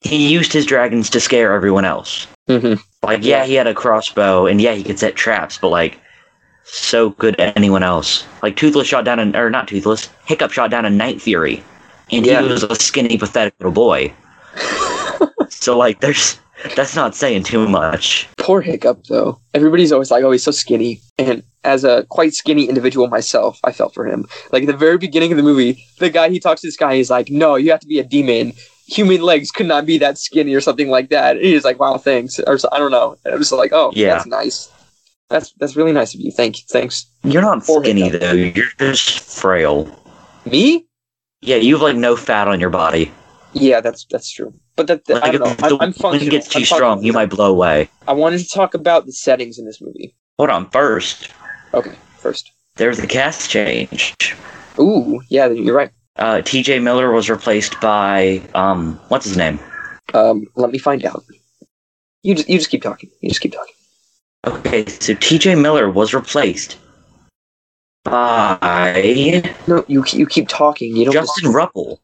he 0.00 0.32
used 0.32 0.52
his 0.52 0.66
dragons 0.66 1.10
to 1.10 1.20
scare 1.20 1.52
everyone 1.52 1.84
else. 1.84 2.26
Mm-hmm. 2.48 2.80
Like, 3.02 3.22
yeah, 3.22 3.44
he 3.44 3.54
had 3.54 3.66
a 3.66 3.74
crossbow, 3.74 4.46
and 4.46 4.60
yeah, 4.60 4.72
he 4.72 4.82
could 4.82 4.98
set 4.98 5.16
traps, 5.16 5.58
but, 5.58 5.68
like, 5.68 5.98
so 6.64 7.10
good 7.10 7.38
at 7.40 7.56
anyone 7.56 7.82
else. 7.82 8.26
Like, 8.42 8.56
Toothless 8.56 8.86
shot 8.88 9.04
down, 9.04 9.34
or 9.36 9.50
not 9.50 9.68
Toothless, 9.68 10.08
Hiccup 10.24 10.52
shot 10.52 10.70
down 10.70 10.84
a 10.84 10.90
Night 10.90 11.20
Fury, 11.20 11.62
and 12.10 12.24
Yeah. 12.26 12.42
he 12.42 12.48
was 12.48 12.62
a 12.62 12.74
skinny, 12.74 13.16
pathetic 13.18 13.54
little 13.58 13.72
boy. 13.72 14.12
so, 15.48 15.76
like, 15.76 16.00
there's, 16.00 16.38
that's 16.74 16.96
not 16.96 17.14
saying 17.14 17.44
too 17.44 17.68
much. 17.68 18.28
Poor 18.38 18.60
Hiccup, 18.60 19.04
though. 19.04 19.38
Everybody's 19.54 19.92
always 19.92 20.10
like, 20.10 20.24
"Oh, 20.24 20.30
he's 20.30 20.42
so 20.42 20.50
skinny." 20.50 21.00
And 21.18 21.42
as 21.66 21.84
a 21.84 22.04
quite 22.08 22.32
skinny 22.34 22.64
individual 22.68 23.08
myself, 23.08 23.58
I 23.64 23.72
felt 23.72 23.92
for 23.92 24.06
him. 24.06 24.26
Like 24.52 24.62
at 24.62 24.66
the 24.68 24.76
very 24.86 24.96
beginning 24.98 25.32
of 25.32 25.36
the 25.36 25.42
movie, 25.42 25.84
the 25.98 26.08
guy 26.10 26.28
he 26.30 26.40
talks 26.40 26.60
to 26.62 26.66
this 26.68 26.76
guy, 26.76 26.96
he's 26.96 27.10
like, 27.10 27.28
"No, 27.28 27.56
you 27.56 27.70
have 27.72 27.80
to 27.80 27.86
be 27.86 27.98
a 27.98 28.04
demon. 28.04 28.52
Human 28.88 29.20
legs 29.20 29.50
could 29.50 29.66
not 29.66 29.84
be 29.84 29.98
that 29.98 30.16
skinny, 30.16 30.54
or 30.54 30.60
something 30.60 30.88
like 30.88 31.08
that." 31.10 31.36
And 31.36 31.44
he's 31.44 31.64
like, 31.64 31.78
"Wow, 31.80 31.98
thanks." 31.98 32.38
Or 32.46 32.56
so, 32.56 32.68
I 32.72 32.78
don't 32.78 32.92
know. 32.92 33.16
And 33.24 33.34
I 33.34 33.36
was 33.36 33.50
like, 33.52 33.72
"Oh, 33.72 33.90
Yeah. 33.94 34.14
that's 34.14 34.26
nice. 34.26 34.70
That's 35.28 35.52
that's 35.58 35.74
really 35.76 35.92
nice 35.92 36.14
of 36.14 36.20
you. 36.20 36.30
Thank 36.30 36.58
you. 36.58 36.64
Thanks." 36.70 37.04
You're 37.24 37.42
not 37.42 37.64
Poor 37.64 37.82
skinny, 37.82 38.08
though. 38.10 38.32
You're 38.32 38.64
just 38.78 39.18
frail. 39.40 39.90
Me? 40.44 40.86
Yeah, 41.42 41.56
you 41.56 41.74
have, 41.74 41.82
like, 41.82 41.96
no 41.96 42.16
fat 42.16 42.46
on 42.48 42.60
your 42.60 42.70
body. 42.70 43.10
Yeah, 43.52 43.80
that's 43.80 44.06
that's 44.10 44.30
true. 44.30 44.54
But 44.76 44.86
that, 44.88 45.04
that- 45.06 45.14
Like, 45.22 45.24
I 45.24 45.32
don't 45.32 45.40
know. 45.60 45.66
I, 45.66 45.70
I'm 45.70 45.78
wind 45.78 45.96
functional. 45.96 46.30
gets 46.30 46.48
too 46.48 46.58
I'm 46.60 46.64
strong, 46.64 47.02
you 47.02 47.12
might 47.12 47.30
blow 47.30 47.50
away. 47.50 47.88
I 48.06 48.12
wanted 48.12 48.38
to 48.38 48.48
talk 48.48 48.74
about 48.74 49.06
the 49.06 49.12
settings 49.12 49.58
in 49.58 49.64
this 49.66 49.80
movie. 49.80 50.14
Hold 50.38 50.50
on, 50.50 50.68
first, 50.70 51.30
Okay, 51.74 51.94
first. 52.18 52.52
there's 52.76 52.98
the 52.98 53.06
cast 53.06 53.50
change. 53.50 54.14
Ooh, 54.78 55.20
yeah, 55.28 55.48
you're 55.48 55.76
right. 55.76 55.90
Uh, 56.16 56.36
TJ 56.36 56.82
Miller 56.82 57.10
was 57.12 57.28
replaced 57.28 57.78
by, 57.80 58.40
um, 58.54 58.98
what's 59.08 59.26
his 59.26 59.36
name? 59.36 59.58
Um, 60.14 60.46
let 60.56 60.70
me 60.70 60.78
find 60.78 61.04
out. 61.04 61.24
You 62.22 62.34
just 62.34 62.48
you 62.48 62.58
just 62.58 62.70
keep 62.70 62.82
talking. 62.82 63.10
You 63.20 63.28
just 63.28 63.40
keep 63.40 63.52
talking. 63.52 63.74
Okay, 64.46 64.86
so 64.86 65.14
TJ 65.14 65.60
Miller 65.60 65.90
was 65.90 66.14
replaced 66.14 66.78
by 68.04 68.58
No, 69.66 69.84
you 69.88 70.04
you 70.12 70.26
keep 70.26 70.48
talking. 70.48 70.96
You 70.96 71.06
don't. 71.06 71.12
Justin 71.14 71.52
Rupple. 71.52 72.00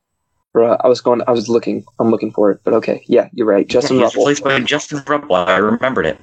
Bruh, 0.54 0.76
I 0.84 0.88
was 0.88 1.00
going. 1.00 1.22
I 1.26 1.30
was 1.30 1.48
looking. 1.48 1.84
I'm 1.98 2.10
looking 2.10 2.32
for 2.32 2.50
it. 2.50 2.60
But 2.64 2.74
okay, 2.74 3.02
yeah, 3.06 3.28
you're 3.32 3.46
right. 3.46 3.66
Justin 3.66 3.98
Yeah, 3.98 4.04
Rupple. 4.04 4.22
replaced 4.22 4.44
by 4.44 4.60
Justin 4.60 5.02
Rupple. 5.06 5.34
I 5.34 5.56
remembered 5.56 6.06
it. 6.06 6.20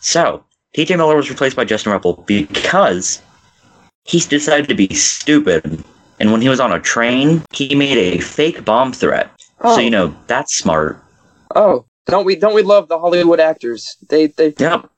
So, 0.00 0.42
TJ 0.74 0.96
Miller 0.96 1.16
was 1.16 1.30
replaced 1.30 1.56
by 1.56 1.64
Justin 1.64 1.92
Rupple 1.92 2.24
because 2.26 3.20
he 4.04 4.20
decided 4.20 4.68
to 4.68 4.74
be 4.74 4.88
stupid. 4.94 5.82
And 6.20 6.32
when 6.32 6.40
he 6.40 6.48
was 6.48 6.60
on 6.60 6.72
a 6.72 6.78
train, 6.80 7.42
he 7.52 7.74
made 7.74 7.96
a 7.96 8.20
fake 8.20 8.64
bomb 8.64 8.92
threat. 8.92 9.30
Oh, 9.62 9.74
So, 9.74 9.80
you 9.80 9.90
know, 9.90 10.14
that's 10.26 10.56
smart. 10.56 11.02
oh, 11.56 11.86
don't 12.06 12.24
we 12.24 12.34
don't 12.36 12.54
we 12.54 12.62
love 12.62 12.88
the 12.88 12.98
Hollywood 12.98 13.40
actors? 13.40 13.96
They 14.08 14.26
they 14.26 14.54
Yep. 14.58 14.88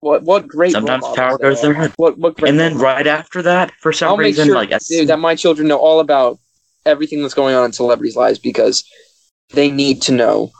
what 0.00 0.22
what 0.22 0.46
great. 0.48 0.72
Sometimes 0.72 1.04
power 1.14 1.38
goes 1.38 1.60
their 1.62 1.74
head. 1.74 1.92
What 1.96 2.18
what 2.18 2.36
great. 2.36 2.50
And 2.50 2.58
then 2.58 2.78
right 2.78 3.06
after 3.06 3.42
that, 3.42 3.72
for 3.80 3.92
some 3.92 4.10
I'll 4.10 4.16
reason, 4.16 4.46
sure 4.46 4.54
like, 4.54 4.76
dude, 4.86 5.08
that 5.08 5.18
my 5.18 5.34
children 5.34 5.68
know 5.68 5.78
all 5.78 6.00
about 6.00 6.38
everything 6.86 7.22
that's 7.22 7.34
going 7.34 7.54
on 7.54 7.64
in 7.64 7.72
celebrities' 7.72 8.16
lives 8.16 8.38
because 8.38 8.84
they 9.50 9.70
need 9.70 10.00
to 10.02 10.12
know 10.12 10.52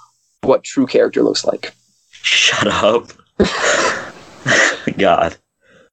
what 0.42 0.62
true 0.64 0.86
character 0.86 1.22
looks 1.22 1.44
like. 1.44 1.72
shut 2.10 2.66
up. 2.66 3.12
God. 4.96 5.36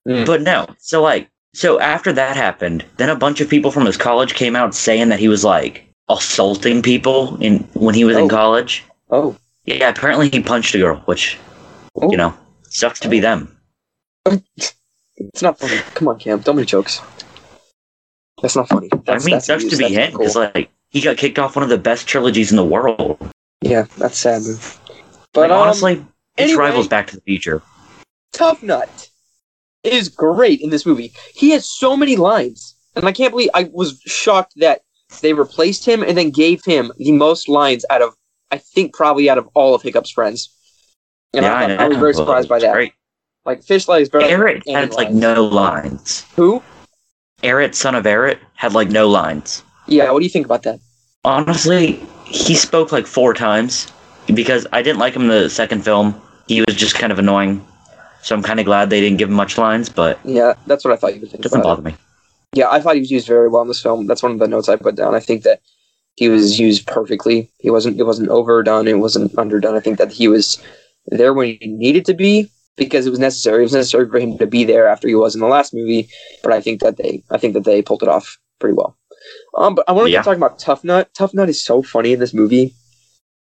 Mm. 0.08 0.26
But 0.26 0.42
no. 0.42 0.68
So 0.78 1.02
like 1.02 1.30
so 1.54 1.80
after 1.80 2.14
that 2.14 2.36
happened, 2.38 2.86
then 2.98 3.10
a 3.10 3.16
bunch 3.16 3.42
of 3.42 3.50
people 3.50 3.72
from 3.72 3.86
his 3.86 3.98
college 3.98 4.34
came 4.36 4.56
out 4.56 4.76
saying 4.76 5.10
that 5.10 5.20
he 5.20 5.28
was 5.28 5.44
like 5.44 5.88
assaulting 6.10 6.82
people 6.82 7.36
in 7.42 7.60
when 7.74 7.96
he 7.96 8.04
was 8.06 8.16
Oh. 8.18 8.24
in 8.24 8.30
college. 8.30 8.84
Oh, 9.10 9.36
Yeah, 9.66 9.90
apparently 9.90 10.30
he 10.30 10.40
punched 10.42 10.76
a 10.76 10.78
girl, 10.78 10.98
which 11.06 11.38
Oh. 11.96 12.12
you 12.12 12.18
know, 12.18 12.34
sucks 12.70 13.00
to 13.02 13.10
be 13.10 13.20
them. 13.20 13.52
It's 15.18 15.42
not 15.42 15.58
funny. 15.60 15.78
Come 15.94 16.08
on, 16.10 16.20
Cam. 16.20 16.40
Don't 16.40 16.58
make 16.58 16.68
jokes. 16.68 17.02
That's 18.42 18.56
not 18.56 18.68
funny. 18.68 18.90
That's, 19.06 19.24
I 19.24 19.26
mean, 19.26 19.36
that's 19.36 19.46
sucks 19.48 19.64
to 19.66 19.78
be 19.78 19.84
That's 19.84 19.94
him 19.94 20.12
because 20.12 20.34
cool. 20.34 20.52
like 20.54 20.70
he 20.90 21.02
got 21.02 21.18
kicked 21.18 21.40
off 21.40 21.56
one 21.56 21.64
of 21.64 21.70
the 21.70 21.78
best 21.78 22.06
trilogies 22.08 22.52
in 22.52 22.58
the 22.58 22.66
world. 22.66 23.18
yeah, 23.62 23.84
that's 23.98 24.18
sad. 24.18 24.42
But 24.44 24.80
But 25.34 25.52
um, 25.52 25.62
honestly, 25.62 25.94
it's 25.94 26.52
anyway- 26.52 26.60
rivals 26.66 26.88
Back 26.88 27.08
to 27.08 27.16
the 27.16 27.22
Future. 27.22 27.62
Tuffnut 28.36 29.10
is 29.84 30.10
great 30.10 30.62
in 30.62 30.70
this 30.70 30.86
movie. 30.86 31.14
He 31.34 31.52
has 31.52 31.70
so 31.70 31.96
many 31.96 32.16
lines, 32.16 32.76
and 32.96 33.06
I 33.06 33.12
can't 33.12 33.32
believe 33.32 33.50
I 33.54 33.70
was 33.72 34.00
shocked 34.06 34.54
that 34.58 34.82
they 35.22 35.34
replaced 35.34 35.86
him 35.86 36.04
and 36.04 36.18
then 36.18 36.32
gave 36.32 36.64
him 36.66 36.92
the 36.98 37.12
most 37.12 37.48
lines 37.48 37.86
out 37.90 38.02
of 38.02 38.16
I 38.52 38.58
think 38.58 38.94
probably 38.94 39.30
out 39.30 39.38
of 39.38 39.50
all 39.54 39.76
of 39.76 39.82
Hiccup's 39.82 40.12
friends. 40.12 40.50
And 41.34 41.44
yeah, 41.44 41.54
I, 41.54 41.64
I. 41.64 41.86
I 41.86 41.88
was 41.88 41.98
very 41.98 42.14
surprised 42.14 42.48
by 42.48 42.60
that. 42.60 42.74
Great. 42.74 42.94
Like 43.46 43.62
Fishlight 43.62 44.02
is 44.02 44.10
better. 44.10 44.26
Eret 44.26 44.64
had 44.72 44.92
like 44.94 45.10
lines. 45.10 45.20
no 45.20 45.44
lines. 45.44 46.26
Who? 46.36 46.64
Eret, 47.44 47.76
son 47.76 47.96
of 47.96 48.06
Eret, 48.06 48.40
had 48.56 48.74
like 48.74 48.90
no 48.90 49.10
lines. 49.10 49.64
Yeah. 49.88 50.10
What 50.12 50.20
do 50.20 50.26
you 50.26 50.30
think 50.30 50.46
about 50.46 50.64
that? 50.64 50.80
Honestly, 51.24 52.00
he 52.26 52.56
spoke 52.56 52.92
like 52.92 53.08
four 53.08 53.34
times 53.34 53.92
because 54.34 54.66
I 54.72 54.82
didn't 54.82 55.00
like 55.00 55.16
him 55.16 55.24
in 55.24 55.28
the 55.28 55.50
second 55.50 55.84
film. 55.84 56.20
He 56.48 56.62
was 56.62 56.76
just 56.76 56.96
kind 56.96 57.12
of 57.12 57.20
annoying. 57.20 57.66
So 58.26 58.34
I'm 58.36 58.42
kind 58.42 58.60
of 58.60 58.66
glad 58.66 58.90
they 58.90 59.02
didn't 59.02 59.20
give 59.20 59.30
him 59.30 59.36
much 59.36 59.56
lines, 59.56 59.88
but 59.88 60.20
Yeah, 60.26 60.56
that's 60.66 60.84
what 60.84 60.92
I 60.92 60.98
thought 60.98 61.14
you 61.14 61.22
would 61.22 61.30
think. 61.30 61.44
doesn't 61.44 61.60
about 61.60 61.78
it. 61.78 61.84
bother 61.84 61.90
me. 61.92 61.96
Yeah, 62.54 62.72
I 62.72 62.80
thought 62.80 62.96
he 62.96 63.00
was 63.02 63.12
used 63.12 63.28
very 63.28 63.48
well 63.50 63.62
in 63.62 63.68
this 63.68 63.84
film. 63.84 64.08
That's 64.08 64.24
one 64.24 64.32
of 64.32 64.40
the 64.40 64.48
notes 64.48 64.68
I 64.68 64.78
put 64.78 64.96
down. 64.96 65.14
I 65.14 65.20
think 65.20 65.44
that 65.44 65.62
he 66.16 66.28
was 66.28 66.60
used 66.60 66.88
perfectly. 66.88 67.52
He 67.60 67.70
wasn't. 67.70 68.00
It 68.00 68.04
wasn't 68.04 68.30
overdone. 68.30 68.88
It 68.88 68.96
wasn't 68.98 69.38
underdone. 69.38 69.76
I 69.76 69.80
think 69.80 70.00
that 70.00 70.12
he 70.12 70.28
was 70.28 70.60
there 71.08 71.34
when 71.36 71.56
he 71.62 71.68
needed 71.68 72.04
to 72.06 72.16
be 72.16 72.50
because 72.78 73.06
it 73.06 73.12
was 73.12 73.20
necessary. 73.20 73.60
It 73.60 73.66
was 73.66 73.74
necessary 73.74 74.10
for 74.10 74.18
him 74.18 74.40
to 74.40 74.48
be 74.48 74.64
there 74.64 74.88
after 74.88 75.08
he 75.08 75.14
was 75.14 75.36
in 75.36 75.42
the 75.42 75.48
last 75.48 75.72
movie. 75.72 76.10
But 76.42 76.52
I 76.52 76.62
think 76.62 76.82
that 76.82 76.98
they. 76.98 77.22
I 77.30 77.38
think 77.38 77.54
that 77.54 77.64
they 77.66 77.84
pulled 77.84 78.02
it 78.02 78.10
off 78.10 78.40
pretty 78.60 78.74
well. 78.74 78.98
Um, 79.56 79.76
but 79.76 79.86
I 79.88 79.92
want 79.92 80.08
to 80.08 80.12
Yeah. 80.12 80.24
talk 80.24 80.38
about 80.38 80.58
Tuffnut. 80.58 81.08
Tough 81.14 81.36
Nut 81.36 81.48
is 81.50 81.64
so 81.64 81.84
funny 81.84 82.14
in 82.14 82.20
this 82.20 82.34
movie. 82.34 82.74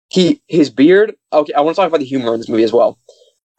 He 0.09 0.39
his 0.47 0.69
beard. 0.69 1.15
Okay, 1.33 1.53
I 1.53 1.61
want 1.61 1.75
to 1.75 1.81
talk 1.81 1.87
about 1.87 1.99
the 2.01 2.05
humor 2.05 2.35
in 2.35 2.39
this 2.41 2.49
movie 2.49 2.63
as 2.63 2.73
well. 2.73 2.99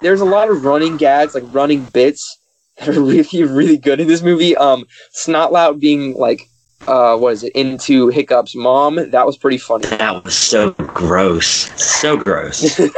There's 0.00 0.20
a 0.20 0.26
lot 0.26 0.50
of 0.50 0.64
running 0.64 0.96
gags, 0.96 1.34
like 1.34 1.44
running 1.52 1.84
bits 1.86 2.38
that 2.78 2.88
are 2.88 3.02
really, 3.02 3.44
really 3.44 3.76
good 3.76 4.00
in 4.00 4.08
this 4.08 4.22
movie. 4.22 4.56
Um, 4.56 4.84
Snotlout 5.16 5.80
being 5.80 6.14
like, 6.14 6.42
uh, 6.86 7.16
what 7.16 7.32
is 7.32 7.42
it, 7.42 7.52
into 7.54 8.08
Hiccup's 8.08 8.54
mom. 8.54 9.10
That 9.10 9.26
was 9.26 9.36
pretty 9.36 9.58
funny. 9.58 9.88
That 9.88 10.24
was 10.24 10.36
so 10.36 10.70
gross. 10.72 11.46
So 11.82 12.16
gross. 12.16 12.80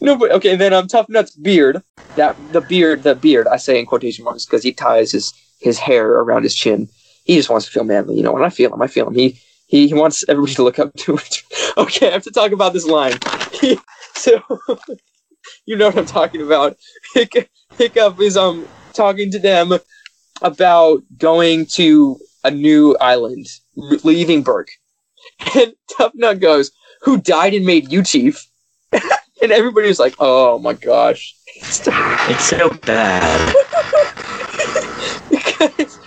No, 0.00 0.16
but 0.16 0.32
okay. 0.32 0.56
Then 0.56 0.72
um, 0.72 0.88
Tuffnut's 0.88 1.36
beard. 1.36 1.82
That 2.16 2.36
the 2.52 2.60
beard, 2.60 3.04
the 3.04 3.14
beard. 3.14 3.46
I 3.46 3.56
say 3.56 3.78
in 3.78 3.86
quotation 3.86 4.24
marks 4.24 4.44
because 4.44 4.62
he 4.62 4.72
ties 4.72 5.12
his 5.12 5.32
his 5.60 5.78
hair 5.78 6.10
around 6.10 6.42
his 6.42 6.54
chin. 6.54 6.88
He 7.24 7.36
just 7.36 7.48
wants 7.48 7.66
to 7.66 7.72
feel 7.72 7.84
manly, 7.84 8.16
you 8.16 8.22
know. 8.22 8.34
And 8.34 8.44
I 8.44 8.50
feel 8.50 8.74
him. 8.74 8.82
I 8.82 8.88
feel 8.88 9.06
him. 9.06 9.14
He 9.14 9.40
he, 9.68 9.86
he 9.86 9.94
wants 9.94 10.24
everybody 10.28 10.54
to 10.54 10.64
look 10.64 10.78
up 10.78 10.92
to 10.94 11.16
it. 11.16 11.42
okay, 11.76 12.08
I 12.08 12.12
have 12.12 12.24
to 12.24 12.30
talk 12.30 12.52
about 12.52 12.72
this 12.72 12.84
line. 12.84 13.14
so, 14.14 14.42
you 15.66 15.76
know 15.76 15.86
what 15.86 15.98
I'm 15.98 16.06
talking 16.06 16.42
about. 16.42 16.76
Hic- 17.14 17.50
Hiccup 17.76 18.20
is 18.20 18.36
um 18.36 18.66
talking 18.92 19.30
to 19.30 19.38
them 19.38 19.72
about 20.42 21.02
going 21.18 21.66
to 21.66 22.18
a 22.44 22.50
new 22.50 22.96
island, 23.00 23.46
leaving 23.76 24.42
Berk, 24.42 24.68
and 25.54 25.74
Tuffnut 25.90 26.40
goes, 26.40 26.70
"Who 27.02 27.18
died 27.18 27.54
and 27.54 27.66
made 27.66 27.92
you 27.92 28.02
chief?" 28.02 28.46
and 28.92 29.52
everybody 29.52 29.88
was 29.88 30.00
like, 30.00 30.14
"Oh 30.18 30.58
my 30.58 30.74
gosh!" 30.74 31.34
it's 31.56 32.44
so 32.44 32.70
bad. 32.70 33.54
because 35.30 35.70
it's 35.78 35.98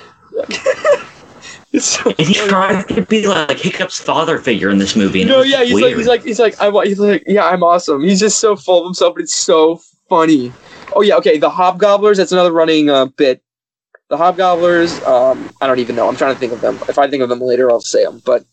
so 1.80 2.14
And 2.18 2.28
he 2.28 2.34
tried 2.34 2.88
to 2.90 3.02
be 3.02 3.28
like 3.28 3.58
Hiccup's 3.58 4.00
father 4.00 4.40
figure 4.40 4.70
in 4.70 4.78
this 4.78 4.96
movie. 4.96 5.24
No, 5.24 5.42
yeah, 5.42 5.64
he's 5.64 5.74
weird. 5.74 5.86
like, 5.86 5.98
he's 5.98 6.08
like, 6.08 6.24
he's 6.24 6.40
like, 6.40 6.56
I'm, 6.62 6.74
he's 6.86 7.00
like, 7.00 7.24
yeah, 7.28 7.46
I'm 7.46 7.64
awesome. 7.64 8.02
He's 8.02 8.20
just 8.20 8.40
so 8.40 8.56
full 8.56 8.80
of 8.80 8.86
himself, 8.86 9.16
but 9.16 9.24
it's 9.24 9.36
so 9.36 9.82
funny. 10.10 10.54
Oh 10.96 11.02
yeah, 11.02 11.16
okay, 11.18 11.38
the 11.38 11.50
Hobgobblers. 11.50 12.18
That's 12.18 12.32
another 12.32 12.52
running 12.52 12.90
uh, 12.90 13.06
bit. 13.06 13.42
The 14.10 14.18
Hobgobblers. 14.18 15.06
Um, 15.08 15.50
I 15.62 15.68
don't 15.68 15.80
even 15.80 15.96
know. 15.96 16.08
I'm 16.08 16.16
trying 16.16 16.34
to 16.34 16.40
think 16.40 16.54
of 16.54 16.62
them. 16.62 16.80
If 16.88 16.98
I 16.98 17.10
think 17.10 17.24
of 17.24 17.30
them 17.30 17.42
later, 17.42 17.72
I'll 17.72 17.82
say 17.82 18.04
them. 18.04 18.22
But 18.26 18.46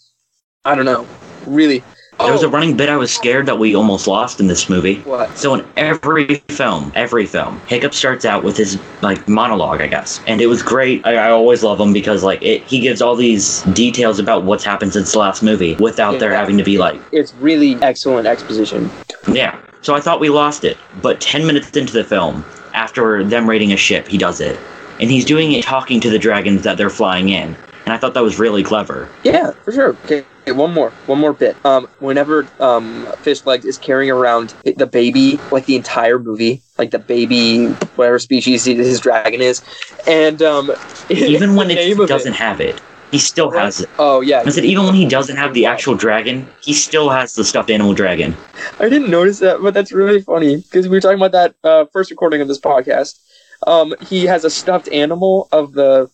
I 0.65 0.75
don't 0.75 0.87
know. 0.87 1.07
Really. 1.47 1.85
There 2.19 2.33
was 2.33 2.43
a 2.43 2.47
Oh, 2.47 2.51
running 2.51 2.77
bit 2.77 2.89
I 2.89 2.97
was 2.97 3.13
scared 3.13 3.47
that 3.47 3.59
we 3.59 3.75
almost 3.75 4.07
lost 4.07 4.39
in 4.39 4.47
this 4.47 4.69
movie. 4.69 5.01
what? 5.01 5.37
So 5.37 5.55
in 5.55 5.67
every 5.77 6.37
film, 6.51 6.93
every 6.95 7.27
film, 7.27 7.61
Hiccup 7.67 7.95
starts 7.95 8.25
out 8.25 8.45
with 8.45 8.57
his 8.57 8.79
like 9.01 9.27
monologue, 9.29 9.81
I 9.81 9.89
guess, 9.89 10.21
and 10.27 10.41
it 10.41 10.47
was 10.47 10.63
great. 10.63 11.05
I, 11.05 11.15
I 11.17 11.31
always 11.31 11.65
love 11.65 11.81
him 11.81 11.93
because 11.93 12.23
like 12.23 12.41
it, 12.43 12.63
he 12.65 12.79
gives 12.81 13.03
all 13.03 13.17
these 13.17 13.63
details 13.73 14.19
about 14.21 14.45
what's 14.45 14.63
happened 14.63 14.93
since 14.93 15.13
the 15.13 15.19
last 15.19 15.43
movie 15.43 15.75
without 15.77 16.21
there 16.21 16.33
having 16.33 16.57
to 16.59 16.65
be 16.65 16.79
like, 16.79 17.01
It's 17.11 17.35
really 17.35 17.75
excellent 17.83 18.27
exposition. 18.29 18.89
yeah. 19.33 19.59
So 19.81 19.97
I 19.97 20.01
thought 20.01 20.21
we 20.21 20.29
lost 20.29 20.63
it, 20.63 20.79
but 21.01 21.21
ten 21.21 21.45
minutes 21.45 21.77
into 21.77 21.93
the 21.93 22.05
film, 22.05 22.45
after 22.73 23.25
them 23.25 23.51
raiding 23.51 23.73
a 23.73 23.77
ship, 23.77 24.07
he 24.07 24.17
does 24.17 24.41
it, 24.41 24.61
and 25.01 25.11
he's 25.11 25.25
doing 25.25 25.51
it 25.53 25.65
talking 25.65 25.99
to 26.01 26.09
the 26.11 26.21
dragons 26.21 26.63
that 26.63 26.77
they're 26.79 26.89
flying 26.91 27.31
in, 27.31 27.57
and 27.85 27.93
I 27.93 27.99
thought 27.99 28.15
that 28.15 28.23
was 28.23 28.39
really 28.39 28.63
clever. 28.63 29.09
Yeah, 29.25 29.51
for 29.65 29.73
sure. 29.73 29.97
Okay, 30.05 30.25
okay, 30.43 30.53
one 30.53 30.73
more, 30.73 30.91
one 31.07 31.19
more 31.19 31.33
bit. 31.33 31.57
Um, 31.65 31.89
whenever 31.99 32.47
um 32.61 33.07
Fishlegs 33.23 33.65
is 33.65 33.79
carrying 33.79 34.11
around 34.11 34.55
the 34.65 34.87
baby, 34.87 35.39
like 35.51 35.67
the 35.67 35.77
entire 35.77 36.19
movie, 36.19 36.63
like 36.79 36.91
the 36.91 36.99
baby, 36.99 37.67
whatever 37.97 38.19
species 38.19 38.65
his 38.65 39.01
dragon 39.01 39.41
is, 39.41 39.63
and 40.07 40.43
um, 40.43 40.71
Even 41.11 41.55
when 41.55 41.71
it 41.71 41.97
doesn't 42.07 42.35
have 42.35 42.61
it, 42.61 42.81
he 43.11 43.19
still 43.19 43.51
has 43.51 43.81
it. 43.81 43.91
Oh 43.99 44.21
yeah, 44.21 44.43
I 44.45 44.51
said 44.51 44.65
even 44.65 44.85
when 44.85 44.95
he 44.95 45.07
doesn't 45.07 45.37
have 45.37 45.55
the 45.55 45.67
actual 45.67 45.95
dragon, 45.95 46.49
he 46.63 46.73
still 46.73 47.11
has 47.11 47.35
the 47.35 47.45
stuffed 47.45 47.71
animal 47.71 47.95
dragon. 47.95 48.35
I 48.81 48.89
didn't 48.89 49.11
notice 49.11 49.39
that, 49.41 49.63
but 49.63 49.75
that's 49.75 49.93
really 49.93 50.21
funny 50.23 50.57
because 50.57 50.89
we 50.89 50.97
were 50.97 51.01
talking 51.01 51.19
about 51.19 51.33
that 51.33 51.55
uh, 51.63 51.85
first 51.93 52.11
recording 52.11 52.41
of 52.41 52.49
this 52.49 52.59
podcast. 52.61 53.19
Um, 53.67 53.95
he 54.01 54.25
has 54.27 54.45
a 54.45 54.51
stuffed 54.51 54.89
animal 54.91 55.49
of 55.53 55.73
the 55.75 56.11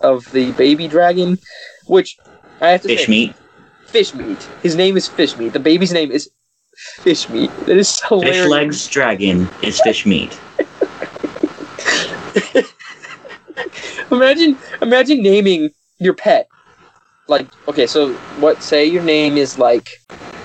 of 0.00 0.30
the 0.32 0.50
baby 0.52 0.88
dragon, 0.88 1.38
which 1.86 2.18
I 2.60 2.70
have 2.70 2.82
to 2.82 2.88
Fish 2.88 3.06
say, 3.06 3.10
meat. 3.10 3.34
Fish 3.90 4.14
meat. 4.14 4.38
His 4.62 4.76
name 4.76 4.96
is 4.96 5.08
fish 5.08 5.36
meat. 5.36 5.52
The 5.52 5.58
baby's 5.60 5.92
name 5.92 6.10
is 6.12 6.30
fish 6.76 7.28
meat. 7.28 7.50
That 7.66 7.76
is 7.76 8.00
hilarious. 8.08 8.46
Fishlegs 8.46 8.90
dragon 8.90 9.48
is 9.62 9.80
fish 9.80 10.06
meat. 10.06 10.38
imagine 14.10 14.58
imagine 14.82 15.22
naming 15.22 15.70
your 15.98 16.14
pet 16.14 16.48
like 17.28 17.48
okay 17.68 17.86
so 17.86 18.12
what 18.38 18.62
say 18.62 18.84
your 18.84 19.02
name 19.02 19.36
is 19.36 19.58
like 19.58 19.88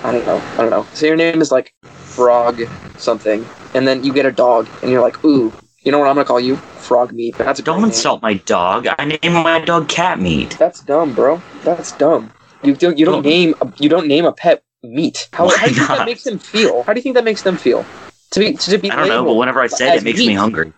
i 0.04 0.12
don't 0.12 0.26
know 0.26 0.40
i 0.54 0.56
don't 0.58 0.70
know 0.70 0.86
say 0.92 1.08
your 1.08 1.16
name 1.16 1.40
is 1.40 1.50
like 1.52 1.72
frog 1.82 2.60
something 2.96 3.44
and 3.74 3.86
then 3.86 4.02
you 4.04 4.12
get 4.12 4.26
a 4.26 4.32
dog 4.32 4.68
and 4.82 4.90
you're 4.90 5.02
like 5.02 5.22
ooh 5.24 5.52
you 5.82 5.92
know 5.92 5.98
what 5.98 6.08
i'm 6.08 6.14
gonna 6.14 6.24
call 6.24 6.40
you 6.40 6.56
frog 6.56 7.12
meat 7.12 7.36
that's 7.38 7.60
a 7.60 7.62
Don't 7.62 7.78
name. 7.78 7.86
insult 7.88 8.22
my 8.22 8.34
dog. 8.34 8.86
I 8.98 9.04
named 9.04 9.34
my 9.34 9.60
dog 9.60 9.88
cat 9.88 10.20
meat. 10.20 10.56
that's 10.58 10.80
dumb 10.80 11.14
bro 11.14 11.40
that's 11.64 11.92
dumb 11.96 12.30
you 12.66 12.74
don't 12.74 12.98
you 12.98 13.04
don't 13.06 13.24
name 13.24 13.54
a, 13.60 13.72
you 13.78 13.88
don't 13.88 14.06
name 14.06 14.24
a 14.24 14.32
pet 14.32 14.62
meat 14.82 15.28
how, 15.32 15.48
how 15.48 15.66
do 15.66 15.70
you 15.70 15.74
think 15.76 15.88
that 15.88 16.06
makes 16.06 16.24
them 16.24 16.38
feel 16.38 16.82
how 16.82 16.92
do 16.92 16.98
you 16.98 17.02
think 17.02 17.14
that 17.14 17.24
makes 17.24 17.42
them 17.42 17.56
feel 17.56 17.84
to 18.30 18.40
be 18.40 18.52
to 18.54 18.78
be 18.78 18.90
I 18.90 18.96
don't 18.96 19.08
know, 19.08 19.24
but 19.24 19.34
whenever 19.34 19.60
I 19.60 19.66
say 19.68 19.88
it, 19.94 19.96
it 19.96 20.04
makes 20.04 20.18
meat. 20.18 20.28
me 20.28 20.34
hungry. 20.34 20.72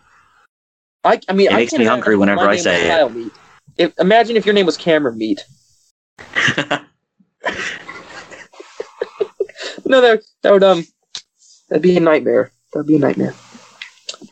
I, 1.02 1.18
I 1.28 1.32
mean, 1.32 1.46
It 1.48 1.52
I 1.52 1.56
makes 1.56 1.72
me 1.72 1.84
hungry 1.84 2.16
whenever 2.16 2.42
I 2.42 2.56
say 2.56 2.90
it. 2.90 3.14
Meat. 3.14 3.32
If, 3.78 3.98
imagine 3.98 4.36
if 4.36 4.44
your 4.44 4.54
name 4.54 4.66
was 4.66 4.76
Cameron 4.76 5.16
Meat. 5.16 5.44
No, 9.84 10.00
that 10.02 10.22
that 10.42 10.52
would 10.52 10.62
um, 10.62 10.84
that'd 11.68 11.82
be 11.82 11.96
a 11.96 12.00
nightmare. 12.00 12.52
That'd 12.72 12.86
be 12.86 12.96
a 12.96 12.98
nightmare. 12.98 13.34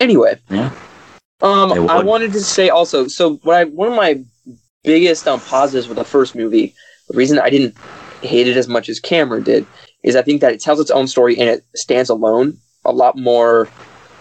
Anyway, 0.01 0.39
Yeah. 0.51 0.71
um, 1.41 1.73
I 1.89 2.03
wanted 2.03 2.33
to 2.35 2.41
say 2.41 2.69
also. 2.69 3.09
So, 3.09 3.37
what 3.37 3.57
I 3.57 3.65
one 3.65 3.89
of 3.89 3.95
my 3.95 4.23
biggest 4.85 5.27
um 5.27 5.41
positives 5.41 5.89
with 5.89 5.97
the 5.97 6.05
first 6.05 6.35
movie, 6.35 6.75
the 7.09 7.17
reason 7.17 7.39
I 7.39 7.51
didn't 7.51 7.75
hate 8.23 8.49
it 8.49 8.57
as 8.57 8.69
much 8.69 8.89
as 8.89 9.01
Cameron 9.01 9.43
did, 9.43 9.67
is 10.03 10.17
I 10.17 10.23
think 10.23 10.41
that 10.41 10.53
it 10.53 10.61
tells 10.61 10.81
its 10.81 10.91
own 10.91 11.07
story 11.07 11.39
and 11.39 11.49
it 11.49 11.65
stands 11.75 12.11
alone 12.11 12.59
a 12.85 12.93
lot 12.93 13.17
more 13.17 13.69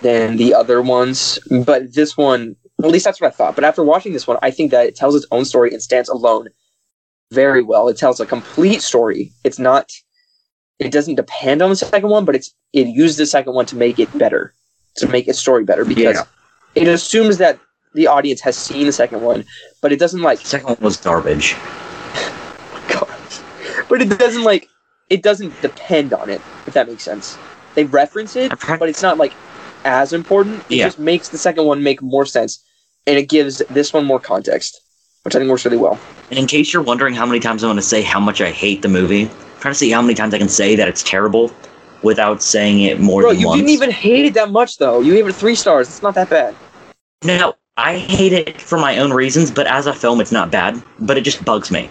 than 0.01 0.37
the 0.37 0.53
other 0.53 0.81
ones. 0.81 1.39
But 1.65 1.93
this 1.93 2.17
one, 2.17 2.55
at 2.83 2.89
least 2.89 3.05
that's 3.05 3.21
what 3.21 3.31
I 3.33 3.35
thought. 3.35 3.55
But 3.55 3.63
after 3.63 3.83
watching 3.83 4.13
this 4.13 4.27
one, 4.27 4.37
I 4.41 4.51
think 4.51 4.71
that 4.71 4.85
it 4.87 4.95
tells 4.95 5.15
its 5.15 5.25
own 5.31 5.45
story 5.45 5.71
and 5.71 5.81
stands 5.81 6.09
alone 6.09 6.49
very 7.31 7.63
well. 7.63 7.87
It 7.87 7.97
tells 7.97 8.19
a 8.19 8.25
complete 8.25 8.81
story. 8.81 9.31
It's 9.43 9.59
not. 9.59 9.91
It 10.77 10.91
doesn't 10.91 11.15
depend 11.15 11.61
on 11.61 11.69
the 11.69 11.75
second 11.75 12.09
one, 12.09 12.25
but 12.25 12.35
it's 12.35 12.53
it 12.73 12.87
used 12.87 13.17
the 13.17 13.25
second 13.25 13.53
one 13.53 13.65
to 13.67 13.77
make 13.77 13.97
it 13.97 14.15
better, 14.17 14.53
to 14.97 15.07
make 15.07 15.27
its 15.27 15.39
story 15.39 15.63
better 15.63 15.85
because 15.85 16.17
Yeah. 16.17 16.23
it 16.81 16.87
assumes 16.87 17.37
that 17.37 17.59
the 17.93 18.07
audience 18.07 18.41
has 18.41 18.57
seen 18.57 18.85
the 18.85 18.91
second 18.91 19.21
one, 19.21 19.45
but 19.81 19.93
it 19.93 19.99
doesn't 19.99 20.21
like 20.21 20.41
The 20.41 20.47
second 20.47 20.67
one 20.67 20.77
was 20.81 20.97
garbage. 20.97 21.55
But 23.89 24.01
it 24.01 24.17
doesn't 24.17 24.43
like 24.43 24.69
it 25.09 25.21
doesn't 25.21 25.61
depend 25.61 26.13
on 26.13 26.29
it, 26.29 26.41
if 26.65 26.73
that 26.73 26.87
makes 26.87 27.03
sense. 27.03 27.39
They 27.75 27.83
reference 27.83 28.35
it, 28.35 28.51
but 28.79 28.89
it's 28.89 29.01
not 29.01 29.17
like 29.17 29.33
as 29.83 30.13
important. 30.13 30.63
It 30.69 30.77
Yeah. 30.77 30.85
just 30.85 30.99
makes 30.99 31.29
the 31.29 31.37
second 31.37 31.65
one 31.65 31.83
make 31.83 32.01
more 32.01 32.25
sense, 32.25 32.59
and 33.05 33.17
it 33.17 33.29
gives 33.29 33.61
this 33.69 33.93
one 33.93 34.05
more 34.05 34.19
context, 34.19 34.81
which 35.23 35.35
I 35.35 35.39
think 35.39 35.49
works 35.49 35.65
really 35.65 35.77
well. 35.77 35.99
And 36.29 36.39
in 36.39 36.47
case 36.47 36.73
you're 36.73 36.81
wondering 36.81 37.13
how 37.13 37.25
many 37.25 37.39
times 37.39 37.63
I 37.63 37.67
want 37.67 37.77
to 37.77 37.85
say 37.85 38.01
how 38.01 38.19
much 38.19 38.41
I 38.41 38.49
hate 38.49 38.81
the 38.81 38.87
movie, 38.87 39.23
I'm 39.25 39.59
trying 39.59 39.73
to 39.73 39.77
see 39.77 39.91
how 39.91 40.01
many 40.01 40.15
times 40.15 40.33
I 40.33 40.39
can 40.39 40.49
say 40.49 40.75
that 40.75 40.87
it's 40.87 41.03
terrible 41.03 41.51
without 42.01 42.41
saying 42.41 42.81
it 42.81 42.99
more 42.99 43.21
Bro, 43.21 43.33
than 43.33 43.41
you 43.41 43.47
once. 43.47 43.59
didn't 43.59 43.71
even 43.71 43.91
hate 43.91 44.25
it 44.25 44.33
that 44.33 44.49
much 44.51 44.77
though. 44.77 45.01
You 45.01 45.13
gave 45.13 45.27
it 45.27 45.33
three 45.33 45.55
stars. 45.55 45.87
It's 45.89 46.01
not 46.01 46.15
that 46.15 46.29
bad. 46.29 46.55
No, 47.23 47.53
I 47.77 47.97
hate 47.97 48.33
it 48.33 48.61
for 48.61 48.77
my 48.77 48.97
own 48.99 49.11
reasons, 49.11 49.51
but 49.51 49.67
as 49.67 49.85
a 49.87 49.93
film, 49.93 50.21
it's 50.21 50.31
not 50.31 50.51
bad. 50.51 50.81
But 50.99 51.17
it 51.17 51.21
just 51.21 51.43
bugs 51.45 51.71
me. 51.71 51.89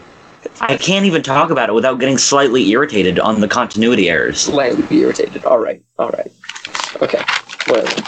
I 0.61 0.76
can't 0.76 1.04
even 1.07 1.22
talk 1.22 1.50
about 1.50 1.68
it 1.68 1.72
without 1.72 1.98
getting 2.00 2.18
slightly 2.18 2.68
irritated 2.70 3.18
on 3.18 3.40
the 3.40 3.48
continuity 3.48 4.09
errors. 4.09 4.40
Slightly 4.42 4.83
be 4.87 5.00
irritated. 5.00 5.44
All 5.44 5.59
right, 5.59 5.83
all 5.98 6.11
right, 6.11 6.33
okay, 7.02 7.22
whatever. 7.66 8.02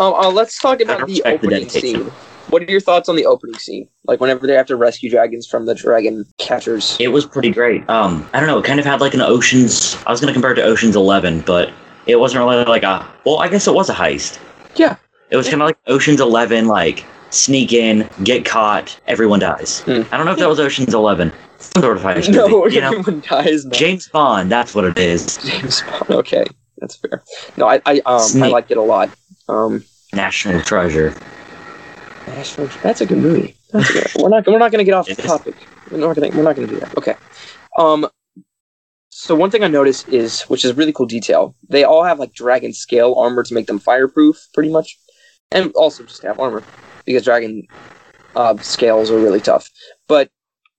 Um, 0.00 0.14
uh, 0.14 0.30
let's 0.30 0.58
talk 0.58 0.80
about 0.80 1.00
the 1.00 1.04
respect 1.06 1.42
the 1.42 1.48
opening 1.48 1.68
scene. 1.68 2.12
What 2.48 2.62
are 2.62 2.70
your 2.70 2.80
thoughts 2.80 3.08
on 3.08 3.16
the 3.16 3.24
opening 3.24 3.58
scene? 3.58 3.88
Like 4.04 4.20
whenever 4.20 4.46
they 4.46 4.54
have 4.54 4.66
to 4.66 4.76
rescue 4.76 5.08
dragons 5.08 5.46
from 5.46 5.66
the 5.66 5.74
dragon 5.74 6.26
catchers. 6.38 6.96
It 7.00 7.08
was 7.08 7.24
pretty 7.24 7.50
great. 7.50 7.88
Um, 7.88 8.28
I 8.32 8.40
don't 8.40 8.48
know. 8.48 8.58
It 8.58 8.64
kind 8.64 8.78
of 8.80 8.84
had 8.84 9.00
like 9.00 9.14
an 9.14 9.20
Ocean's. 9.22 9.96
I 10.06 10.10
was 10.10 10.20
gonna 10.20 10.32
compare 10.32 10.52
it 10.52 10.56
to 10.56 10.62
Ocean's 10.64 10.96
Eleven, 10.96 11.40
but 11.40 11.72
it 12.06 12.16
wasn't 12.16 12.44
really 12.44 12.64
like 12.64 12.82
a. 12.82 13.08
Well, 13.24 13.38
I 13.38 13.48
guess 13.48 13.66
it 13.66 13.74
was 13.74 13.88
a 13.88 13.94
heist. 13.94 14.38
Yeah. 14.76 14.96
It 15.30 15.36
was 15.36 15.48
kind 15.48 15.62
of 15.62 15.66
like 15.66 15.78
Ocean's 15.86 16.20
Eleven, 16.20 16.66
like 16.66 17.04
sneak 17.30 17.72
in, 17.72 18.08
get 18.22 18.44
caught, 18.44 18.98
everyone 19.06 19.40
dies. 19.40 19.80
Hmm. 19.80 20.02
I 20.12 20.16
don't 20.18 20.26
know 20.26 20.32
if 20.32 20.38
that 20.38 20.48
was 20.48 20.60
Ocean's 20.60 20.92
Eleven. 20.94 21.32
Some 21.62 21.82
sort 21.82 21.96
of 21.96 22.02
heist 22.02 22.28
No, 22.34 22.48
movie, 22.48 22.80
everyone 22.80 23.20
dies. 23.20 23.64
No. 23.64 23.70
James 23.72 24.08
Bond, 24.08 24.50
that's 24.50 24.74
what 24.74 24.84
it 24.84 24.98
is. 24.98 25.36
James 25.38 25.82
Bond. 25.82 26.10
Okay, 26.10 26.44
that's 26.78 26.96
fair. 26.96 27.22
No, 27.56 27.66
I 27.68 27.80
I 27.86 28.00
um 28.06 28.42
I 28.42 28.48
liked 28.48 28.70
it 28.70 28.76
a 28.78 28.82
lot. 28.82 29.10
Um, 29.48 29.84
National 30.12 30.60
treasure. 30.62 31.14
National- 32.26 32.68
that's 32.82 33.00
a 33.00 33.06
good 33.06 33.18
movie. 33.18 33.56
That's 33.70 33.90
a 33.90 33.92
good. 33.92 34.06
We're 34.22 34.28
not 34.28 34.46
we're 34.46 34.58
not 34.58 34.70
gonna 34.72 34.84
get 34.84 34.94
off 34.94 35.06
the 35.06 35.14
topic. 35.16 35.54
We're 35.90 35.98
not 35.98 36.14
gonna 36.16 36.28
we're 36.36 36.42
not 36.42 36.56
gonna 36.56 36.68
do 36.68 36.80
that. 36.80 36.96
Okay. 36.98 37.14
Um. 37.78 38.08
So 39.10 39.34
one 39.36 39.50
thing 39.50 39.62
I 39.62 39.68
noticed 39.68 40.08
is, 40.08 40.42
which 40.42 40.64
is 40.64 40.72
a 40.72 40.74
really 40.74 40.92
cool 40.92 41.06
detail, 41.06 41.54
they 41.68 41.84
all 41.84 42.02
have 42.02 42.18
like 42.18 42.32
dragon 42.34 42.72
scale 42.72 43.14
armor 43.14 43.42
to 43.44 43.54
make 43.54 43.66
them 43.66 43.78
fireproof, 43.78 44.36
pretty 44.52 44.70
much, 44.70 44.98
and 45.52 45.70
also 45.74 46.02
just 46.02 46.22
have 46.22 46.40
armor 46.40 46.62
because 47.04 47.22
dragon 47.24 47.66
uh, 48.34 48.56
scales 48.58 49.10
are 49.10 49.18
really 49.18 49.40
tough. 49.40 49.68
But 50.08 50.30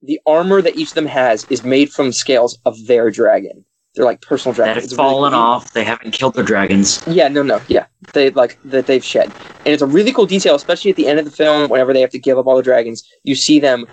the 0.04 0.20
armor 0.26 0.62
that 0.62 0.76
each 0.76 0.90
of 0.90 0.96
them 0.96 1.06
has 1.08 1.46
is 1.50 1.64
made 1.64 1.92
from 1.92 2.12
scales 2.12 2.58
of 2.66 2.88
their 2.88 3.10
dragon. 3.10 3.64
They're 3.96 4.06
like 4.06 4.22
personal 4.22 4.54
dragons. 4.54 4.76
That 4.76 4.82
have 4.82 4.84
It's 4.86 4.94
really 4.94 5.10
fallen 5.10 5.32
cool. 5.34 5.40
off. 5.42 5.74
They 5.74 5.84
haven't 5.84 6.12
killed 6.12 6.34
their 6.34 6.44
dragons. 6.44 7.02
Yeah, 7.08 7.28
no, 7.28 7.44
no, 7.44 7.62
yeah. 7.68 7.86
They 8.14 8.32
like 8.32 8.58
that 8.66 8.88
they've 8.88 9.04
shed, 9.04 9.32
and 9.60 9.68
it's 9.68 9.84
a 9.84 9.88
really 9.88 10.12
cool 10.12 10.26
detail, 10.26 10.56
especially 10.56 10.92
at 10.92 10.98
the 10.98 11.08
end 11.08 11.20
of 11.20 11.26
the 11.26 11.32
film, 11.32 11.70
whenever 11.70 11.94
they 11.94 12.02
have 12.02 12.10
to 12.12 12.20
give 12.20 12.38
up 12.38 12.48
all 12.48 12.58
the 12.58 12.64
dragons. 12.64 13.04
You 13.24 13.36
see 13.36 13.60
them 13.60 13.86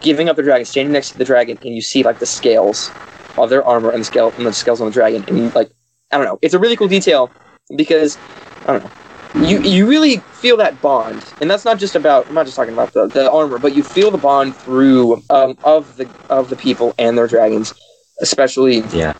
giving 0.00 0.28
up 0.28 0.36
the 0.36 0.42
dragon, 0.42 0.66
standing 0.66 0.92
next 0.92 1.12
to 1.12 1.18
the 1.18 1.24
dragon, 1.24 1.58
and 1.62 1.74
you 1.74 1.80
see 1.80 2.02
like 2.02 2.18
the 2.18 2.26
scales 2.26 2.90
of 3.38 3.48
their 3.48 3.64
armor 3.64 3.90
and 3.90 4.00
the 4.02 4.04
scale 4.04 4.32
and 4.36 4.46
the 4.46 4.52
scales 4.52 4.80
on 4.80 4.86
the 4.88 4.92
dragon, 4.92 5.24
and 5.26 5.54
like 5.54 5.70
I 6.12 6.16
don't 6.18 6.26
know, 6.26 6.38
it's 6.42 6.54
a 6.54 6.58
really 6.58 6.76
cool 6.76 6.88
detail 6.88 7.30
because 7.76 8.18
I 8.66 8.74
don't 8.74 8.84
know. 8.84 8.90
You 9.34 9.60
you 9.60 9.88
really 9.88 10.18
feel 10.18 10.56
that 10.58 10.80
bond, 10.80 11.24
and 11.40 11.50
that's 11.50 11.64
not 11.64 11.78
just 11.78 11.94
about. 11.94 12.28
I'm 12.28 12.34
not 12.34 12.46
just 12.46 12.56
talking 12.56 12.72
about 12.72 12.92
the, 12.92 13.06
the 13.06 13.30
armor, 13.30 13.58
but 13.58 13.74
you 13.74 13.82
feel 13.84 14.10
the 14.10 14.18
bond 14.18 14.56
through 14.56 15.22
um, 15.30 15.56
of 15.64 15.96
the 15.96 16.08
of 16.28 16.48
the 16.50 16.56
people 16.56 16.94
and 16.98 17.16
their 17.16 17.28
dragons, 17.28 17.72
especially 18.20 18.80
Yeah. 18.92 19.12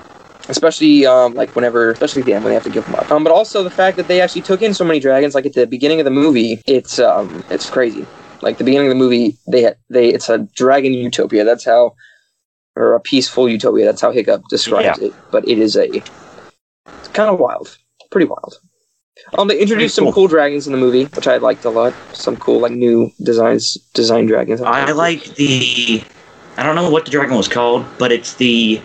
especially 0.48 1.06
um, 1.06 1.34
like 1.34 1.54
whenever, 1.54 1.92
especially 1.92 2.20
at 2.20 2.26
the 2.26 2.34
end 2.34 2.44
when 2.44 2.50
they 2.50 2.54
have 2.54 2.64
to 2.64 2.70
give 2.70 2.84
them 2.86 2.96
up. 2.96 3.10
Um, 3.12 3.22
but 3.22 3.32
also 3.32 3.62
the 3.62 3.70
fact 3.70 3.96
that 3.98 4.08
they 4.08 4.20
actually 4.20 4.42
took 4.42 4.62
in 4.62 4.74
so 4.74 4.84
many 4.84 4.98
dragons, 4.98 5.34
like 5.34 5.46
at 5.46 5.54
the 5.54 5.66
beginning 5.66 6.00
of 6.00 6.04
the 6.04 6.10
movie, 6.10 6.60
it's 6.66 6.98
um, 6.98 7.44
it's 7.50 7.70
crazy. 7.70 8.10
Like 8.42 8.58
the 8.58 8.64
beginning 8.64 8.88
of 8.88 8.92
the 8.92 8.98
movie, 8.98 9.38
they 9.46 9.62
had 9.62 9.76
they 9.90 10.08
it's 10.08 10.28
a 10.28 10.38
dragon 10.56 10.92
utopia. 10.92 11.44
That's 11.44 11.64
how, 11.64 11.94
or 12.74 12.94
a 12.94 13.00
peaceful 13.00 13.48
utopia. 13.48 13.84
That's 13.84 14.00
how 14.00 14.10
Hiccup 14.10 14.42
describes 14.48 14.98
it. 14.98 15.12
But 15.30 15.46
it 15.48 15.58
is 15.58 15.76
a, 15.76 15.88
it's 15.94 17.08
kind 17.12 17.30
of 17.30 17.38
wild, 17.38 17.76
pretty 18.10 18.26
wild. 18.26 18.58
Um, 19.38 19.48
they 19.48 19.58
introduced 19.58 19.94
some 19.94 20.06
cool. 20.06 20.12
cool 20.12 20.28
dragons 20.28 20.66
in 20.66 20.72
the 20.72 20.78
movie, 20.78 21.04
which 21.04 21.28
I 21.28 21.36
liked 21.36 21.64
a 21.64 21.70
lot. 21.70 21.94
Some 22.12 22.36
cool 22.36 22.60
like 22.60 22.72
new 22.72 23.12
designs, 23.22 23.74
design 23.94 24.26
dragons. 24.26 24.60
I 24.60 24.90
like 24.92 25.24
the. 25.36 26.02
I 26.56 26.62
don't 26.62 26.74
know 26.74 26.90
what 26.90 27.04
the 27.04 27.10
dragon 27.10 27.36
was 27.36 27.48
called, 27.48 27.84
but 27.98 28.12
it's 28.12 28.34
the. 28.34 28.80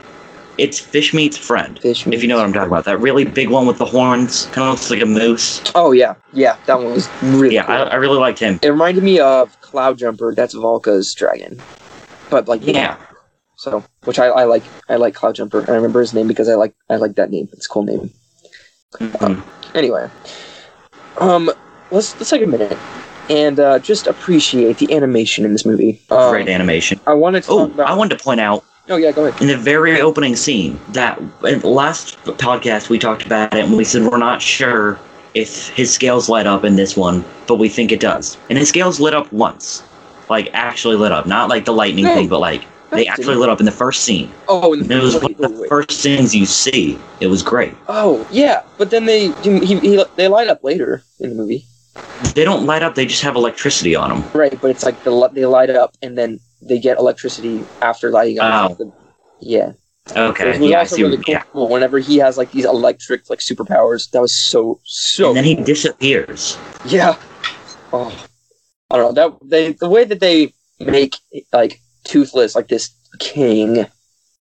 It's 0.58 0.80
fish 0.80 1.14
meat's 1.14 1.38
friend. 1.38 1.78
fish. 1.80 2.08
If 2.08 2.22
you 2.22 2.30
know 2.30 2.38
what 2.38 2.46
I'm 2.46 2.54
talking 2.54 2.70
about, 2.70 2.86
that 2.86 3.00
really 3.00 3.26
big 3.26 3.50
one 3.50 3.68
with 3.68 3.78
the 3.78 3.86
horns, 3.86 4.46
kind 4.48 4.70
of 4.70 4.76
looks 4.76 4.90
like 4.90 5.02
a 5.02 5.06
moose. 5.06 5.62
Oh 5.76 5.92
yeah, 5.92 6.16
yeah, 6.32 6.58
that 6.66 6.76
one 6.76 6.94
was 6.94 7.10
really. 7.22 7.56
Yeah, 7.56 7.66
cool. 7.66 7.76
I, 7.76 7.80
I 7.80 7.96
really 7.96 8.20
liked 8.20 8.40
him. 8.40 8.60
It 8.62 8.70
reminded 8.70 9.04
me 9.04 9.20
of 9.20 9.60
Cloud 9.60 9.98
Jumper. 9.98 10.34
That's 10.34 10.54
Valka's 10.54 11.14
dragon, 11.14 11.62
but 12.30 12.48
like 12.48 12.62
Yeah, 12.66 12.98
So, 13.58 13.84
which 14.06 14.20
I, 14.20 14.28
I 14.28 14.44
like. 14.46 14.64
I 14.88 14.96
like 14.96 15.14
Cloud 15.14 15.36
Jumper. 15.36 15.70
I 15.70 15.74
remember 15.74 16.00
his 16.00 16.14
name 16.14 16.28
because 16.28 16.48
I 16.48 16.54
like 16.56 16.74
I 16.90 16.96
like 16.96 17.16
that 17.16 17.32
name. 17.32 17.50
It's 17.52 17.66
a 17.66 17.70
cool 17.70 17.84
name. 17.84 18.12
Mhm. 19.00 19.44
Anyway, 19.74 20.10
um, 21.18 21.52
let's 21.92 22.18
let's 22.20 22.30
take 22.30 22.42
a 22.44 22.48
minute 22.48 22.80
and 23.30 23.60
uh, 23.60 23.80
just 23.80 24.08
appreciate 24.08 24.78
the 24.78 24.92
animation 24.94 25.46
in 25.46 25.52
this 25.52 25.66
movie. 25.66 26.00
Um, 26.10 26.30
great 26.32 26.48
animation. 26.50 27.00
I 27.08 27.14
wanted 27.14 27.44
to. 27.44 27.52
Oh, 27.52 27.66
about, 27.66 27.88
I 27.90 27.94
wanted 27.96 28.18
to 28.18 28.24
point 28.24 28.40
out 28.40 28.64
Oh 28.88 28.98
yeah, 28.98 29.12
go 29.12 29.26
ahead. 29.26 29.42
in 29.42 29.48
the 29.48 29.58
very 29.58 30.00
opening 30.00 30.36
scene 30.36 30.80
that 30.90 31.18
in 31.44 31.60
the 31.60 31.68
last 31.68 32.22
podcast 32.24 32.90
we 32.90 33.00
talked 33.00 33.26
about 33.26 33.54
it 33.54 33.66
and 33.66 33.76
we 33.76 33.84
said 33.84 34.04
we're 34.04 34.18
not 34.18 34.42
sure 34.42 35.00
if 35.34 35.70
his 35.70 35.92
scales 35.94 36.30
light 36.30 36.48
up 36.48 36.64
in 36.64 36.76
this 36.76 36.96
one, 36.96 37.26
but 37.48 37.56
we 37.56 37.68
think 37.68 37.92
it 37.92 38.00
does. 38.00 38.38
And 38.50 38.58
his 38.58 38.70
scales 38.70 39.00
lit 39.00 39.14
up 39.14 39.32
once, 39.34 39.84
like 40.30 40.50
actually 40.54 40.96
lit 40.96 41.12
up, 41.12 41.26
not 41.26 41.50
like 41.50 41.66
the 41.66 41.74
lightning 41.74 42.06
No. 42.06 42.14
thing, 42.14 42.30
but 42.30 42.40
like 42.40 42.66
they 42.92 43.08
actually 43.08 43.36
lit 43.36 43.50
up 43.50 43.60
in 43.60 43.66
the 43.66 43.72
first 43.72 44.04
scene. 44.04 44.32
Oh, 44.48 44.74
and 44.74 44.84
And 44.84 44.92
it 44.92 45.02
was 45.04 45.16
wait, 45.16 45.24
of 45.24 45.28
wait, 45.30 45.38
the 45.38 45.60
wait. 45.62 45.70
first 45.70 45.92
scenes 45.92 46.36
you 46.36 46.46
see. 46.46 46.98
It 47.20 47.28
was 47.28 47.42
great. 47.44 47.74
Oh 47.88 48.26
yeah, 48.32 48.64
but 48.78 48.90
then 48.92 49.06
they 49.06 49.32
he, 49.44 49.60
he, 49.66 50.04
they 50.16 50.28
light 50.28 50.48
up 50.48 50.64
later 50.64 51.04
in 51.20 51.30
the 51.32 51.36
movie, 51.36 51.66
They 52.34 52.44
don't 52.44 52.66
light 52.66 52.84
up; 52.84 52.96
they 52.96 53.06
just 53.06 53.22
have 53.24 53.36
electricity 53.36 53.96
on 53.96 54.10
them. 54.10 54.32
right? 54.34 54.60
But 54.62 54.72
it's 54.72 54.84
like 54.84 55.02
the 55.04 55.30
they 55.34 55.46
light 55.46 55.70
up 55.70 55.96
and 56.02 56.18
then 56.18 56.40
they 56.62 56.80
get 56.80 56.98
electricity 56.98 57.64
after 57.82 58.12
lighting 58.12 58.40
up. 58.40 58.78
Oh. 58.80 58.94
Yeah. 59.40 59.74
Okay, 60.16 60.52
It 60.56 60.60
was 60.62 60.70
yeah, 60.70 60.78
I 60.78 60.80
also 60.82 60.96
see. 60.98 61.04
really 61.04 61.18
cool 61.18 61.34
Yeah, 61.34 61.44
whenever 61.54 61.98
he 61.98 62.18
has 62.18 62.38
like 62.38 62.52
these 62.52 62.66
electric 62.66 63.28
like 63.30 63.40
superpowers. 63.40 64.12
That 64.12 64.22
was 64.22 64.34
so 64.38 64.80
so. 64.84 65.30
and 65.30 65.38
then 65.38 65.44
he 65.44 65.56
disappears. 65.56 66.58
yeah. 66.86 67.16
Oh, 67.92 68.14
I 68.92 68.98
don't 68.98 69.16
know 69.16 69.30
that 69.40 69.50
they 69.50 69.72
the 69.74 69.90
way 69.90 70.04
that 70.06 70.20
they 70.20 70.54
make 70.80 71.18
like 71.52 71.82
Toothless 72.06 72.56
like 72.56 72.68
this 72.68 72.92
king. 73.20 73.86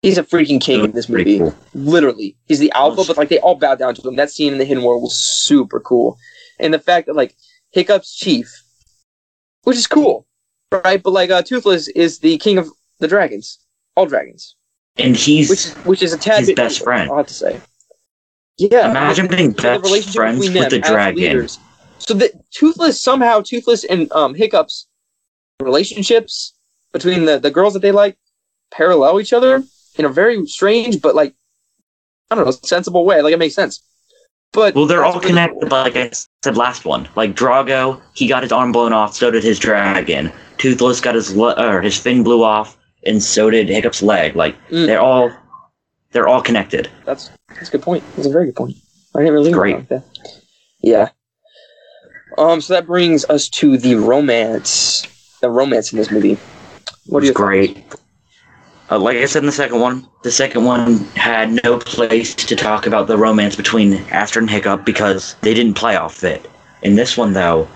He's 0.02 0.18
a 0.18 0.24
freaking 0.24 0.60
king 0.60 0.84
in 0.84 0.92
this 0.92 1.08
movie. 1.08 1.40
cool. 1.40 1.56
Literally, 1.74 2.36
he's 2.46 2.60
the 2.60 2.72
alpha, 2.74 3.04
but 3.08 3.16
like 3.18 3.30
they 3.30 3.40
all 3.40 3.56
bow 3.56 3.76
down 3.76 3.96
to 3.96 4.08
him. 4.08 4.18
That 4.18 4.30
scene 4.32 4.52
in 4.52 4.60
the 4.60 4.66
Hidden 4.66 4.84
World 4.84 5.02
was 5.02 5.16
super 5.18 5.80
cool, 5.80 6.18
and 6.60 6.74
the 6.74 6.80
fact 6.80 7.08
that 7.08 7.16
like 7.16 7.36
Hiccup's 7.72 8.14
chief, 8.14 8.52
which 9.64 9.78
is 9.78 9.88
cool, 9.88 10.28
right? 10.72 11.02
But 11.02 11.12
like 11.12 11.30
uh, 11.30 11.42
Toothless 11.42 11.88
is 11.90 12.20
the 12.20 12.38
king 12.40 12.58
of 12.58 12.68
the 13.00 13.08
dragons, 13.08 13.60
all 13.96 14.06
dragons 14.06 14.56
And 14.98 15.16
he's 15.16 15.50
which 15.50 15.68
which 15.86 16.02
is 16.04 16.12
a 16.14 16.18
tad 16.18 16.40
his 16.40 16.48
bit 16.50 16.58
best 16.58 16.76
evil, 16.78 16.86
friend. 16.86 17.10
I'll 17.10 17.18
have 17.18 17.28
to 17.28 17.34
say. 17.34 17.62
Yeah, 18.58 18.92
Imagine 18.92 19.28
being 19.28 19.52
the 19.54 19.62
best 19.62 19.84
relationship 19.84 20.16
friends 20.16 20.40
with 20.40 20.54
them 20.54 20.70
the 20.70 20.80
as 20.86 20.92
dragon. 20.92 21.22
leaders. 21.24 21.60
So 22.00 22.14
that 22.16 22.32
Toothless 22.52 23.02
somehow 23.02 23.40
Toothless 23.42 23.84
and 23.86 24.12
um, 24.12 24.36
Hiccups 24.36 24.88
relationships 25.62 26.54
between 26.94 27.26
the 27.26 27.40
the 27.40 27.52
girls 27.52 27.74
that 27.74 27.82
they 27.82 27.92
like 27.92 28.18
parallel 28.72 29.20
each 29.20 29.34
other 29.34 29.64
in 29.98 30.06
a 30.06 30.10
very 30.10 30.46
strange 30.48 31.02
but 31.02 31.14
like 31.16 31.34
I 32.32 32.36
don't 32.36 32.46
know 32.46 32.52
sensible 32.52 33.06
way. 33.06 33.22
Like 33.22 33.34
it 33.34 33.40
makes 33.40 33.56
sense. 33.56 33.82
But 34.54 34.76
Well, 34.76 34.86
they're 34.86 35.04
all 35.04 35.20
connected, 35.20 35.72
like 35.72 35.96
I 35.96 36.12
said 36.44 36.58
last 36.58 36.86
one. 36.86 37.08
Like 37.16 37.36
Drago, 37.36 38.00
he 38.14 38.28
got 38.28 38.44
his 38.44 38.52
arm 38.52 38.72
blown 38.72 38.94
off, 38.94 39.16
so 39.16 39.32
did 39.32 39.44
his 39.44 39.58
dragon. 39.58 40.32
Toothless 40.60 41.02
got 41.02 41.16
his 41.16 41.36
le- 41.36 41.56
or 41.60 41.82
his 41.82 41.98
fin 41.98 42.22
blew 42.24 42.44
off, 42.44 42.78
and 43.04 43.22
so 43.22 43.50
did 43.50 43.68
Hiccup's 43.68 44.04
leg. 44.04 44.36
Like 44.36 44.56
Mm. 44.70 44.86
they're 44.86 45.02
all 45.02 45.32
they're 46.12 46.28
all 46.28 46.42
connected. 46.42 46.90
That's 47.06 47.32
that's 47.50 47.70
a 47.70 47.72
good 47.72 47.82
point. 47.82 48.04
That's 48.16 48.28
a 48.28 48.32
very 48.32 48.46
good 48.46 48.56
point. 48.56 48.76
I 49.16 49.20
didn't 49.20 49.34
really 49.34 49.46
think 49.46 49.58
Great. 49.58 49.76
about 49.76 49.90
that. 49.90 50.04
Yeah. 50.82 51.10
Um. 52.38 52.62
So 52.62 52.74
that 52.74 52.86
brings 52.86 53.26
us 53.26 53.50
to 53.50 53.78
the 53.78 53.96
romance. 53.96 55.08
The 55.42 55.50
romance 55.50 55.92
in 55.92 55.98
this 55.98 56.12
movie. 56.12 56.38
What 57.08 57.20
do 57.22 57.26
It 57.26 57.30
you 57.30 57.32
was 57.32 57.38
great. 57.38 57.84
Uh, 58.92 59.00
like 59.00 59.18
I 59.18 59.26
said 59.26 59.40
in 59.44 59.46
the 59.48 59.52
second 59.52 59.80
one, 59.80 60.08
the 60.24 60.32
second 60.32 60.66
one 60.66 61.00
had 61.16 61.64
no 61.64 61.80
place 61.80 62.36
to 62.36 62.56
talk 62.56 62.86
about 62.86 63.08
the 63.08 63.18
romance 63.18 63.56
between 63.56 63.94
Astrid 64.12 64.44
and 64.44 64.50
Hiccup 64.50 64.86
because 64.86 65.36
they 65.42 65.54
didn't 65.54 65.76
play 65.76 65.96
off 65.96 66.24
it. 66.24 66.50
In 66.82 66.96
this 66.96 67.18
one, 67.18 67.34
though, 67.34 67.68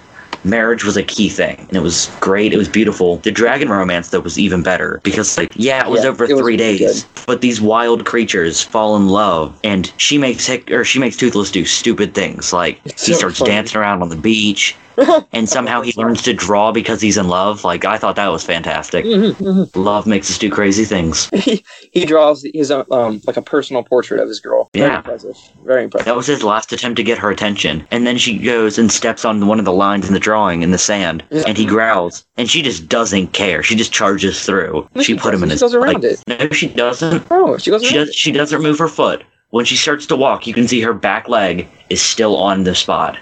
marriage 0.43 0.83
was 0.83 0.97
a 0.97 1.03
key 1.03 1.29
thing, 1.29 1.55
and 1.69 1.77
it 1.77 1.81
was 1.81 2.11
great. 2.19 2.53
It 2.53 2.57
was 2.57 2.67
beautiful. 2.67 3.17
The 3.17 3.31
dragon 3.31 3.69
romance 3.69 4.09
though 4.09 4.19
was 4.19 4.37
even 4.37 4.61
better 4.63 4.99
because 5.03 5.37
like 5.37 5.53
yeah, 5.55 5.85
it 5.85 5.89
was 5.89 6.03
Yeah, 6.03 6.09
over 6.09 6.25
it 6.25 6.33
was 6.33 6.41
three 6.43 6.57
really 6.57 6.77
days, 6.77 7.05
but 7.25 7.41
these 7.41 7.61
wild 7.61 8.05
creatures 8.05 8.61
fall 8.61 8.95
in 8.97 9.07
love, 9.07 9.57
and 9.63 9.91
she 9.97 10.17
makes 10.17 10.45
Hick 10.45 10.69
or 10.71 10.83
she 10.83 10.99
makes 10.99 11.15
Toothless 11.15 11.51
do 11.51 11.65
stupid 11.65 12.13
things 12.13 12.51
like 12.51 12.81
It's 12.85 13.05
he 13.05 13.13
so 13.13 13.17
starts 13.19 13.39
funny. 13.39 13.51
dancing 13.51 13.79
around 13.79 14.01
on 14.01 14.09
the 14.09 14.15
beach, 14.17 14.75
and 15.31 15.47
somehow 15.47 15.81
he 15.81 15.93
learns 15.95 16.21
to 16.23 16.33
draw 16.33 16.71
because 16.71 17.01
he's 17.01 17.17
in 17.17 17.27
love. 17.27 17.63
Like 17.63 17.85
I 17.85 17.97
thought 17.97 18.15
that 18.15 18.27
was 18.29 18.43
fantastic. 18.43 19.05
Mhm, 19.05 19.33
mhm. 19.35 19.75
Love 19.75 20.07
makes 20.07 20.29
us 20.29 20.37
do 20.37 20.49
crazy 20.49 20.85
things. 20.85 21.29
he, 21.33 21.63
he 21.91 22.05
draws 22.05 22.45
his 22.53 22.71
own, 22.71 22.85
um 22.91 23.21
like 23.27 23.37
a 23.37 23.41
personal 23.41 23.83
portrait 23.83 24.19
of 24.19 24.27
his 24.27 24.39
girl. 24.39 24.69
Very 24.73 24.89
Yeah. 24.89 24.97
impressive. 24.97 25.35
Very 25.65 25.83
impressive. 25.83 26.05
That 26.05 26.15
was 26.15 26.27
his 26.27 26.43
last 26.43 26.71
attempt 26.73 26.97
to 26.97 27.03
get 27.03 27.17
her 27.17 27.29
attention. 27.29 27.87
And 27.91 28.07
then 28.07 28.17
she 28.17 28.37
goes 28.37 28.77
and 28.77 28.91
steps 28.91 29.23
on 29.25 29.45
one 29.47 29.59
of 29.59 29.65
the 29.65 29.73
lines 29.73 30.07
in 30.07 30.13
the 30.13 30.19
drawing 30.19 30.61
in 30.63 30.71
the 30.71 30.77
sand, 30.77 31.23
Yeah. 31.29 31.43
and 31.47 31.57
he 31.57 31.65
growls, 31.65 32.25
and 32.37 32.49
she 32.49 32.61
just 32.61 32.87
doesn't 32.89 33.27
care. 33.33 33.61
She 33.63 33.75
just 33.75 33.91
charges 33.93 34.43
through. 34.43 34.87
No, 34.95 35.01
she 35.01 35.13
she 35.13 35.19
put 35.19 35.33
him 35.33 35.43
in 35.43 35.49
his. 35.49 35.59
She 35.59 35.63
goes 35.65 35.75
around 35.75 36.03
it. 36.03 36.23
No, 36.27 36.49
she 36.49 36.67
doesn't. 36.69 37.23
Oh, 37.31 37.57
she 37.57 37.71
goes 37.71 37.83
She 37.85 37.95
around 37.97 38.05
does. 38.07 38.15
She 38.15 38.31
doesn't 38.31 38.61
move 38.61 38.79
her 38.79 38.87
foot. 38.87 39.23
When 39.51 39.63
she 39.63 39.77
starts 39.77 40.05
to 40.07 40.15
walk, 40.17 40.45
you 40.45 40.53
can 40.53 40.67
see 40.67 40.81
her 40.81 40.93
back 40.93 41.29
leg 41.29 41.67
is 41.89 42.01
still 42.01 42.35
on 42.35 42.63
the 42.63 42.75
spot. 42.75 43.17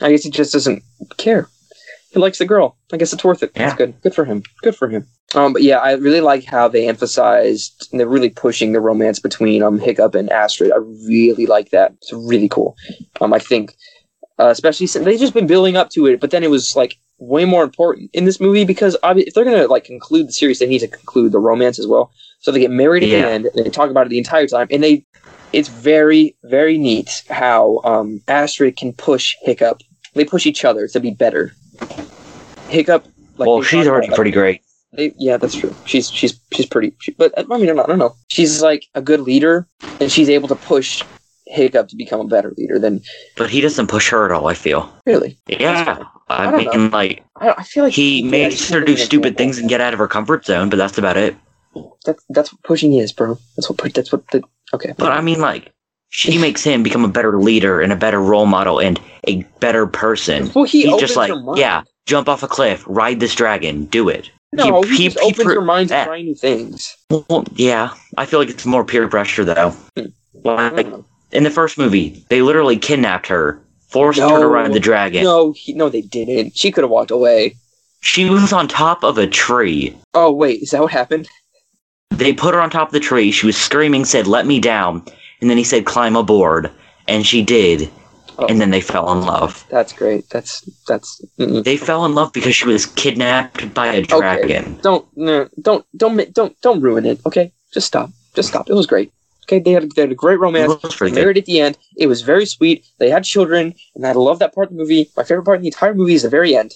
I 0.00 0.10
guess 0.10 0.24
he 0.24 0.30
just 0.30 0.52
doesn't 0.52 0.82
care. 1.16 1.48
He 2.10 2.20
likes 2.20 2.38
the 2.38 2.44
girl. 2.46 2.76
I 2.92 2.96
guess 2.96 3.12
it's 3.12 3.24
worth 3.24 3.42
it. 3.42 3.54
That's 3.54 3.72
Yeah. 3.72 3.76
good. 3.76 4.00
Good 4.02 4.14
for 4.14 4.24
him. 4.24 4.42
Good 4.62 4.76
for 4.76 4.88
him. 4.88 5.06
Um, 5.34 5.52
but 5.52 5.62
yeah, 5.62 5.78
I 5.78 5.92
really 5.94 6.20
like 6.20 6.44
how 6.44 6.68
they 6.68 6.86
emphasized 6.88 7.88
and 7.90 7.98
they're 7.98 8.06
really 8.08 8.30
pushing 8.30 8.72
the 8.72 8.80
romance 8.80 9.18
between 9.18 9.62
um 9.62 9.78
Hiccup 9.80 10.14
and 10.14 10.30
Astrid. 10.30 10.70
I 10.72 10.76
really 11.08 11.46
like 11.46 11.70
that. 11.70 11.92
It's 12.00 12.12
really 12.12 12.48
cool. 12.48 12.76
Um, 13.20 13.32
I 13.32 13.40
think, 13.40 13.74
uh, 14.38 14.46
especially 14.48 14.86
since 14.86 15.04
they've 15.04 15.18
just 15.18 15.34
been 15.34 15.46
building 15.48 15.76
up 15.76 15.90
to 15.90 16.06
it, 16.06 16.20
but 16.20 16.30
then 16.30 16.44
it 16.44 16.50
was 16.50 16.76
like 16.76 16.96
way 17.18 17.44
more 17.44 17.64
important 17.64 18.10
in 18.12 18.24
this 18.26 18.40
movie 18.40 18.64
because 18.64 18.96
obvi- 19.02 19.24
if 19.26 19.34
they're 19.34 19.44
gonna 19.44 19.66
like 19.66 19.84
conclude 19.84 20.28
the 20.28 20.32
series, 20.32 20.58
they 20.60 20.66
need 20.66 20.80
to 20.80 20.88
conclude 20.88 21.32
the 21.32 21.38
romance 21.40 21.78
as 21.80 21.86
well. 21.86 22.12
So 22.40 22.52
they 22.52 22.60
get 22.60 22.70
married 22.70 23.02
at 23.02 23.08
Yeah. 23.08 23.22
the 23.22 23.28
end 23.30 23.46
and 23.46 23.64
they 23.66 23.70
talk 23.70 23.90
about 23.90 24.06
it 24.06 24.10
the 24.10 24.18
entire 24.18 24.46
time, 24.46 24.68
and 24.70 24.82
they. 24.84 25.04
It's 25.54 25.68
very, 25.68 26.36
very 26.44 26.76
neat 26.78 27.22
how 27.30 27.80
um, 27.84 28.20
Astrid 28.28 28.76
can 28.76 28.92
push 28.92 29.34
Hiccup 29.42 29.80
they 30.14 30.24
push 30.24 30.46
each 30.46 30.64
other 30.64 30.86
to 30.88 31.00
be 31.00 31.10
better. 31.10 31.52
Hiccup, 32.68 33.06
like 33.36 33.48
well, 33.48 33.62
she's 33.62 33.86
already 33.86 34.06
about- 34.06 34.16
pretty 34.16 34.30
great. 34.30 34.62
They, 34.96 35.12
yeah, 35.18 35.38
that's 35.38 35.56
true. 35.56 35.74
She's 35.86 36.08
she's 36.08 36.38
she's 36.52 36.66
pretty. 36.66 36.94
She, 37.00 37.10
but 37.12 37.34
I 37.36 37.42
mean, 37.42 37.62
I 37.64 37.66
don't, 37.66 37.80
I 37.80 37.86
don't 37.86 37.98
know. 37.98 38.14
She's 38.28 38.62
like 38.62 38.86
a 38.94 39.02
good 39.02 39.18
leader, 39.20 39.66
and 40.00 40.10
she's 40.10 40.28
able 40.30 40.46
to 40.46 40.54
push 40.54 41.02
Hiccup 41.46 41.88
to 41.88 41.96
become 41.96 42.20
a 42.20 42.24
better 42.28 42.52
leader 42.56 42.78
than 42.78 43.00
But 43.36 43.50
he 43.50 43.60
doesn't 43.60 43.88
push 43.88 44.08
her 44.10 44.24
at 44.24 44.30
all. 44.30 44.46
I 44.46 44.54
feel. 44.54 44.94
really. 45.04 45.36
Yeah, 45.48 46.04
I, 46.28 46.46
I 46.46 46.50
don't 46.52 46.76
mean, 46.76 46.90
like 46.92 47.24
I, 47.34 47.54
I 47.58 47.62
feel 47.64 47.82
like 47.82 47.92
he 47.92 48.22
yeah, 48.22 48.30
makes 48.30 48.54
he's 48.54 48.68
her 48.70 48.82
do 48.84 48.96
stupid 48.96 49.36
things 49.36 49.58
and 49.58 49.68
get 49.68 49.80
out 49.80 49.94
of 49.94 49.98
her 49.98 50.06
comfort 50.06 50.44
zone, 50.46 50.70
but 50.70 50.76
that's 50.76 50.96
about 50.96 51.16
it. 51.16 51.34
That's 52.06 52.24
that's 52.28 52.52
what 52.52 52.62
pushing 52.62 52.94
is, 52.94 53.10
bro. 53.10 53.36
That's 53.56 53.68
what 53.68 53.78
pu- 53.78 53.88
that's 53.88 54.12
what 54.12 54.30
the 54.30 54.44
okay. 54.74 54.94
But 54.96 55.12
I 55.12 55.20
mean, 55.20 55.40
like, 55.40 55.72
she 56.10 56.38
makes 56.38 56.62
him 56.62 56.82
become 56.82 57.04
a 57.04 57.08
better 57.08 57.38
leader 57.40 57.80
and 57.80 57.92
a 57.92 57.96
better 57.96 58.20
role 58.20 58.46
model 58.46 58.80
and 58.80 59.00
a 59.26 59.42
better 59.60 59.86
person. 59.86 60.50
well, 60.54 60.64
he 60.64 60.82
He's 60.82 61.00
just 61.00 61.16
like, 61.16 61.32
yeah, 61.56 61.82
jump 62.06 62.28
off 62.28 62.42
a 62.42 62.48
cliff, 62.48 62.84
ride 62.86 63.18
this 63.20 63.34
dragon, 63.34 63.86
do 63.86 64.08
it. 64.08 64.30
No, 64.52 64.82
he- 64.82 64.88
he, 64.90 64.96
he- 64.96 65.04
just 65.08 65.18
he 65.20 65.26
opens 65.32 65.44
pr- 65.44 65.54
her 65.54 65.60
mind 65.60 65.88
to 65.88 65.94
yeah. 65.96 66.04
try 66.04 66.22
new 66.22 66.34
things. 66.36 66.96
Well, 67.10 67.44
yeah, 67.54 67.94
I 68.16 68.26
feel 68.26 68.38
like 68.38 68.48
it's 68.50 68.64
more 68.64 68.84
peer 68.84 69.08
pressure 69.08 69.44
though. 69.44 69.70
Hmm. 69.96 70.06
Like 70.44 70.86
in 71.32 71.42
the 71.42 71.50
first 71.50 71.78
movie, 71.78 72.24
they 72.28 72.42
literally 72.42 72.76
kidnapped 72.76 73.26
her, 73.28 73.60
forced 73.88 74.20
her 74.20 74.38
to 74.40 74.46
ride 74.46 74.72
the 74.72 74.78
dragon. 74.80 75.24
No, 75.24 75.52
he, 75.52 75.72
no, 75.72 75.88
they 75.88 76.02
didn't. 76.02 76.56
She 76.56 76.70
could 76.70 76.84
have 76.84 76.90
walked 76.90 77.10
away. 77.10 77.56
She 78.00 78.28
was 78.28 78.52
on 78.52 78.68
top 78.68 79.02
of 79.02 79.16
a 79.18 79.26
tree. 79.26 79.96
Oh 80.12 80.30
wait, 80.30 80.62
is 80.62 80.70
that 80.70 80.82
what 80.82 80.92
happened? 80.92 81.28
They 82.10 82.32
put 82.32 82.54
her 82.54 82.60
on 82.60 82.70
top 82.70 82.88
of 82.88 82.92
the 82.92 83.00
tree. 83.00 83.30
She 83.30 83.46
was 83.46 83.56
screaming, 83.56 84.04
said, 84.04 84.26
"Let 84.26 84.46
me 84.46 84.60
down," 84.60 85.02
and 85.40 85.50
then 85.50 85.58
he 85.58 85.64
said, 85.64 85.84
"Climb 85.86 86.16
aboard," 86.16 86.70
and 87.08 87.26
she 87.26 87.42
did. 87.42 87.90
Oh. 88.36 88.46
And 88.46 88.60
then 88.60 88.70
they 88.70 88.80
fell 88.80 89.12
in 89.12 89.20
love. 89.20 89.64
That's 89.70 89.92
great. 89.92 90.28
That's 90.30 90.62
that's. 90.88 91.24
mm-mm. 91.38 91.62
They 91.62 91.76
fell 91.76 92.04
in 92.04 92.14
love 92.14 92.32
because 92.32 92.56
she 92.56 92.66
was 92.66 92.86
kidnapped 92.86 93.72
by 93.74 93.86
a 93.94 94.02
dragon. 94.02 94.64
Okay. 94.64 94.80
Don't 94.82 95.06
no, 95.16 95.48
don't 95.60 95.86
don't 95.96 96.34
don't 96.34 96.60
don't 96.60 96.80
ruin 96.80 97.06
it. 97.06 97.20
Okay, 97.26 97.52
just 97.72 97.86
stop. 97.86 98.10
Just 98.34 98.48
stop. 98.48 98.68
It 98.68 98.74
was 98.74 98.86
great. 98.86 99.12
Okay, 99.44 99.60
they 99.60 99.72
had 99.72 99.90
they 99.92 100.02
had 100.02 100.10
a 100.10 100.16
great 100.16 100.40
romance. 100.40 100.74
They 100.98 101.12
married 101.12 101.38
at 101.38 101.44
the 101.44 101.60
end. 101.60 101.78
It 101.96 102.08
was 102.08 102.22
very 102.22 102.46
sweet. 102.46 102.84
They 102.98 103.10
had 103.10 103.24
children, 103.24 103.74
and 103.94 104.06
I 104.06 104.12
love 104.12 104.40
that 104.40 104.54
part 104.54 104.68
of 104.68 104.72
the 104.72 104.78
movie. 104.78 105.10
My 105.16 105.22
favorite 105.22 105.44
part 105.44 105.56
in 105.56 105.62
the 105.62 105.68
entire 105.68 105.94
movie 105.94 106.14
is 106.14 106.22
the 106.22 106.28
very 106.28 106.56
end, 106.56 106.72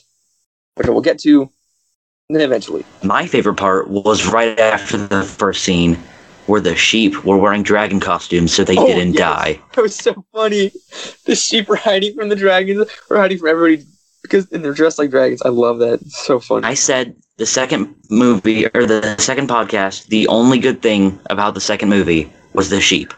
which 0.74 0.86
we'll 0.86 1.00
get 1.00 1.18
to 1.20 1.50
eventually. 2.30 2.84
My 3.02 3.26
favorite 3.26 3.54
part 3.56 3.88
was 3.88 4.26
right 4.26 4.58
after 4.58 4.98
the 4.98 5.22
first 5.22 5.64
scene 5.64 5.94
where 6.46 6.60
the 6.60 6.74
sheep 6.76 7.24
were 7.24 7.36
wearing 7.38 7.62
dragon 7.62 8.00
costumes 8.00 8.52
so 8.54 8.64
they 8.64 8.76
Oh, 8.76 8.86
didn't 8.86 9.14
yes. 9.14 9.18
die. 9.18 9.60
It 9.76 9.80
was 9.80 9.96
so 9.96 10.24
funny. 10.32 10.72
The 11.24 11.34
sheep 11.34 11.68
were 11.68 11.76
hiding 11.76 12.14
from 12.14 12.28
the 12.28 12.36
dragons, 12.36 12.86
were 13.08 13.18
hiding 13.18 13.38
from 13.38 13.48
everybody 13.48 13.84
because 14.22 14.50
and 14.52 14.62
they're 14.64 14.72
dressed 14.74 14.98
like 14.98 15.10
dragons. 15.10 15.42
I 15.42 15.48
love 15.50 15.78
that. 15.78 16.00
It's 16.02 16.24
so 16.26 16.38
funny. 16.40 16.66
I 16.66 16.74
said 16.74 17.16
the 17.38 17.46
second 17.46 17.94
movie 18.10 18.66
or 18.74 18.84
the 18.86 19.16
second 19.18 19.48
podcast, 19.48 20.06
the 20.08 20.26
only 20.28 20.58
good 20.58 20.82
thing 20.82 21.18
about 21.30 21.54
the 21.54 21.60
second 21.60 21.88
movie 21.88 22.30
was 22.52 22.68
the 22.70 22.80
sheep. 22.80 23.14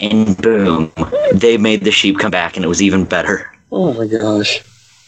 And 0.00 0.36
boom, 0.36 0.92
they 1.32 1.56
made 1.56 1.84
the 1.84 1.90
sheep 1.92 2.18
come 2.18 2.30
back 2.32 2.56
and 2.56 2.64
it 2.64 2.68
was 2.68 2.82
even 2.82 3.04
better. 3.04 3.50
oh 3.72 3.92
my 3.94 4.06
gosh, 4.06 4.58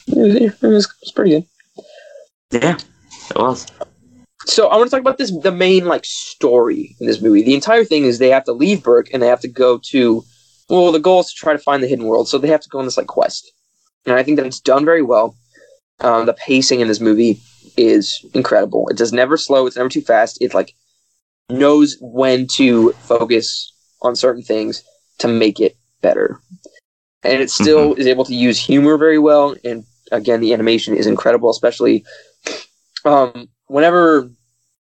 it 0.08 0.16
was, 0.16 0.34
it 0.34 0.42
was, 0.62 0.62
it 0.62 0.68
was 1.02 1.12
pretty 1.14 1.30
good. 1.30 1.44
Yeah, 2.62 2.78
it 3.30 3.36
was. 3.36 3.66
So 4.46 4.68
I 4.68 4.76
want 4.76 4.88
to 4.88 4.90
talk 4.90 5.00
about 5.00 5.18
this 5.18 5.36
the 5.42 5.52
main 5.52 5.86
like 5.86 6.04
story 6.04 6.94
in 7.00 7.06
this 7.06 7.20
movie. 7.20 7.42
The 7.42 7.54
entire 7.54 7.84
thing 7.84 8.04
is 8.04 8.18
they 8.18 8.30
have 8.30 8.44
to 8.44 8.52
leave 8.52 8.82
Berk 8.82 9.08
and 9.12 9.22
they 9.22 9.26
have 9.26 9.40
to 9.40 9.48
go 9.48 9.78
to 9.90 10.24
well, 10.68 10.92
the 10.92 10.98
goal 10.98 11.20
is 11.20 11.28
to 11.28 11.34
try 11.34 11.52
to 11.52 11.58
find 11.58 11.82
the 11.82 11.86
hidden 11.86 12.06
world, 12.06 12.28
so 12.28 12.38
they 12.38 12.48
have 12.48 12.60
to 12.60 12.68
go 12.68 12.78
on 12.78 12.84
this 12.84 12.96
like 12.96 13.06
quest. 13.06 13.52
And 14.04 14.16
I 14.16 14.22
think 14.22 14.36
that 14.36 14.46
it's 14.46 14.60
done 14.60 14.84
very 14.84 15.02
well. 15.02 15.36
Um, 16.00 16.26
the 16.26 16.34
pacing 16.34 16.80
in 16.80 16.88
this 16.88 17.00
movie 17.00 17.40
is 17.76 18.24
incredible. 18.34 18.88
It 18.88 18.96
does 18.96 19.12
never 19.12 19.36
slow. 19.36 19.66
It's 19.66 19.76
never 19.76 19.88
too 19.88 20.02
fast. 20.02 20.38
It 20.40 20.54
like 20.54 20.74
knows 21.48 21.96
when 22.00 22.46
to 22.56 22.92
focus 22.92 23.72
on 24.02 24.16
certain 24.16 24.42
things 24.42 24.82
to 25.18 25.28
make 25.28 25.60
it 25.60 25.76
better, 26.02 26.40
and 27.22 27.40
it 27.40 27.50
still 27.50 27.94
is 27.94 28.06
able 28.06 28.24
to 28.24 28.34
use 28.34 28.58
humor 28.58 28.98
very 28.98 29.18
well. 29.18 29.54
And 29.64 29.84
again, 30.12 30.40
the 30.40 30.52
animation 30.52 30.96
is 30.96 31.06
incredible, 31.06 31.50
especially 31.50 32.04
um, 33.06 33.48
whenever 33.66 34.30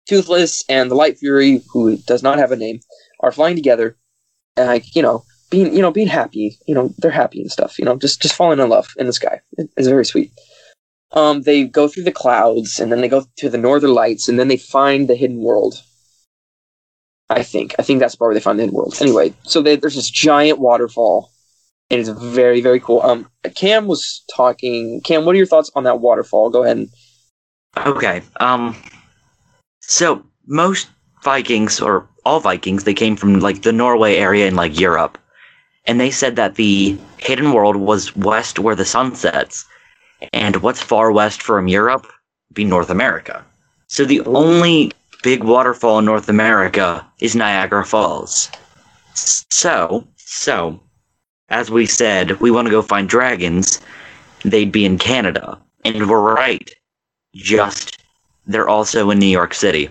Toothless 0.07 0.63
and 0.69 0.89
the 0.91 0.95
Light 0.95 1.17
Fury, 1.17 1.61
who 1.71 1.97
does 1.97 2.23
not 2.23 2.39
have 2.39 2.51
a 2.51 2.55
name, 2.55 2.79
are 3.21 3.31
flying 3.31 3.55
together, 3.55 3.97
and 4.57 4.67
like 4.67 4.95
you 4.95 5.01
know, 5.01 5.23
being 5.49 5.73
you 5.75 5.81
know 5.81 5.91
being 5.91 6.07
happy, 6.07 6.57
you 6.67 6.75
know, 6.75 6.93
they're 6.97 7.11
happy 7.11 7.41
and 7.41 7.51
stuff, 7.51 7.77
you 7.79 7.85
know, 7.85 7.95
just 7.97 8.21
just 8.21 8.35
falling 8.35 8.59
in 8.59 8.69
love 8.69 8.89
in 8.97 9.07
the 9.07 9.13
sky. 9.13 9.41
It- 9.57 9.69
It's 9.77 9.87
very 9.87 10.05
sweet. 10.05 10.31
Um, 11.11 11.43
they 11.43 11.63
go 11.63 11.87
through 11.87 12.03
the 12.03 12.11
clouds, 12.11 12.79
and 12.79 12.91
then 12.91 13.01
they 13.01 13.07
go 13.07 13.25
to 13.37 13.49
the 13.49 13.57
Northern 13.57 13.93
Lights, 13.93 14.27
and 14.27 14.37
then 14.39 14.49
they 14.49 14.57
find 14.57 15.07
the 15.07 15.15
hidden 15.15 15.41
world. 15.41 15.81
I 17.29 17.43
think 17.43 17.75
I 17.79 17.83
think 17.83 17.99
that's 17.99 18.13
the 18.13 18.17
part 18.19 18.29
where 18.29 18.35
they 18.35 18.39
find 18.41 18.59
the 18.59 18.63
hidden 18.63 18.75
world. 18.75 18.95
Anyway, 19.01 19.33
so 19.43 19.61
they, 19.61 19.75
there's 19.75 19.95
this 19.95 20.09
giant 20.09 20.59
waterfall, 20.59 21.31
and 21.89 21.99
it's 21.99 22.09
very 22.09 22.61
very 22.61 22.79
cool. 22.79 23.01
Um, 23.01 23.29
Cam 23.55 23.87
was 23.87 24.23
talking. 24.35 25.01
Cam, 25.01 25.25
what 25.25 25.33
are 25.35 25.37
your 25.37 25.45
thoughts 25.47 25.71
on 25.75 25.83
that 25.83 25.99
waterfall? 25.99 26.49
Go 26.49 26.63
ahead 26.63 26.77
and 26.77 26.89
Okay. 27.85 28.21
Um. 28.39 28.75
So 29.81 30.23
most 30.45 30.87
Vikings, 31.23 31.79
or 31.79 32.07
all 32.25 32.39
Vikings, 32.39 32.83
they 32.83 32.93
came 32.93 33.15
from 33.15 33.39
like 33.39 33.61
the 33.61 33.71
Norway 33.71 34.15
area 34.15 34.47
in 34.47 34.55
like 34.55 34.79
Europe, 34.79 35.17
and 35.85 35.99
they 35.99 36.11
said 36.11 36.35
that 36.35 36.55
the 36.55 36.97
hidden 37.17 37.51
world 37.51 37.75
was 37.75 38.15
west 38.15 38.59
where 38.59 38.75
the 38.75 38.85
sun 38.85 39.15
sets, 39.15 39.65
and 40.33 40.57
what's 40.57 40.81
far 40.81 41.11
west 41.11 41.41
from 41.41 41.67
Europe 41.67 42.03
would 42.03 42.55
be 42.55 42.65
North 42.65 42.89
America. 42.89 43.43
So 43.87 44.05
the 44.05 44.21
only 44.21 44.91
big 45.23 45.43
waterfall 45.43 45.99
in 45.99 46.05
North 46.05 46.29
America 46.29 47.05
is 47.19 47.35
Niagara 47.35 47.85
Falls. 47.85 48.49
So, 49.13 50.05
so, 50.17 50.79
as 51.49 51.71
we 51.71 51.85
said, 51.85 52.39
we 52.39 52.51
want 52.51 52.67
to 52.67 52.71
go 52.71 52.81
find 52.81 53.09
dragons. 53.09 53.81
They'd 54.43 54.71
be 54.71 54.85
in 54.85 54.97
Canada, 54.97 55.57
and 55.83 56.09
we're 56.09 56.35
right 56.35 56.69
just 57.37 57.97
they're 58.45 58.67
also 58.69 59.09
in 59.11 59.19
New 59.19 59.25
York 59.27 59.53
City. 59.53 59.89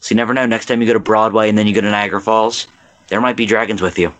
So 0.00 0.12
you 0.12 0.16
never 0.16 0.32
know. 0.34 0.46
Next 0.46 0.66
time 0.66 0.80
you 0.80 0.86
go 0.86 0.92
to 0.94 1.00
Broadway 1.00 1.48
and 1.48 1.56
then 1.58 1.66
you 1.66 1.74
go 1.74 1.80
to 1.80 1.90
Niagara 1.90 2.20
Falls, 2.20 2.66
there 3.08 3.20
might 3.20 3.36
be 3.36 3.46
dragons 3.46 3.82
with 3.82 3.98
you. 3.98 4.12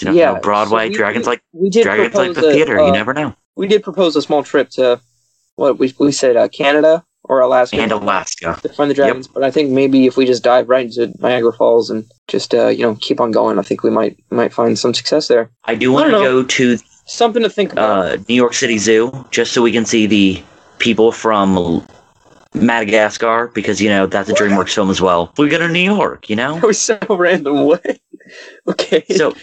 You 0.00 0.12
Yeah, 0.12 0.32
know. 0.34 0.40
Broadway 0.40 0.86
so 0.86 0.90
we- 0.90 0.96
dragons 0.96 1.26
like 1.26 1.40
we 1.52 1.70
did 1.70 1.82
dragons 1.82 2.14
like 2.14 2.34
the 2.34 2.48
a- 2.48 2.52
theater. 2.52 2.78
uh, 2.78 2.86
you 2.86 2.92
never 2.92 3.12
know. 3.12 3.34
we 3.56 3.66
did 3.66 3.82
propose 3.82 4.14
a 4.16 4.22
small 4.22 4.42
trip 4.42 4.70
to 4.70 5.00
what 5.56 5.78
we 5.78 5.92
we 5.98 6.12
said 6.12 6.36
uh, 6.36 6.48
Canada 6.48 7.04
or 7.24 7.40
Alaska 7.40 7.76
And 7.76 7.92
Alaska. 7.92 8.58
to 8.62 8.68
find 8.70 8.90
the 8.90 8.94
dragons. 8.94 9.26
But 9.28 9.42
I 9.42 9.50
think 9.50 9.70
maybe 9.70 10.06
if 10.06 10.16
we 10.16 10.24
just 10.24 10.42
dive 10.44 10.68
right 10.68 10.86
into 10.86 11.12
Niagara 11.20 11.52
Falls 11.52 11.90
and 11.90 12.04
just 12.28 12.54
uh, 12.54 12.68
you 12.68 12.82
know 12.84 12.94
keep 13.00 13.20
on 13.20 13.30
going, 13.32 13.58
I 13.58 13.62
think 13.62 13.82
we 13.82 13.90
might 13.90 14.16
might 14.30 14.52
find 14.52 14.78
some 14.78 14.94
success 14.94 15.28
there. 15.28 15.50
I 15.64 15.74
do 15.74 15.92
want 15.92 16.06
I 16.06 16.10
to 16.10 16.12
know. 16.12 16.22
go 16.42 16.42
to 16.44 16.78
Something 17.06 17.42
to 17.42 17.48
think 17.50 17.72
about. 17.72 17.90
uh, 17.90 18.16
New 18.28 18.34
York 18.34 18.52
City 18.54 18.76
Zoo, 18.78 19.26
just 19.30 19.52
so 19.52 19.62
we 19.62 19.72
can 19.72 19.84
see 19.86 20.06
the 20.06 20.42
people 20.78 21.12
from 21.12 21.86
Madagascar, 22.54 23.48
because 23.48 23.80
you 23.80 23.88
know 23.88 24.06
that's 24.06 24.28
a 24.28 24.34
DreamWorks 24.34 24.74
film 24.74 24.90
as 24.90 25.00
well. 25.00 25.32
We 25.38 25.48
go 25.48 25.58
to 25.58 25.68
New 25.68 25.80
York, 25.80 26.28
you 26.30 26.36
know. 26.36 26.54
that 26.54 26.66
was 26.66 26.90
oh, 26.90 26.98
so 27.08 27.16
random. 27.16 27.64
What? 27.64 27.98
okay. 28.68 29.04
So, 29.16 29.34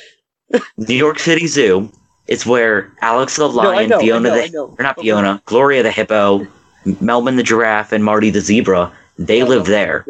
New 0.77 0.95
York 0.95 1.19
City 1.19 1.47
Zoo 1.47 1.91
is 2.27 2.45
where 2.45 2.91
Alex 3.01 3.35
the 3.35 3.47
No, 3.47 3.53
lion, 3.53 3.89
know, 3.89 3.99
Fiona 3.99 4.29
know, 4.29 4.47
the 4.47 4.57
or 4.59 4.83
not 4.83 4.99
Fiona, 4.99 5.41
Gloria 5.45 5.83
the 5.83 5.91
hippo, 5.91 6.47
Melvin 6.99 7.35
the 7.35 7.43
giraffe, 7.43 7.91
and 7.91 8.03
Marty 8.03 8.29
the 8.29 8.41
zebra. 8.41 8.91
They 9.17 9.43
live 9.43 9.65
there. 9.65 10.05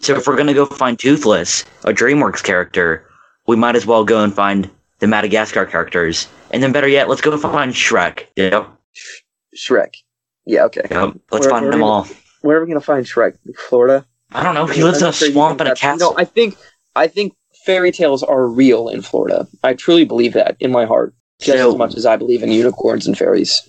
So 0.00 0.16
if 0.16 0.26
we're 0.26 0.36
gonna 0.36 0.54
go 0.54 0.66
find 0.66 0.98
Toothless, 0.98 1.64
a 1.84 1.92
DreamWorks 1.92 2.42
character, 2.42 3.06
we 3.46 3.56
might 3.56 3.76
as 3.76 3.86
well 3.86 4.04
go 4.04 4.22
and 4.22 4.34
find 4.34 4.70
the 4.98 5.06
Madagascar 5.06 5.66
characters. 5.66 6.28
And 6.50 6.62
then 6.62 6.72
better 6.72 6.88
yet, 6.88 7.08
let's 7.08 7.20
go 7.20 7.36
find 7.36 7.72
Shrek. 7.72 8.26
You 8.36 8.50
know? 8.50 8.66
Shrek. 9.56 9.94
Yeah. 10.50 10.64
Okay. 10.64 10.82
Yep, 10.90 11.14
Let's 11.30 11.46
Where- 11.46 11.50
find 11.50 11.64
where 11.64 11.70
them 11.72 11.80
we- 11.80 11.86
all. 11.86 12.06
Where 12.42 12.56
are 12.58 12.60
we 12.64 12.68
gonna 12.68 12.80
find 12.80 13.04
Shrek? 13.04 13.36
Florida. 13.68 14.06
I 14.32 14.42
don't 14.42 14.54
know. 14.54 14.66
He 14.66 14.82
lives 14.82 15.02
in 15.02 15.08
a 15.08 15.12
sure 15.12 15.30
swamp 15.30 15.60
and 15.60 15.68
a 15.68 15.74
castle. 15.74 16.12
No, 16.12 16.18
I 16.18 16.24
think 16.24 16.56
I 16.96 17.06
think 17.06 17.34
fairy 17.66 17.92
tales 17.92 18.22
are 18.22 18.46
real 18.46 18.88
in 18.88 19.02
Florida. 19.02 19.46
I 19.62 19.74
truly 19.74 20.04
believe 20.04 20.32
that 20.32 20.56
in 20.60 20.72
my 20.72 20.86
heart, 20.86 21.14
just 21.40 21.58
So- 21.58 21.70
as 21.70 21.76
much 21.76 21.94
as 21.96 22.06
I 22.06 22.16
believe 22.16 22.42
in 22.42 22.50
unicorns 22.50 23.06
and 23.06 23.16
fairies. 23.16 23.62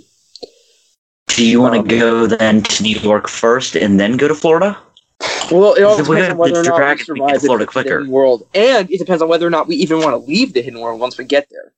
Do 1.28 1.46
you 1.46 1.62
want 1.62 1.76
um, 1.76 1.88
to 1.88 2.00
go 2.00 2.28
then 2.28 2.62
to 2.64 2.84
New 2.84 2.98
York 3.00 3.28
first 3.28 3.76
and 3.76 4.00
then 4.00 4.18
go 4.18 4.28
to 4.28 4.36
Florida? 4.36 4.78
Well, 5.52 5.74
it 5.74 5.84
all 5.84 5.98
depends 5.98 6.30
on 6.30 6.38
whether 6.38 6.60
or 6.60 6.64
the 6.64 6.70
not 6.70 6.76
we 6.76 6.80
dragon, 6.80 7.06
we 7.14 7.20
can 7.20 7.40
survive 7.40 7.42
the, 7.42 7.58
the 7.58 7.66
quicker. 7.66 8.00
hidden 8.00 8.12
world, 8.12 8.48
and 8.54 8.90
it 8.92 8.98
depends 8.98 9.22
on 9.22 9.30
whether 9.30 9.46
or 9.46 9.50
not 9.50 9.68
we 9.68 9.76
even 9.76 10.00
want 10.00 10.12
to 10.14 10.18
leave 10.18 10.54
the 10.54 10.62
hidden 10.62 10.80
world 10.80 11.00
once 11.00 11.18
we 11.18 11.26
get 11.26 11.48
there. 11.52 11.74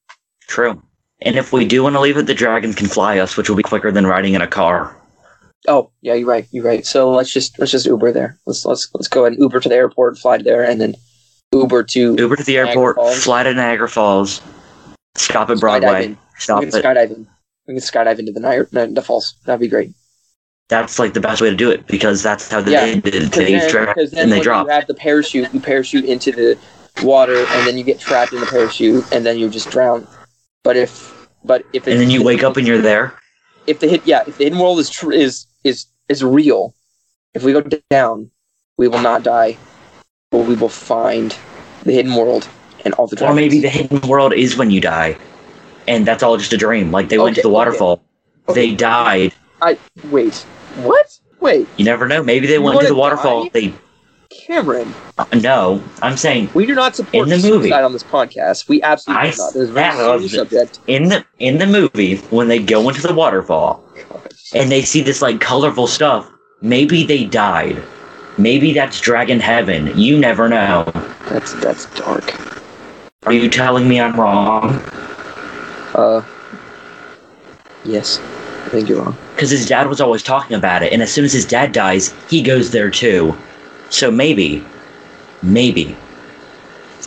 True. 0.47 0.81
And 1.25 1.35
if 1.37 1.53
we 1.53 1.65
do 1.65 1.83
want 1.83 1.95
to 1.95 1.99
leave 2.01 2.17
it, 2.17 2.23
the 2.27 2.33
dragon 2.33 2.73
can 2.73 2.87
fly 2.87 3.17
us, 3.19 3.37
which 3.37 3.49
will 3.49 3.55
be 3.55 3.63
quicker 3.63 3.91
than 3.91 4.05
riding 4.05 4.33
in 4.33 4.41
a 4.41 4.47
car. 4.47 4.95
Oh, 5.67 5.89
yeah, 6.01 6.13
you're 6.13 6.27
right. 6.27 6.45
You're 6.51 6.65
right. 6.65 6.85
So 6.85 7.09
let's 7.11 7.31
just 7.31 7.57
let's 7.57 7.71
just 7.71 7.85
Uber 7.85 8.11
there. 8.11 8.37
Let's 8.45 8.65
let's 8.65 8.89
let's 8.93 9.07
go 9.07 9.25
and 9.25 9.37
Uber 9.37 9.61
to 9.61 9.69
the 9.69 9.75
airport, 9.75 10.17
fly 10.17 10.37
there, 10.37 10.63
and 10.63 10.81
then 10.81 10.95
Uber 11.53 11.83
to 11.83 12.15
Uber 12.17 12.35
to 12.35 12.43
the 12.43 12.53
Niagara 12.53 12.69
airport, 12.69 12.95
Falls. 12.97 13.23
fly 13.23 13.43
to 13.43 13.53
Niagara 13.53 13.87
Falls, 13.87 14.41
stop 15.15 15.49
at 15.49 15.59
Broadway, 15.59 16.17
stop 16.37 16.63
we 16.63 16.69
can 16.69 16.75
at. 16.75 16.83
skydiving. 16.83 17.27
We 17.67 17.75
can 17.75 17.81
skydive 17.81 18.19
into 18.19 18.33
the 18.33 18.41
Niagara 18.41 18.87
the 18.87 19.01
falls. 19.01 19.35
That'd 19.45 19.61
be 19.61 19.69
great. 19.69 19.93
That's 20.67 20.99
like 20.99 21.13
the 21.13 21.21
best 21.21 21.41
way 21.41 21.49
to 21.49 21.55
do 21.55 21.69
it 21.71 21.87
because 21.87 22.21
that's 22.23 22.49
how 22.49 22.59
they 22.59 22.71
Yeah, 22.73 22.95
did 22.95 23.15
it. 23.15 23.31
They 23.31 23.51
then, 23.57 23.95
then 23.95 24.09
and 24.15 24.31
they 24.31 24.41
drop. 24.41 24.65
you 24.65 24.71
have 24.73 24.87
the 24.87 24.93
parachute, 24.93 25.53
you 25.53 25.59
parachute 25.61 26.03
into 26.05 26.31
the 26.31 26.57
water, 27.03 27.37
and 27.37 27.67
then 27.67 27.77
you 27.77 27.83
get 27.83 27.99
trapped 27.99 28.33
in 28.33 28.39
the 28.41 28.45
parachute, 28.47 29.05
and 29.13 29.25
then 29.25 29.37
you 29.37 29.49
just 29.49 29.69
drown. 29.69 30.07
But 30.63 30.77
if 30.77 31.27
but 31.43 31.65
if 31.73 31.85
And 31.87 31.99
then 31.99 32.09
you 32.09 32.23
wake 32.23 32.43
up 32.43 32.57
and 32.57 32.65
you're 32.67 32.81
there. 32.81 33.13
if 33.67 33.79
the 33.79 33.87
hit 33.87 34.01
yeah 34.05 34.23
if 34.27 34.37
the 34.37 34.45
hidden 34.45 34.59
world 34.59 34.79
is 34.79 34.89
tr- 34.89 35.11
is 35.11 35.45
is 35.63 35.85
is 36.09 36.23
real, 36.23 36.73
if 37.33 37.43
we 37.43 37.51
go 37.53 37.61
down, 37.89 38.31
we 38.77 38.87
will 38.87 39.01
not 39.01 39.23
die, 39.23 39.57
but 40.31 40.45
we 40.47 40.55
will 40.55 40.69
find 40.69 41.35
the 41.83 41.91
hidden 41.91 42.15
world 42.15 42.47
and 42.85 42.93
all 42.95 43.07
the 43.07 43.23
Or 43.25 43.33
maybe 43.33 43.59
the 43.61 43.69
hidden 43.69 44.01
world 44.07 44.33
is 44.33 44.57
when 44.57 44.71
you 44.71 44.81
die. 44.81 45.17
And 45.87 46.07
that's 46.07 46.23
all 46.23 46.37
just 46.37 46.53
a 46.53 46.57
dream. 46.57 46.91
Like 46.91 47.09
they 47.09 47.17
went 47.17 47.35
to 47.35 47.41
the 47.41 47.49
waterfall. 47.49 48.01
Okay. 48.47 48.69
They 48.69 48.75
died. 48.75 49.33
I 49.61 49.77
wait. 50.11 50.35
What? 50.87 51.19
Wait, 51.41 51.67
You 51.75 51.83
never 51.83 52.07
know. 52.07 52.23
Maybe 52.23 52.47
they 52.47 52.53
You 52.53 52.61
went 52.61 52.79
to 52.79 52.87
the 52.87 52.95
waterfall. 52.95 53.43
die? 53.43 53.49
They 53.53 53.73
Cameron. 54.33 54.93
no. 55.41 55.81
I'm 56.01 56.17
saying 56.17 56.49
We 56.53 56.65
do 56.65 56.75
not 56.75 56.95
support 56.95 57.27
In 57.27 57.29
the 57.29 57.35
movie. 57.47 57.69
suicide 57.69 57.83
on 57.83 57.93
this 57.93 58.03
podcast. 58.03 58.67
We 58.67 58.81
absolutely 58.81 59.27
I 59.27 59.31
do 59.31 59.37
not. 59.37 59.53
This 59.53 59.55
is 59.63 59.69
a 59.69 59.73
very 59.73 59.95
serious 59.97 60.33
it. 60.33 60.35
subject. 60.37 60.79
in 60.87 61.09
the 61.09 61.25
in 61.39 61.57
the 61.59 61.67
movie 61.67 62.17
when 62.29 62.47
they 62.47 62.59
go 62.59 62.87
into 62.89 63.01
the 63.01 63.13
waterfall 63.13 63.83
and 64.53 64.71
they 64.71 64.81
see 64.81 65.01
this 65.01 65.21
like 65.21 65.39
colorful 65.39 65.87
stuff. 65.87 66.29
Maybe 66.61 67.03
they 67.05 67.25
died. 67.25 67.81
Maybe 68.37 68.73
that's 68.73 68.99
dragon 68.99 69.39
heaven. 69.39 69.97
You 69.97 70.17
never 70.17 70.49
know. 70.49 70.83
That's 71.29 71.53
that's 71.61 71.85
dark. 71.95 72.33
Are 73.25 73.33
you 73.33 73.49
telling 73.49 73.87
me 73.87 73.99
I'm 74.01 74.19
wrong? 74.19 74.79
Uh, 75.93 76.23
yes, 77.85 78.19
I 78.65 78.69
think 78.69 78.89
you're 78.89 79.01
wrong. 79.03 79.15
Because 79.35 79.49
his 79.51 79.67
dad 79.67 79.87
was 79.87 80.01
always 80.01 80.23
talking 80.23 80.57
about 80.57 80.83
it, 80.83 80.91
and 80.91 81.01
as 81.01 81.11
soon 81.13 81.23
as 81.25 81.31
his 81.33 81.45
dad 81.45 81.71
dies, 81.71 82.13
he 82.29 82.41
goes 82.41 82.71
there 82.71 82.89
too. 82.89 83.35
So 83.89 84.09
maybe, 84.11 84.63
maybe, 85.41 85.95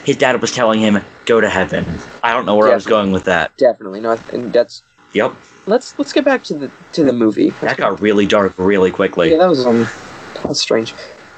his 0.05 0.17
dad 0.17 0.41
was 0.41 0.53
telling 0.53 0.81
him, 0.81 0.99
go 1.25 1.41
to 1.41 1.49
heaven. 1.49 1.85
I 2.23 2.33
don't 2.33 2.47
know 2.47 2.57
where 2.57 2.71
I 2.71 2.75
was 2.75 2.87
going 2.87 3.13
with 3.13 3.25
that. 3.25 3.57
Definitely 3.57 4.01
not. 4.01 4.21
And 4.33 4.53
that's 4.53 4.83
Yep, 5.13 5.37
let's 5.67 5.99
let's 5.99 6.13
get 6.13 6.25
back 6.25 6.43
to 6.45 6.55
the 6.55 6.73
to 6.93 7.05
the 7.05 7.13
movie. 7.13 7.51
that 7.63 7.77
got 7.77 8.01
really 8.01 8.27
dark 8.27 8.55
really 8.59 8.91
quickly. 8.91 9.31
Yeah, 9.31 9.39
that 9.39 9.49
was 9.49 9.67
um, 9.67 9.85
that 10.35 10.47
was 10.47 10.61
strange. 10.61 10.95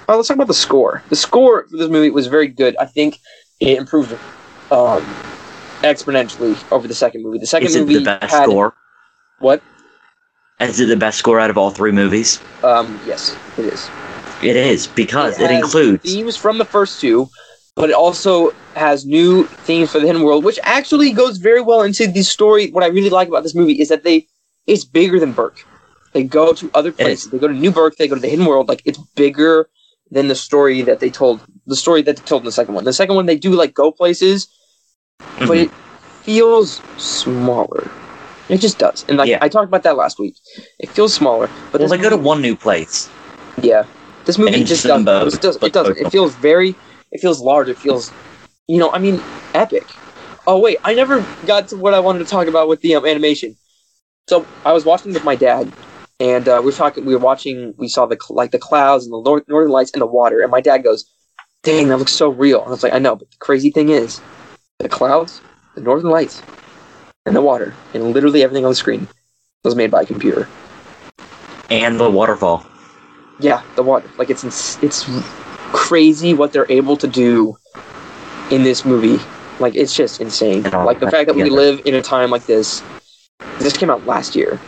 Uh, 0.08 0.16
let's 0.16 0.28
talk 0.28 0.36
about 0.36 0.48
the 0.48 0.54
score. 0.54 1.04
The 1.10 1.16
score 1.16 1.66
for 1.68 1.76
this 1.76 1.88
movie 1.90 2.10
was 2.10 2.26
very 2.26 2.48
good. 2.48 2.76
I 2.78 2.86
think 2.86 3.18
it 3.60 3.78
improved 3.78 4.18
um 4.70 5.20
exponentially 5.82 6.64
over 6.72 6.88
the 6.88 6.94
second 6.94 7.22
movie. 7.22 7.38
The 7.38 7.46
second 7.46 7.68
Is 7.68 7.76
it 7.76 7.80
movie 7.80 7.98
the 7.98 8.04
best 8.04 8.34
had 8.34 8.44
score? 8.44 8.74
what? 9.38 9.62
Is 10.60 10.80
it 10.80 10.86
the 10.86 10.96
best 10.96 11.18
score 11.18 11.38
out 11.38 11.50
of 11.50 11.58
all 11.58 11.70
three 11.70 11.92
movies? 11.92 12.40
Um, 12.62 12.98
yes, 13.04 13.38
it 13.56 13.72
is. 13.72 13.92
It 14.42 14.56
is 14.56 14.86
because 14.86 15.38
it, 15.40 15.50
has 15.50 15.64
includes. 15.64 16.02
themes 16.02 16.36
from 16.36 16.58
the 16.58 16.64
first 16.64 17.00
two, 17.00 17.28
but 17.74 17.90
it 17.90 17.94
also 17.94 18.52
has 18.74 19.04
new 19.04 19.44
themes 19.44 19.90
for 19.90 19.98
the 19.98 20.06
hidden 20.06 20.22
world, 20.22 20.44
which 20.44 20.58
actually 20.62 21.12
goes 21.12 21.38
very 21.38 21.60
well 21.60 21.82
into 21.82 22.06
the 22.06 22.22
story. 22.22 22.70
What 22.70 22.84
I 22.84 22.88
really 22.88 23.10
like 23.10 23.28
about 23.28 23.42
this 23.42 23.54
movie 23.54 23.80
is 23.80 23.88
that 23.88 24.04
they 24.04 24.26
it's 24.66 24.84
bigger 24.84 25.18
than 25.18 25.32
Berk. 25.32 25.56
They 26.12 26.22
go 26.22 26.52
to 26.54 26.70
other 26.74 26.92
places. 26.92 27.30
They 27.30 27.38
go 27.38 27.48
to 27.48 27.54
New 27.54 27.70
Berk. 27.70 27.96
They 27.96 28.08
go 28.08 28.14
to 28.14 28.20
the 28.20 28.28
hidden 28.28 28.46
world. 28.46 28.68
Like 28.68 28.82
it's 28.84 28.98
bigger 29.16 29.68
than 30.10 30.28
the 30.28 30.34
story 30.34 30.82
that 30.82 31.00
they 31.00 31.10
told. 31.10 31.40
The 31.66 31.76
story 31.76 32.02
that 32.02 32.16
they 32.16 32.22
told 32.22 32.42
in 32.42 32.46
the 32.46 32.52
second 32.52 32.74
one. 32.74 32.84
The 32.84 32.92
second 32.92 33.16
one 33.16 33.26
they 33.26 33.36
do 33.36 33.52
like 33.52 33.74
go 33.74 33.90
places, 33.90 34.48
but 35.40 35.48
Mhm. 35.48 35.64
it 35.64 35.70
feels 36.22 36.80
smaller. 36.96 37.90
It 38.48 38.58
just 38.58 38.78
does. 38.78 39.04
And 39.08 39.18
like 39.18 39.28
Yeah. 39.28 39.38
I 39.42 39.48
talked 39.48 39.68
about 39.68 39.82
that 39.82 39.96
last 39.96 40.18
week. 40.18 40.36
It 40.78 40.88
feels 40.90 41.12
smaller. 41.12 41.48
But 41.72 41.80
well, 41.80 41.90
they 41.90 41.98
go 41.98 42.10
to 42.10 42.16
one 42.16 42.40
new 42.40 42.56
place. 42.56 43.08
yeah, 43.62 43.84
this 44.28 44.38
movie 44.38 44.62
just 44.62 44.84
does. 44.84 44.98
Simba, 44.98 45.26
It 45.26 45.40
does. 45.40 45.56
It 45.56 45.60
but- 45.60 45.72
does. 45.72 45.88
It 45.88 46.10
feels 46.10 46.34
very. 46.36 46.76
It 47.10 47.20
feels 47.20 47.40
large. 47.40 47.68
It 47.70 47.78
feels, 47.78 48.12
you 48.66 48.78
know. 48.78 48.92
I 48.92 48.98
mean, 48.98 49.20
epic. 49.54 49.86
Oh 50.46 50.58
wait, 50.60 50.76
I 50.84 50.94
never 50.94 51.24
got 51.46 51.68
to 51.68 51.76
what 51.78 51.94
I 51.94 52.00
wanted 52.00 52.18
to 52.20 52.26
talk 52.26 52.46
about 52.46 52.68
with 52.68 52.82
the 52.82 52.94
um, 52.94 53.06
animation. 53.06 53.56
So 54.28 54.46
I 54.66 54.72
was 54.74 54.84
watching 54.84 55.14
with 55.14 55.24
my 55.24 55.34
dad, 55.34 55.72
and 56.20 56.46
uh, 56.46 56.58
we 56.60 56.66
were 56.66 56.72
talking. 56.72 57.06
We 57.06 57.14
were 57.14 57.20
watching. 57.20 57.72
We 57.78 57.88
saw 57.88 58.04
the 58.04 58.18
like 58.28 58.50
the 58.50 58.58
clouds 58.58 59.06
and 59.06 59.14
the 59.14 59.22
nor- 59.22 59.44
northern 59.48 59.72
lights 59.72 59.92
and 59.92 60.02
the 60.02 60.06
water. 60.06 60.42
And 60.42 60.50
my 60.50 60.60
dad 60.60 60.84
goes, 60.84 61.06
"Dang, 61.62 61.88
that 61.88 61.96
looks 61.96 62.12
so 62.12 62.28
real." 62.28 62.60
And 62.60 62.68
I 62.68 62.70
was 62.72 62.82
like, 62.82 62.92
"I 62.92 62.98
know," 62.98 63.16
but 63.16 63.30
the 63.30 63.36
crazy 63.38 63.70
thing 63.70 63.88
is, 63.88 64.20
the 64.78 64.90
clouds, 64.90 65.40
the 65.74 65.80
northern 65.80 66.10
lights, 66.10 66.42
and 67.24 67.34
the 67.34 67.40
water, 67.40 67.72
and 67.94 68.12
literally 68.12 68.42
everything 68.42 68.66
on 68.66 68.72
the 68.72 68.74
screen 68.76 69.08
was 69.64 69.74
made 69.74 69.90
by 69.90 70.02
a 70.02 70.06
computer. 70.06 70.46
And 71.70 71.98
the 71.98 72.10
waterfall. 72.10 72.66
Yeah, 73.40 73.62
the 73.76 73.82
water. 73.82 74.08
Like 74.18 74.30
it's 74.30 74.44
it's 74.82 75.08
crazy 75.72 76.34
what 76.34 76.52
they're 76.52 76.70
able 76.70 76.96
to 76.96 77.06
do 77.06 77.56
in 78.50 78.62
this 78.62 78.84
movie. 78.84 79.22
Like 79.60 79.74
it's 79.74 79.94
just 79.94 80.20
insane. 80.20 80.62
Like 80.64 81.00
the 81.00 81.10
fact 81.10 81.26
that 81.28 81.34
we 81.34 81.50
live 81.50 81.80
in 81.84 81.94
a 81.94 82.02
time 82.02 82.30
like 82.30 82.46
this. 82.46 82.82
This 83.60 83.76
came 83.76 83.90
out 83.90 84.06
last 84.06 84.34
year. 84.36 84.58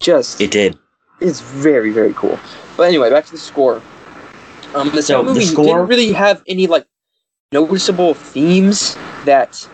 Just 0.00 0.40
It 0.40 0.50
did. 0.50 0.78
it's 1.20 1.40
very 1.40 1.90
very 1.90 2.12
cool. 2.14 2.38
But 2.76 2.84
anyway, 2.84 3.10
back 3.10 3.24
to 3.26 3.32
the 3.32 3.38
score. 3.38 3.80
Um, 4.74 4.90
the 4.90 5.02
So, 5.02 5.22
second 5.22 5.26
the 5.26 5.32
movie 5.32 5.44
score- 5.46 5.64
didn't 5.64 5.86
really 5.88 6.12
have 6.12 6.42
any 6.46 6.66
like 6.66 6.86
noticeable 7.52 8.14
themes 8.14 8.96
that 9.24 9.66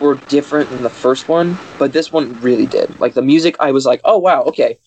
were 0.00 0.16
different 0.28 0.70
than 0.70 0.82
the 0.82 0.90
first 0.90 1.28
one, 1.28 1.58
but 1.78 1.92
this 1.92 2.12
one 2.12 2.38
really 2.40 2.66
did. 2.66 3.00
Like 3.00 3.14
the 3.14 3.22
music, 3.22 3.56
I 3.58 3.72
was 3.72 3.86
like, 3.86 4.00
oh 4.04 4.18
wow, 4.18 4.42
okay. 4.44 4.78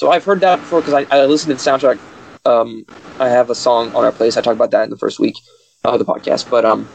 So 0.00 0.10
I've 0.10 0.24
heard 0.24 0.40
that 0.40 0.60
before 0.60 0.80
because 0.80 0.94
I, 0.94 1.06
I 1.10 1.24
listened 1.26 1.56
to 1.56 1.62
the 1.62 1.70
soundtrack. 1.70 2.00
Um, 2.44 2.84
I 3.18 3.28
have 3.28 3.50
a 3.50 3.54
song 3.54 3.92
on 3.94 4.04
our 4.04 4.12
place. 4.12 4.36
I 4.36 4.40
talked 4.40 4.56
about 4.56 4.72
that 4.72 4.84
in 4.84 4.90
the 4.90 4.96
first 4.96 5.20
week 5.20 5.36
of 5.84 5.98
the 5.98 6.04
podcast, 6.04 6.46
but 6.50 6.64
um, 6.64 6.90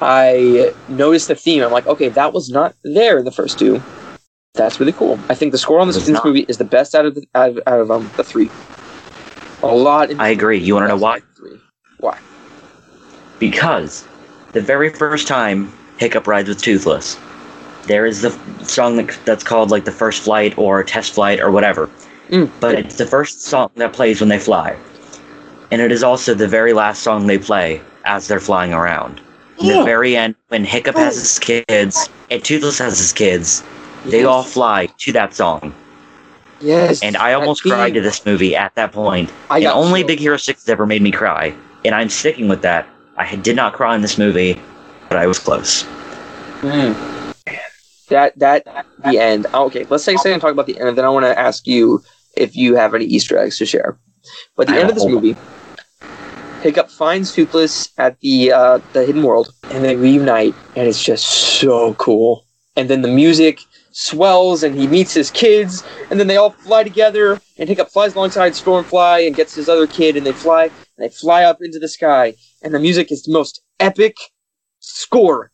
I 0.00 0.74
noticed 0.88 1.28
the 1.28 1.34
theme. 1.34 1.62
I'm 1.62 1.72
like, 1.72 1.86
okay, 1.86 2.08
that 2.10 2.32
was 2.32 2.50
not 2.50 2.74
there 2.84 3.18
in 3.18 3.24
the 3.24 3.32
first 3.32 3.58
two. 3.58 3.84
That's 4.54 4.78
really 4.80 4.92
cool. 4.92 5.18
I 5.28 5.34
think 5.34 5.52
the 5.52 5.58
score 5.58 5.80
on 5.80 5.86
this, 5.88 6.04
this 6.06 6.24
movie 6.24 6.44
is 6.48 6.58
the 6.58 6.64
best 6.64 6.94
out 6.94 7.06
of 7.06 7.14
the, 7.14 7.26
out 7.34 7.50
of, 7.50 7.60
out 7.66 7.80
of 7.80 7.90
um, 7.90 8.12
the 8.16 8.24
three. 8.24 8.50
A 9.62 9.66
lot. 9.68 10.10
in- 10.10 10.20
I 10.20 10.28
agree. 10.28 10.58
You 10.58 10.74
want 10.74 10.84
to 10.84 10.88
know 10.88 10.96
why? 10.96 11.20
Three. 11.36 11.58
Why? 11.98 12.18
Because 13.38 14.06
the 14.52 14.60
very 14.60 14.90
first 14.90 15.26
time 15.26 15.72
Hiccup 15.98 16.26
rides 16.26 16.48
with 16.48 16.62
Toothless, 16.62 17.16
there 17.86 18.06
is 18.06 18.22
the 18.22 18.30
song 18.64 18.96
that, 18.96 19.18
that's 19.24 19.44
called 19.44 19.70
like 19.70 19.84
the 19.84 19.92
first 19.92 20.22
flight 20.22 20.56
or 20.56 20.82
test 20.84 21.14
flight 21.14 21.40
or 21.40 21.50
whatever. 21.50 21.90
Mm. 22.28 22.50
But 22.60 22.76
it's 22.76 22.96
the 22.96 23.06
first 23.06 23.42
song 23.42 23.70
that 23.76 23.92
plays 23.92 24.20
when 24.20 24.28
they 24.28 24.38
fly. 24.38 24.76
And 25.70 25.80
it 25.80 25.90
is 25.90 26.02
also 26.02 26.34
the 26.34 26.48
very 26.48 26.72
last 26.72 27.02
song 27.02 27.26
they 27.26 27.38
play 27.38 27.80
as 28.04 28.28
they're 28.28 28.40
flying 28.40 28.72
around. 28.72 29.20
In 29.60 29.68
the 29.68 29.84
very 29.84 30.16
end, 30.16 30.34
when 30.48 30.64
Hiccup 30.64 30.96
has 30.96 31.14
his 31.16 31.38
kids 31.38 32.08
and 32.30 32.44
Toothless 32.44 32.78
has 32.78 32.98
his 32.98 33.12
kids. 33.12 33.62
They 34.04 34.20
Yes. 34.22 34.26
all 34.26 34.42
fly 34.42 34.86
to 34.98 35.12
that 35.12 35.32
song, 35.34 35.72
Yes. 36.60 37.00
and 37.02 37.16
I 37.16 37.34
almost 37.34 37.62
cried 37.62 37.94
to 37.94 38.00
this 38.00 38.26
movie 38.26 38.56
at 38.56 38.74
that 38.74 38.90
point. 38.90 39.30
I 39.50 39.58
and 39.58 39.68
only. 39.68 40.02
Big 40.02 40.18
Hero 40.18 40.36
Six 40.36 40.62
has 40.62 40.68
ever 40.68 40.86
made 40.86 41.02
me 41.02 41.12
cry, 41.12 41.54
and 41.84 41.94
I'm 41.94 42.08
sticking 42.08 42.48
with 42.48 42.62
that. 42.62 42.88
I 43.16 43.36
did 43.36 43.54
not 43.54 43.74
cry 43.74 43.94
in 43.94 44.02
this 44.02 44.18
movie, 44.18 44.60
but 45.08 45.18
I 45.18 45.28
was 45.28 45.38
close. 45.38 45.84
Mm. 46.62 46.96
That 48.08 48.38
that 48.38 48.66
the 49.04 49.18
end. 49.18 49.46
Oh, 49.54 49.66
Okay, 49.66 49.86
let's 49.88 50.04
take 50.04 50.16
a 50.16 50.18
second 50.18 50.34
and 50.34 50.42
talk 50.42 50.52
about 50.52 50.66
the 50.66 50.78
end, 50.78 50.88
and 50.88 50.98
then 50.98 51.04
I 51.04 51.08
want 51.08 51.24
to 51.24 51.38
ask 51.38 51.66
you 51.66 52.02
if 52.36 52.56
you 52.56 52.74
have 52.76 52.94
any 52.94 53.04
Easter 53.04 53.38
eggs 53.38 53.58
to 53.58 53.66
share. 53.66 53.98
But 54.56 54.66
the 54.68 54.74
I 54.74 54.78
end 54.78 54.88
of 54.90 54.94
this 54.94 55.06
movie, 55.06 55.36
Hiccup 56.62 56.90
finds 56.90 57.32
Toothless 57.32 57.90
at 57.98 58.18
the 58.20 58.52
uh, 58.52 58.78
the 58.92 59.04
hidden 59.04 59.22
world, 59.22 59.52
and 59.70 59.84
they 59.84 59.96
reunite, 59.96 60.54
and 60.76 60.88
it's 60.88 61.02
just 61.02 61.26
so 61.26 61.94
cool. 61.94 62.46
And 62.76 62.88
then 62.88 63.02
the 63.02 63.08
music 63.08 63.60
swells, 63.92 64.62
and 64.62 64.74
he 64.74 64.86
meets 64.86 65.12
his 65.12 65.30
kids, 65.30 65.84
and 66.10 66.18
then 66.18 66.26
they 66.26 66.36
all 66.36 66.50
fly 66.50 66.82
together, 66.82 67.40
and 67.58 67.68
Hiccup 67.68 67.90
flies 67.90 68.14
alongside 68.14 68.52
Stormfly 68.52 69.26
and 69.26 69.36
gets 69.36 69.54
his 69.54 69.68
other 69.68 69.86
kid, 69.86 70.16
and 70.16 70.24
they 70.24 70.32
fly, 70.32 70.64
and 70.64 70.72
they 70.98 71.08
fly 71.08 71.44
up 71.44 71.58
into 71.60 71.78
the 71.78 71.88
sky, 71.88 72.34
and 72.62 72.72
the 72.72 72.78
music 72.78 73.12
is 73.12 73.22
the 73.22 73.32
most 73.32 73.60
epic 73.78 74.16
score 74.80 75.51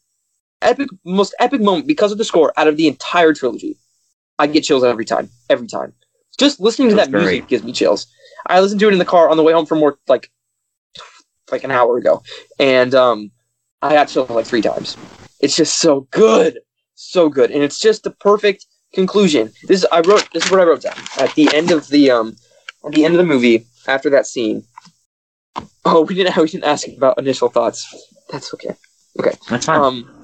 epic, 0.62 0.88
most 1.04 1.34
epic 1.38 1.61
moment 1.61 1.86
because 1.86 2.12
of 2.12 2.18
the 2.18 2.24
score 2.24 2.52
out 2.56 2.68
of 2.68 2.76
the 2.76 2.88
entire 2.88 3.32
trilogy. 3.32 3.76
I 4.38 4.46
get 4.46 4.64
chills 4.64 4.84
every 4.84 5.04
time, 5.04 5.30
every 5.50 5.66
time. 5.66 5.92
Just 6.38 6.61
listening 6.61 6.90
to 6.90 6.94
that 6.96 7.11
music 7.11 7.40
great. 7.40 7.48
gives 7.48 7.64
me 7.64 7.72
chills. 7.72 8.06
I 8.46 8.61
listened 8.61 8.80
to 8.80 8.88
it 8.88 8.92
in 8.92 8.98
the 8.98 9.04
car 9.04 9.28
on 9.28 9.36
the 9.36 9.42
way 9.42 9.52
home 9.52 9.66
from 9.66 9.80
work, 9.80 9.98
like, 10.06 10.30
like 11.50 11.64
an 11.64 11.70
hour 11.70 11.98
ago, 11.98 12.22
and 12.59 12.94
um, 12.94 13.32
I 13.82 13.94
got 13.94 14.09
chills 14.09 14.30
like 14.30 14.46
three 14.46 14.62
times. 14.62 14.96
It's 15.40 15.56
just 15.56 15.78
so 15.78 16.02
good, 16.11 16.61
so 16.94 17.28
good, 17.28 17.50
and 17.50 17.62
it's 17.62 17.78
just 17.78 18.04
the 18.04 18.11
perfect 18.11 18.66
conclusion. 18.94 19.52
This 19.64 19.80
is 19.80 19.86
I 19.90 20.00
wrote. 20.00 20.28
This 20.32 20.44
is 20.44 20.50
what 20.50 20.61
I 20.61 20.64
wrote 20.64 20.82
down 20.82 20.96
at 21.18 21.34
the 21.34 21.52
end 21.54 21.70
of 21.70 21.88
the 21.88 22.11
um, 22.11 22.36
at 22.84 22.92
the 22.92 23.04
end 23.04 23.14
of 23.14 23.18
the 23.18 23.24
movie 23.24 23.66
after 23.86 24.11
that 24.11 24.26
scene. 24.26 24.64
Oh, 25.84 26.02
we 26.02 26.14
didn't. 26.14 26.36
We 26.42 26.48
didn't 26.48 26.64
ask 26.64 26.86
about 26.88 27.18
initial 27.18 27.48
thoughts. 27.48 28.12
That's 28.30 28.52
okay. 28.54 28.74
okay. 29.18 29.32
That's 29.48 29.66
fine. 29.66 29.80
Um, 29.80 30.17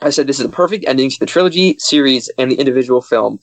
I 0.00 0.10
said 0.10 0.26
this 0.26 0.38
is 0.38 0.46
a 0.46 0.50
perfect 0.50 0.84
ending 0.86 1.10
to 1.10 1.18
the 1.18 1.26
trilogy, 1.26 1.76
series, 1.78 2.28
and 2.38 2.50
the 2.50 2.56
individual 2.56 3.00
film, 3.00 3.40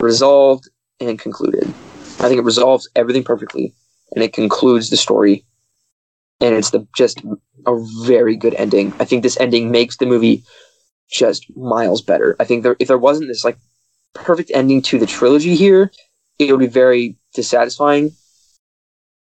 resolved 0.00 0.68
and 1.00 1.18
concluded. 1.18 1.64
I 1.64 2.28
think 2.28 2.38
it 2.38 2.44
resolves 2.44 2.88
everything 2.94 3.24
perfectly, 3.24 3.74
and 4.14 4.22
it 4.22 4.32
concludes 4.32 4.90
the 4.90 4.96
story, 4.96 5.44
and 6.40 6.54
it's 6.54 6.70
the 6.70 6.86
just 6.96 7.22
a 7.66 7.76
very 8.04 8.36
good 8.36 8.54
ending. 8.54 8.92
I 9.00 9.04
think 9.04 9.22
this 9.22 9.38
ending 9.40 9.70
makes 9.70 9.96
the 9.96 10.06
movie 10.06 10.44
just 11.10 11.44
miles 11.56 12.02
better. 12.02 12.36
I 12.38 12.44
think 12.44 12.62
there, 12.62 12.76
if 12.78 12.88
there 12.88 12.98
wasn't 12.98 13.28
this 13.28 13.44
like 13.44 13.58
perfect 14.14 14.50
ending 14.54 14.82
to 14.82 14.98
the 14.98 15.06
trilogy 15.06 15.56
here, 15.56 15.90
it 16.38 16.52
would 16.52 16.60
be 16.60 16.66
very 16.66 17.16
dissatisfying. 17.34 18.12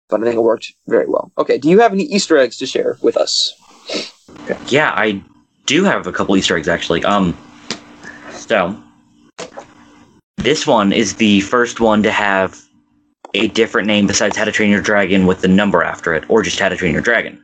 But 0.10 0.22
I 0.22 0.26
think 0.26 0.36
it 0.36 0.42
worked 0.42 0.74
very 0.88 1.08
well. 1.08 1.32
Okay, 1.38 1.58
do 1.58 1.70
you 1.70 1.80
have 1.80 1.92
any 1.92 2.04
Easter 2.04 2.38
eggs 2.38 2.58
to 2.58 2.66
share 2.66 2.98
with 3.02 3.18
us? 3.18 3.54
Yeah, 4.68 4.92
I 4.96 5.24
do 5.66 5.84
have 5.84 6.08
a 6.08 6.12
couple 6.12 6.36
Easter 6.38 6.58
eggs 6.58 6.68
actually. 6.68 7.04
Um, 7.04 7.38
so 8.32 8.82
this 10.38 10.68
one 10.68 10.92
is 10.92 11.16
the 11.16 11.42
first 11.42 11.80
one 11.80 12.04
to 12.04 12.12
have 12.12 12.62
a 13.34 13.48
different 13.50 13.88
name 13.88 14.08
besides 14.08 14.38
How 14.38 14.46
to 14.46 14.52
Train 14.52 14.70
Your 14.70 14.82
Dragon 14.82 15.26
with 15.26 15.42
the 15.42 15.48
number 15.48 15.84
after 15.84 16.14
it, 16.14 16.30
or 16.30 16.44
just 16.44 16.60
How 16.60 16.70
to 16.70 16.76
Train 16.76 16.94
Your 16.94 17.02
Dragon. 17.02 17.42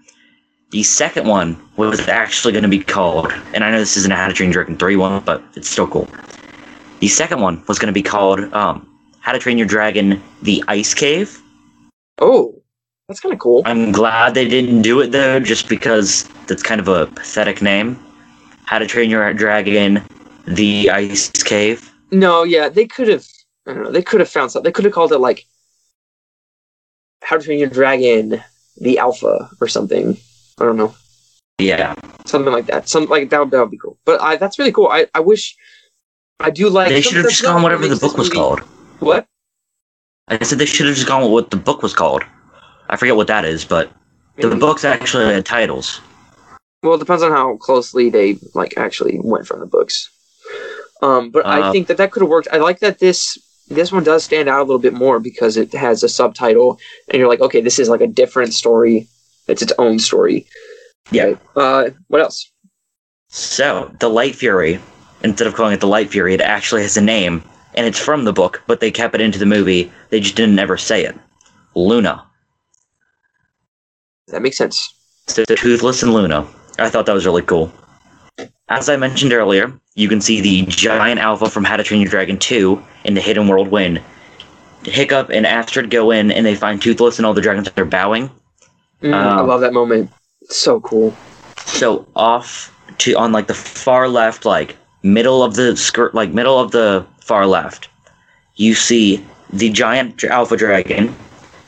The 0.72 0.84
second 0.84 1.28
one 1.28 1.59
was 1.78 2.07
actually 2.07 2.51
going 2.51 2.63
to 2.63 2.70
be 2.70 2.84
called, 2.84 3.32
and 3.53 3.63
I 3.63 3.72
know 3.72 3.80
this 3.80 3.97
isn't 3.97 4.11
a 4.11 4.15
How 4.15 4.28
to 4.28 4.34
Train 4.34 4.51
Your 4.51 4.63
Dragon 4.63 4.78
3 4.78 4.95
one, 4.97 5.24
but 5.24 5.41
it's 5.55 5.70
still 5.70 5.88
cool. 5.88 6.07
The 6.99 7.07
second 7.07 7.41
one 7.41 7.63
was 7.67 7.80
going 7.80 7.88
to 7.88 7.93
be 7.93 8.03
called 8.03 8.41
um, 8.53 8.88
How 9.22 9.32
to 9.32 9.39
Train 9.39 9.57
Your 9.57 9.67
Dragon 9.67 10.22
The 10.43 10.63
Ice 10.67 10.93
Cave. 10.93 11.41
Oh, 12.20 12.61
that's 13.07 13.20
kind 13.20 13.34
of 13.34 13.39
cool. 13.39 13.63
I'm 13.65 13.91
glad 13.91 14.36
they 14.36 14.47
didn't 14.47 14.84
do 14.84 14.99
it 14.99 15.11
though, 15.11 15.39
just 15.39 15.70
because 15.70 16.28
that's 16.47 16.61
kind 16.61 16.80
of 16.80 16.88
a 16.88 17.07
pathetic 17.07 17.61
name. 17.61 17.97
How 18.70 18.78
to 18.78 18.86
Train 18.86 19.09
Your 19.09 19.34
Dragon, 19.34 20.03
The 20.45 20.91
Ice 20.91 21.32
Cave. 21.32 21.91
No, 22.11 22.43
yeah, 22.43 22.70
they 22.70 22.86
could 22.86 23.07
have. 23.07 23.26
I 23.65 23.74
don't 23.74 23.82
know. 23.86 23.91
They 23.91 24.03
could 24.03 24.20
have 24.20 24.30
found 24.30 24.51
something. 24.51 24.67
They 24.67 24.72
could 24.72 24.86
have 24.86 24.93
called 24.93 25.11
it 25.11 25.17
like 25.17 25.47
"How 27.24 27.38
to 27.38 27.43
Train 27.43 27.57
Your 27.57 27.70
Dragon: 27.70 28.43
The 28.78 28.99
Alpha" 28.99 29.49
or 29.59 29.67
something. 29.67 30.15
I 30.59 30.65
don't 30.65 30.78
know, 30.78 30.93
Yeah, 31.57 31.95
something 32.26 32.53
like 32.53 32.67
that. 32.67 32.88
Some 32.88 33.05
like 33.05 33.32
that 33.32 33.39
would, 33.39 33.49
that 33.49 33.59
would 33.59 33.72
be 33.72 33.80
cool. 33.80 33.97
But 34.05 34.22
I, 34.22 34.36
that's 34.36 34.59
really 34.59 34.72
cool. 34.72 34.89
I, 34.89 35.07
I 35.15 35.20
wish. 35.20 35.57
I 36.39 36.51
do 36.51 36.70
like. 36.70 36.89
they 36.89 37.01
should 37.01 37.17
have 37.17 37.26
just 37.26 37.41
gone 37.41 37.63
whatever 37.63 37.88
the 37.88 37.95
book 37.95 38.17
was 38.20 38.30
called. 38.30 38.59
What? 38.99 39.26
I 40.28 40.43
said 40.43 40.59
they 40.59 40.67
should 40.67 40.86
have 40.86 40.95
just 40.95 41.07
gone 41.07 41.24
with 41.24 41.32
what 41.32 41.49
the 41.49 41.57
book 41.57 41.82
was 41.82 41.95
called. 41.95 42.24
I 42.88 42.97
forget 42.97 43.15
what 43.15 43.26
that 43.26 43.45
is, 43.45 43.65
but 43.65 43.91
the 44.36 44.49
Maybe. 44.49 44.59
books 44.59 44.86
actually 44.86 45.26
had 45.26 45.43
titles. 45.43 46.01
Well, 46.82 46.95
it 46.95 46.99
depends 46.99 47.23
on 47.23 47.32
how 47.32 47.57
closely 47.57 48.09
they 48.09 48.38
like 48.53 48.75
actually 48.77 49.19
went 49.21 49.47
from 49.47 49.59
the 49.59 49.65
books. 49.65 50.09
Um, 51.01 51.30
but 51.30 51.45
I 51.45 51.61
Uh, 51.61 51.71
think 51.71 51.88
that 51.88 51.97
that 51.97 52.11
could 52.11 52.21
have 52.21 52.30
worked. 52.30 52.47
I 52.51 52.57
like 52.57 52.80
that 52.80 52.99
this 52.99 53.38
this 53.69 53.91
one 53.91 54.03
does 54.03 54.23
stand 54.23 54.49
out 54.49 54.61
a 54.61 54.63
little 54.63 54.80
bit 54.80 54.93
more 54.93 55.19
because 55.19 55.55
it 55.55 55.71
has 55.73 56.01
a 56.03 56.09
subtitle, 56.09 56.80
and 57.09 57.19
you're 57.19 57.30
like, 57.30 57.41
okay, 57.41 57.61
this 57.61 57.77
is 57.77 57.88
like 57.88 58.01
a 58.01 58.07
different 58.07 58.53
story. 58.53 59.07
It's 59.47 59.61
its 59.61 59.73
own 59.77 59.99
story. 59.99 60.47
Yeah. 61.11 61.25
Okay, 61.25 61.41
Uh, 61.55 61.89
what 62.07 62.21
else? 62.21 62.51
So, 63.27 63.91
the 63.99 64.09
Light 64.09 64.36
Fury, 64.36 64.80
instead 65.23 65.45
of 65.47 65.53
calling 65.53 65.73
it 65.73 65.82
the 65.82 65.88
Light 65.88 66.09
Fury, 66.09 66.34
it 66.34 66.41
actually 66.41 66.82
has 66.82 66.97
a 66.97 67.01
name, 67.01 67.43
and 67.75 67.86
it's 67.86 67.99
from 67.99 68.23
the 68.23 68.34
book, 68.34 68.63
but 68.65 68.80
they 68.80 68.89
kept 68.89 69.13
it 69.13 69.21
into 69.21 69.38
the 69.38 69.45
movie. 69.45 69.91
They 70.09 70.19
just 70.19 70.36
didn't 70.36 70.57
ever 70.57 70.77
say 70.77 71.05
it. 71.05 71.15
Luna. 71.75 72.25
That 74.30 74.41
makes 74.41 74.57
sense. 74.57 74.95
So 75.27 75.45
the 75.45 75.55
Toothless 75.55 76.01
and 76.01 76.13
Luna. 76.13 76.47
I 76.80 76.89
thought 76.89 77.05
that 77.05 77.13
was 77.13 77.25
really 77.25 77.41
cool. 77.41 77.71
As 78.69 78.88
I 78.89 78.97
mentioned 78.97 79.34
earlier, 79.34 79.73
you 79.95 80.07
can 80.07 80.21
see 80.21 80.41
the 80.41 80.65
giant 80.67 81.19
alpha 81.19 81.49
from 81.49 81.63
How 81.63 81.77
to 81.77 81.84
Train 81.84 82.01
Your 82.01 82.09
Dragon 82.09 82.38
2 82.38 82.82
in 83.05 83.13
the 83.15 83.21
Hidden 83.21 83.47
World 83.47 83.69
when 83.69 84.01
Hiccup 84.84 85.30
and 85.30 85.45
Astrid 85.45 85.89
go 85.89 86.11
in 86.11 86.32
and 86.32 86.45
they 86.45 86.55
find 86.55 86.82
Toothless 86.82 87.17
and 87.19 87.25
all 87.25 87.34
the 87.34 87.41
dragons 87.41 87.69
are 87.75 87.86
bowing. 87.86 88.30
Mm, 89.01 89.13
I 89.13 89.39
Um, 89.39 89.47
love 89.47 89.61
that 89.61 89.73
moment. 89.73 90.11
It's 90.41 90.57
so 90.57 90.80
cool. 90.82 91.15
So 91.65 92.05
off 92.15 92.73
to 92.99 93.13
on 93.15 93.32
like 93.32 93.47
the 93.47 93.53
far 93.53 94.07
left, 94.07 94.45
like 94.45 94.75
middle 95.03 95.43
of 95.43 95.55
the 95.55 95.75
skirt, 95.75 96.13
like 96.15 96.32
middle 96.34 96.59
of 96.59 96.71
the 96.71 97.05
far 97.19 97.45
left, 97.45 97.89
you 98.55 98.73
see 98.73 99.23
the 99.51 99.69
giant 99.69 100.23
alpha 100.23 100.57
dragon, 100.57 101.13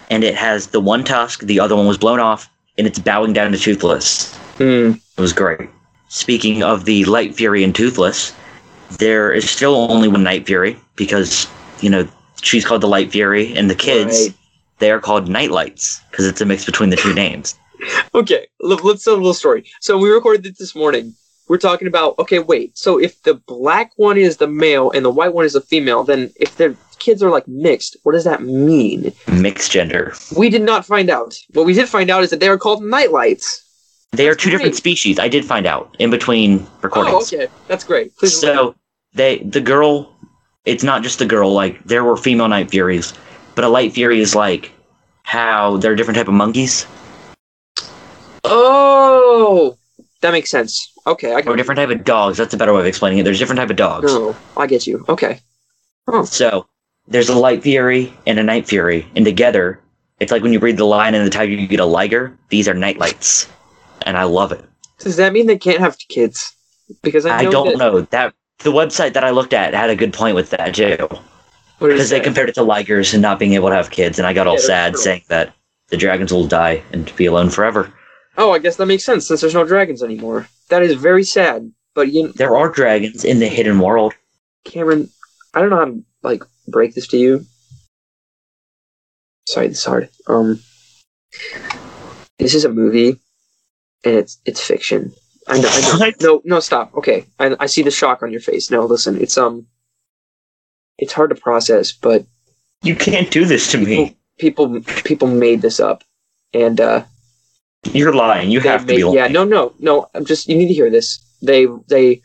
and 0.09 0.23
it 0.23 0.35
has 0.35 0.67
the 0.67 0.79
one 0.79 1.03
tusk. 1.03 1.41
The 1.41 1.59
other 1.59 1.75
one 1.75 1.87
was 1.87 1.97
blown 1.97 2.19
off, 2.19 2.49
and 2.77 2.85
it's 2.87 2.99
bowing 2.99 3.33
down 3.33 3.51
to 3.51 3.57
Toothless. 3.57 4.37
Mm, 4.61 5.01
It 5.17 5.21
was 5.21 5.33
great. 5.33 5.69
Speaking 6.09 6.61
of 6.63 6.85
the 6.85 7.03
Light 7.05 7.35
Fury 7.35 7.63
and 7.63 7.73
Toothless, 7.73 8.33
there 8.99 9.31
is 9.31 9.49
still 9.49 9.75
only 9.91 10.07
one 10.07 10.23
Night 10.23 10.45
Fury 10.45 10.77
because, 10.95 11.47
you 11.79 11.89
know, 11.89 12.07
she's 12.41 12.65
called 12.65 12.81
the 12.81 12.87
Light 12.87 13.11
Fury, 13.11 13.55
and 13.55 13.69
the 13.69 13.75
kids, 13.75 14.27
Right. 14.27 14.33
they 14.79 14.91
are 14.91 14.99
called 14.99 15.27
Nightlights 15.27 16.01
because 16.11 16.27
it's 16.27 16.41
a 16.41 16.45
mix 16.45 16.65
between 16.65 16.89
the 16.89 16.95
two 16.97 17.13
names. 17.13 17.55
Okay, 18.13 18.45
let's 18.59 19.03
tell 19.03 19.15
a 19.15 19.15
little 19.15 19.33
story. 19.33 19.65
So 19.79 19.97
we 19.97 20.09
recorded 20.11 20.45
it 20.45 20.57
this 20.59 20.75
morning. 20.75 21.15
We're 21.47 21.57
talking 21.57 21.87
about 21.87 22.17
okay, 22.19 22.39
wait. 22.39 22.77
So 22.77 22.99
if 22.99 23.21
the 23.23 23.33
black 23.33 23.91
one 23.97 24.17
is 24.17 24.37
the 24.37 24.47
male 24.47 24.91
and 24.91 25.03
the 25.03 25.09
white 25.09 25.33
one 25.33 25.45
is 25.45 25.53
the 25.53 25.61
female, 25.61 26.03
then 26.03 26.31
if 26.39 26.55
their 26.57 26.75
kids 26.99 27.23
are 27.23 27.31
like 27.31 27.47
mixed, 27.47 27.97
what 28.03 28.11
does 28.13 28.23
that 28.25 28.43
mean? 28.43 29.11
Mixed 29.27 29.71
gender. 29.71 30.13
We 30.37 30.49
did 30.49 30.61
not 30.61 30.85
find 30.85 31.09
out. 31.09 31.35
What 31.53 31.65
we 31.65 31.73
did 31.73 31.89
find 31.89 32.09
out 32.11 32.23
is 32.23 32.29
that 32.29 32.39
they 32.39 32.47
are 32.49 32.57
called 32.59 32.83
nightlights. 32.83 33.63
They 34.11 34.27
are 34.27 34.31
That's 34.31 34.43
two 34.43 34.49
different 34.49 34.75
species. 34.75 35.19
I 35.19 35.27
did 35.27 35.45
find 35.45 35.65
out 35.65 35.95
in 35.99 36.09
between 36.09 36.67
recordings. 36.81 37.33
Oh, 37.33 37.37
okay, 37.37 37.47
that's 37.67 37.83
great. 37.83 38.15
Please. 38.17 38.39
So 38.39 38.75
they 39.13 39.39
the 39.39 39.61
girl 39.61 40.13
it's 40.65 40.83
not 40.83 41.01
just 41.01 41.19
the 41.19 41.25
girl, 41.25 41.51
like 41.53 41.83
there 41.85 42.03
were 42.03 42.17
female 42.17 42.47
night 42.47 42.69
furies, 42.69 43.13
but 43.55 43.63
a 43.63 43.69
light 43.69 43.93
fury 43.93 44.19
is 44.19 44.35
like 44.35 44.71
how 45.23 45.77
there 45.77 45.91
are 45.91 45.95
different 45.95 46.17
type 46.17 46.27
of 46.27 46.33
monkeys 46.33 46.85
oh, 48.51 49.77
that 50.21 50.31
makes 50.31 50.51
sense. 50.51 50.91
Okay, 51.07 51.33
I 51.33 51.39
or 51.39 51.41
got 51.41 51.55
different 51.57 51.77
type 51.77 51.89
of 51.89 52.03
dogs. 52.03 52.37
That's 52.37 52.53
a 52.53 52.57
better 52.57 52.73
way 52.73 52.81
of 52.81 52.85
explaining 52.85 53.19
it. 53.19 53.23
There's 53.23 53.39
different 53.39 53.59
type 53.59 53.69
of 53.69 53.75
dogs. 53.75 54.07
Oh, 54.09 54.37
I 54.57 54.67
get 54.67 54.85
you. 54.85 55.03
Okay. 55.09 55.39
So 56.25 56.67
there's 57.07 57.29
a 57.29 57.35
light 57.35 57.63
fury 57.63 58.13
and 58.27 58.37
a 58.37 58.43
night 58.43 58.67
fury, 58.67 59.07
and 59.15 59.25
together 59.25 59.79
it's 60.19 60.31
like 60.31 60.43
when 60.43 60.53
you 60.53 60.59
breed 60.59 60.77
the 60.77 60.85
lion 60.85 61.15
and 61.15 61.25
the 61.25 61.31
tiger, 61.31 61.53
you 61.53 61.67
get 61.67 61.79
a 61.79 61.85
liger. 61.85 62.37
These 62.49 62.67
are 62.67 62.73
night 62.73 62.97
lights, 62.97 63.47
and 64.05 64.17
I 64.17 64.23
love 64.23 64.51
it. 64.51 64.63
Does 64.99 65.15
that 65.17 65.33
mean 65.33 65.47
they 65.47 65.57
can't 65.57 65.79
have 65.79 65.97
kids? 66.09 66.55
Because 67.01 67.25
I, 67.25 67.39
I, 67.39 67.43
don't 67.45 67.69
that, 67.69 67.77
know 67.77 68.01
that 68.01 68.33
the 68.59 68.71
website 68.71 69.13
that 69.13 69.23
I 69.23 69.29
looked 69.31 69.53
at 69.53 69.73
had 69.73 69.89
a 69.89 69.95
good 69.95 70.13
point 70.13 70.35
with 70.35 70.49
that 70.51 70.75
too. 70.75 70.97
what 71.79 71.87
did 71.87 71.91
it 71.91 71.93
because 71.93 72.09
they 72.09 72.19
compared 72.19 72.49
it 72.49 72.55
to 72.55 72.61
ligers 72.61 73.13
and 73.13 73.21
not 73.21 73.39
being 73.39 73.53
able 73.53 73.69
to 73.69 73.75
have 73.75 73.89
kids, 73.89 74.19
and 74.19 74.27
I 74.27 74.33
got 74.33 74.45
all 74.47 74.55
Yeah, 74.55 74.59
sad 74.67 74.93
true. 74.93 75.01
saying 75.01 75.23
that 75.29 75.53
the 75.87 75.97
dragons 75.97 76.31
will 76.31 76.45
die 76.47 76.83
and 76.91 77.13
be 77.15 77.25
alone 77.25 77.49
forever. 77.49 77.91
Oh, 78.37 78.51
I 78.51 78.59
guess 78.59 78.75
that 78.77 78.85
makes 78.85 79.03
sense 79.03 79.27
since 79.27 79.41
there's 79.41 79.53
no 79.53 79.65
dragons 79.65 80.03
anymore. 80.03 80.47
That 80.69 80.83
is 80.83 80.93
very 80.93 81.23
sad. 81.23 81.71
but 81.95 82.11
you, 82.11 82.31
There 82.33 82.55
are 82.55 82.69
dragons 82.69 83.25
in 83.25 83.39
the 83.39 83.47
hidden 83.47 83.79
world. 83.79 84.13
Cameron, 84.65 85.09
I 85.53 85.59
don't 85.61 85.69
know 85.69 85.77
how 85.77 85.85
to 85.85 86.03
like 86.23 86.43
break 86.67 86.93
this 86.93 87.07
to 87.07 87.17
you. 87.17 87.45
Sorry, 89.47 89.67
this 89.67 89.79
is 89.79 89.85
hard. 89.85 90.09
Um, 90.27 90.61
this 92.39 92.53
is 92.55 92.63
a 92.63 92.69
movie, 92.69 93.19
and 94.03 94.15
it's 94.15 94.39
it's 94.45 94.61
fiction. 94.65 95.13
I 95.47 95.59
know. 95.59 95.69
I 95.71 95.81
know. 95.81 95.97
What? 95.99 96.21
No, 96.21 96.41
no, 96.45 96.59
stop. 96.59 96.93
Okay, 96.95 97.25
I, 97.39 97.55
I 97.59 97.65
see 97.65 97.81
the 97.81 97.91
shock 97.91 98.21
on 98.23 98.31
your 98.31 98.41
face. 98.41 98.69
No, 98.71 98.85
listen. 98.85 99.19
It's 99.19 99.37
um, 99.37 99.65
it's 100.97 101.13
hard 101.13 101.29
to 101.31 101.35
process, 101.35 101.91
but 101.91 102.25
You 102.83 102.95
can't 102.95 103.31
do 103.31 103.45
this 103.45 103.71
to 103.71 103.77
me. 103.77 104.17
people 104.39 104.81
people 105.03 105.27
made 105.27 105.61
this 105.61 105.79
up, 105.79 106.03
and 106.53 106.79
uh, 106.79 107.03
You're 107.91 108.13
lying. 108.13 108.51
You 108.51 108.59
have 108.61 108.81
to 108.81 108.87
made, 108.87 108.97
be 108.97 109.03
lying. 109.03 109.17
yeah. 109.17 109.27
No, 109.27 109.43
no, 109.43 109.73
no. 109.79 110.07
I'm 110.13 110.25
just. 110.25 110.47
You 110.47 110.55
need 110.57 110.67
to 110.67 110.73
hear 110.73 110.89
this. 110.89 111.19
They 111.41 111.67
they 111.87 112.21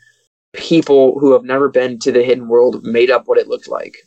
people 0.53 1.19
who 1.19 1.33
have 1.33 1.43
never 1.43 1.69
been 1.69 1.99
to 1.99 2.11
the 2.11 2.23
hidden 2.23 2.47
world 2.47 2.83
made 2.83 3.09
up 3.11 3.23
what 3.27 3.37
it 3.37 3.47
looked 3.47 3.67
like. 3.67 3.97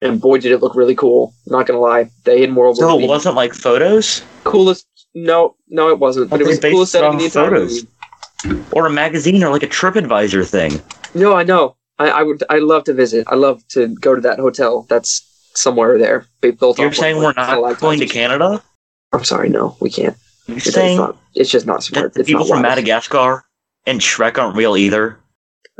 And 0.00 0.20
boy, 0.20 0.38
did 0.38 0.52
it 0.52 0.58
look 0.62 0.74
really 0.76 0.94
cool! 0.94 1.32
Not 1.46 1.66
gonna 1.66 1.80
lie, 1.80 2.10
the 2.24 2.36
hidden 2.36 2.54
world 2.54 2.76
So 2.76 2.98
it 2.98 3.08
wasn't 3.08 3.34
like 3.36 3.54
photos 3.54 4.22
coolest. 4.44 4.86
No, 5.14 5.56
no, 5.68 5.88
it 5.88 5.98
wasn't. 5.98 6.30
But 6.30 6.40
it 6.40 6.46
was 6.46 6.58
based 6.60 6.92
setting 6.92 7.18
the 7.18 7.28
photos. 7.28 7.84
movie. 8.44 8.64
or 8.72 8.86
a 8.86 8.90
magazine 8.90 9.42
or 9.42 9.50
like 9.50 9.62
a 9.62 9.66
TripAdvisor 9.68 10.48
thing. 10.48 10.80
No, 11.14 11.34
I 11.34 11.42
know. 11.42 11.76
I, 11.98 12.10
I 12.10 12.22
would. 12.22 12.44
I 12.48 12.58
love 12.58 12.84
to 12.84 12.94
visit. 12.94 13.26
I 13.28 13.34
love 13.34 13.66
to 13.68 13.88
go 13.96 14.14
to 14.14 14.20
that 14.20 14.38
hotel. 14.38 14.86
That's 14.88 15.22
somewhere 15.54 15.98
there. 15.98 16.26
They 16.40 16.52
built. 16.52 16.78
You're 16.78 16.92
saying 16.92 17.16
we're 17.16 17.24
like, 17.24 17.36
not 17.36 17.46
stalactites 17.46 17.80
going 17.80 17.98
to 18.00 18.06
Canada? 18.06 18.62
I'm 19.12 19.24
sorry. 19.24 19.48
No, 19.48 19.76
we 19.80 19.90
can't. 19.90 20.16
You're 20.46 20.58
It's, 20.58 20.72
saying 20.72 20.98
not, 20.98 21.16
it's 21.34 21.50
just 21.50 21.66
not 21.66 21.82
smart. 21.82 22.14
the 22.14 22.20
It's 22.20 22.28
people 22.28 22.46
from. 22.46 22.62
Madagascar 22.62 23.44
and 23.86 24.00
Shrek 24.00 24.38
aren't 24.38 24.56
real 24.56 24.76
either? 24.76 25.18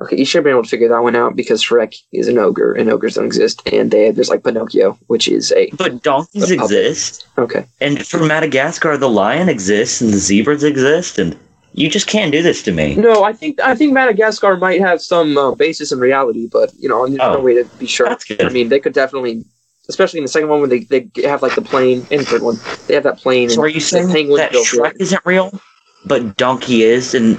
Okay, 0.01 0.17
you 0.17 0.25
should 0.25 0.39
have 0.39 0.45
been 0.45 0.53
able 0.53 0.63
to 0.63 0.69
figure 0.69 0.89
that 0.89 1.03
one 1.03 1.17
out 1.17 1.35
because 1.35 1.61
Shrek 1.63 1.97
is 2.13 2.29
an 2.29 2.39
ogre 2.39 2.73
and 2.73 2.89
ogres 2.89 3.15
don't 3.17 3.25
exist, 3.27 3.63
and 3.73 3.91
they 3.91 4.13
there's 4.13 4.29
like 4.29 4.45
Pinocchio, 4.45 4.97
which 5.09 5.27
is 5.27 5.51
a 5.53 5.71
But 5.77 6.03
donkeys 6.05 6.43
puppet. 6.45 6.61
exist, 6.61 7.27
okay. 7.37 7.65
and 7.81 8.07
from 8.07 8.29
Madagascar, 8.29 8.97
the 8.97 9.09
lion 9.09 9.49
exists, 9.49 10.01
and 10.01 10.13
the 10.13 10.19
zebras 10.19 10.63
exist, 10.63 11.19
and 11.19 11.37
you 11.73 11.91
just 11.91 12.07
can't 12.07 12.31
do 12.31 12.43
this 12.43 12.63
to 12.63 12.73
me. 12.73 12.95
No, 12.95 13.25
I 13.25 13.33
think 13.33 13.61
I 13.61 13.75
think 13.75 13.93
Madagascar 13.93 14.57
might 14.57 14.81
have 14.81 15.03
some 15.03 15.37
uh, 15.37 15.55
basis 15.57 15.91
in 15.91 15.99
reality, 15.99 16.49
but 16.51 16.73
you 16.79 16.89
know, 16.89 17.05
there's 17.07 17.19
no 17.19 17.39
Oh, 17.39 17.41
way 17.41 17.55
to 17.55 17.65
be 17.79 17.87
sure. 17.87 18.09
that's 18.09 18.25
good. 18.25 18.43
I 18.45 18.51
mean, 18.51 18.69
they 18.69 18.79
could 18.79 18.93
definitely, 18.95 19.45
especially 19.89 20.19
in 20.19 20.25
the 20.25 20.29
second 20.31 20.49
one 20.49 20.61
where 20.61 20.69
they, 20.69 20.85
they 20.85 21.09
have 21.29 21.43
like 21.43 21.57
the 21.57 21.63
plane, 21.63 22.07
and 22.13 22.21
the 22.21 22.25
third 22.25 22.43
one 22.43 22.57
they 22.87 22.95
have 22.95 23.03
that 23.03 23.19
plane. 23.19 23.49
So 23.49 23.55
and 23.57 23.65
are 23.65 23.69
you 23.69 23.81
saying 23.81 24.07
that. 24.37 24.53
Shrek 24.53 24.95
isn't 25.01 25.27
real, 25.27 25.61
but 26.07 26.37
Donkey 26.37 26.85
is? 26.85 27.15
And 27.15 27.37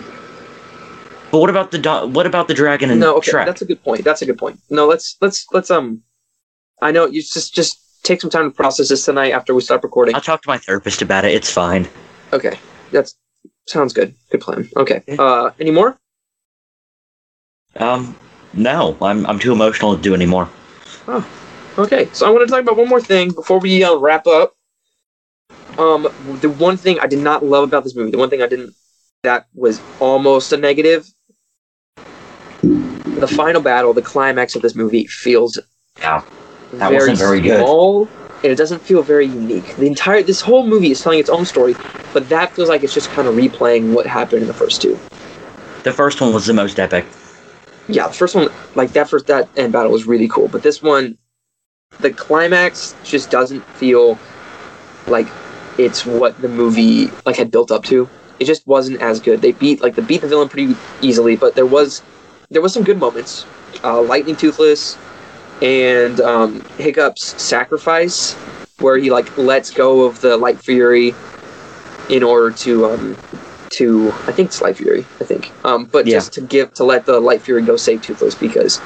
but 1.32 1.40
what 1.40 1.50
about 1.50 1.72
the 1.72 1.78
don- 1.78 2.14
what 2.14 2.26
about 2.26 2.48
the 2.48 2.54
dragon 2.54 2.90
and 2.92 3.00
No, 3.00 3.18
okay, 3.18 3.32
Shrek? 3.32 3.46
that's 3.46 3.62
a 3.62 3.66
good 3.66 3.84
point. 3.84 4.04
That's 4.04 4.22
a 4.22 4.26
good 4.26 4.38
point. 4.38 4.60
No, 4.70 4.88
let's 4.88 5.18
let's 5.22 5.46
let's 5.52 5.70
um, 5.72 6.02
I 6.82 6.92
know 6.92 7.06
you 7.06 7.22
just 7.22 7.54
just 7.54 7.80
take 8.04 8.22
some 8.22 8.30
time 8.30 8.50
to 8.50 8.56
process 8.56 8.90
this 8.90 9.06
tonight 9.06 9.32
after 9.32 9.54
we 9.54 9.62
stop 9.62 9.84
recording. 9.84 10.16
I'll 10.16 10.22
talk 10.22 10.42
to 10.44 10.50
my 10.50 10.58
therapist 10.58 11.02
about 11.02 11.26
it. 11.26 11.34
It's 11.34 11.52
fine. 11.52 11.88
Okay, 12.34 12.58
that's 12.92 13.16
sounds 13.68 13.94
good. 13.94 14.16
Good 14.32 14.42
plan. 14.42 14.70
Okay. 14.76 15.04
Uh, 15.18 15.52
any 15.60 15.72
more? 15.72 15.98
Um, 17.76 18.18
no, 18.54 18.98
I'm 19.02 19.26
I'm 19.26 19.40
too 19.40 19.52
emotional 19.52 19.96
to 19.96 20.02
do 20.02 20.14
anymore. 20.14 20.50
Oh, 21.08 21.28
okay, 21.78 22.10
so 22.14 22.28
I 22.28 22.30
want 22.30 22.48
to 22.48 22.52
talk 22.52 22.62
about 22.62 22.78
one 22.78 22.88
more 22.88 23.02
thing 23.02 23.32
before 23.32 23.60
we 23.60 23.84
uh, 23.84 23.96
wrap 23.98 24.28
up. 24.28 24.56
Um, 25.78 26.08
the 26.42 26.50
one 26.50 26.78
thing 26.78 27.00
I 27.00 27.08
did 27.08 27.20
not 27.20 27.46
love 27.46 27.64
about 27.64 27.84
this 27.84 27.96
movie, 27.96 28.12
the 28.12 28.18
one 28.18 28.30
thing 28.30 28.42
I 28.42 28.48
didn't, 28.48 28.74
that 29.24 29.48
was 29.54 29.80
almost 30.00 30.52
a 30.52 30.58
negative. 30.58 31.08
The 33.18 33.28
final 33.28 33.62
battle, 33.62 33.94
the 33.94 34.02
climax 34.02 34.56
of 34.56 34.62
this 34.62 34.76
movie 34.76 35.08
feels 35.08 35.60
Yeah, 36.00 36.24
that 36.74 36.92
wasn't 36.92 37.18
very 37.18 37.42
good. 37.42 37.60
small, 37.60 38.08
and 38.44 38.52
it 38.52 38.56
doesn't 38.56 38.82
feel 38.82 39.02
very 39.02 39.26
unique. 39.26 39.76
The 39.76 39.88
entire 39.88 40.24
this 40.24 40.42
whole 40.42 40.66
movie 40.66 40.92
is 40.92 41.02
telling 41.02 41.20
its 41.20 41.30
own 41.30 41.46
story, 41.46 41.76
but 42.14 42.30
that 42.30 42.54
feels 42.56 42.70
like 42.70 42.84
it's 42.84 42.94
just 42.94 43.10
kind 43.12 43.28
of 43.28 43.36
replaying 43.36 43.94
what 43.94 44.06
happened 44.08 44.42
in 44.42 44.48
the 44.48 44.54
first 44.54 44.82
two. 44.82 44.98
the 45.84 45.92
first 45.92 46.22
one 46.22 46.34
was 46.34 46.46
the 46.46 46.54
most 46.54 46.80
epic. 46.80 47.06
yeah, 47.88 48.08
the 48.08 48.14
first 48.14 48.36
one, 48.36 48.50
like 48.76 48.92
that 48.94 49.10
first 49.10 49.28
that 49.28 49.50
end 49.58 49.74
battle 49.74 49.92
was 49.92 50.06
really 50.06 50.28
cool, 50.28 50.48
but 50.48 50.62
this 50.64 50.82
one, 50.82 51.18
the 52.00 52.12
climax 52.12 52.96
just 53.04 53.30
doesn't 53.32 53.64
feel 53.76 54.18
like 55.08 55.28
it's 55.78 56.06
what 56.06 56.40
the 56.42 56.48
movie 56.50 57.10
like 57.26 57.36
had 57.38 57.50
built 57.52 57.72
up 57.72 57.84
to. 57.86 58.08
It 58.40 58.46
just 58.46 58.66
wasn't 58.68 59.02
as 59.02 59.20
good. 59.20 59.42
They 59.42 59.52
beat 59.52 59.82
like 59.82 59.96
they 59.96 60.02
beat 60.04 60.22
the 60.22 60.28
villain 60.28 60.48
pretty 60.50 60.76
easily, 61.02 61.36
but 61.36 61.56
there 61.56 61.66
was 61.66 62.02
there 62.50 62.62
was 62.62 62.74
some 62.74 62.84
good 62.84 62.98
moments. 63.00 63.46
Uh, 63.84 64.02
Lightning 64.02 64.36
Toothless 64.36 64.98
and 65.62 66.20
um, 66.22 66.62
Hiccup's 66.78 67.42
sacrifice, 67.42 68.34
where 68.80 68.98
he 68.98 69.12
like 69.12 69.38
lets 69.38 69.72
go 69.72 70.04
of 70.04 70.22
the 70.22 70.38
Light 70.38 70.60
Fury 70.60 71.14
in 72.10 72.24
order 72.24 72.52
to 72.58 72.86
um, 72.86 73.18
to 73.72 74.12
I 74.28 74.32
think 74.32 74.48
it's 74.50 74.62
Light 74.62 74.78
Fury, 74.78 75.02
I 75.20 75.24
think. 75.24 75.52
Um, 75.64 75.86
but 75.86 76.08
Yeah. 76.08 76.18
just 76.18 76.34
to 76.34 76.42
give 76.42 76.74
to 76.76 76.84
let 76.84 77.06
the 77.06 77.20
Light 77.20 77.42
Fury 77.42 77.62
go 77.62 77.76
save 77.76 78.02
Toothless 78.02 78.36
because 78.36 78.82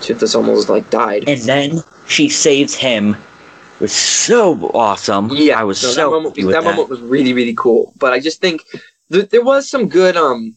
Toothless 0.00 0.34
almost 0.34 0.68
like 0.68 0.88
died. 0.90 1.28
And 1.28 1.40
then 1.42 1.80
she 2.06 2.28
saves 2.28 2.74
him. 2.74 3.14
It 3.14 3.84
was 3.84 3.92
so 3.92 4.70
awesome. 4.74 5.30
Yeah, 5.32 5.58
I 5.58 5.64
was 5.64 5.82
no, 5.82 5.90
so 5.90 6.10
that 6.10 6.16
moment. 6.16 6.34
that, 6.36 6.50
that. 6.50 6.64
moment 6.64 6.88
was 6.88 7.00
really 7.00 7.32
really 7.32 7.54
cool. 7.54 7.92
But 7.98 8.12
I 8.12 8.20
just 8.20 8.40
think 8.40 8.62
th- 9.10 9.30
there 9.30 9.42
was 9.42 9.68
some 9.68 9.88
good 9.88 10.16
um 10.16 10.54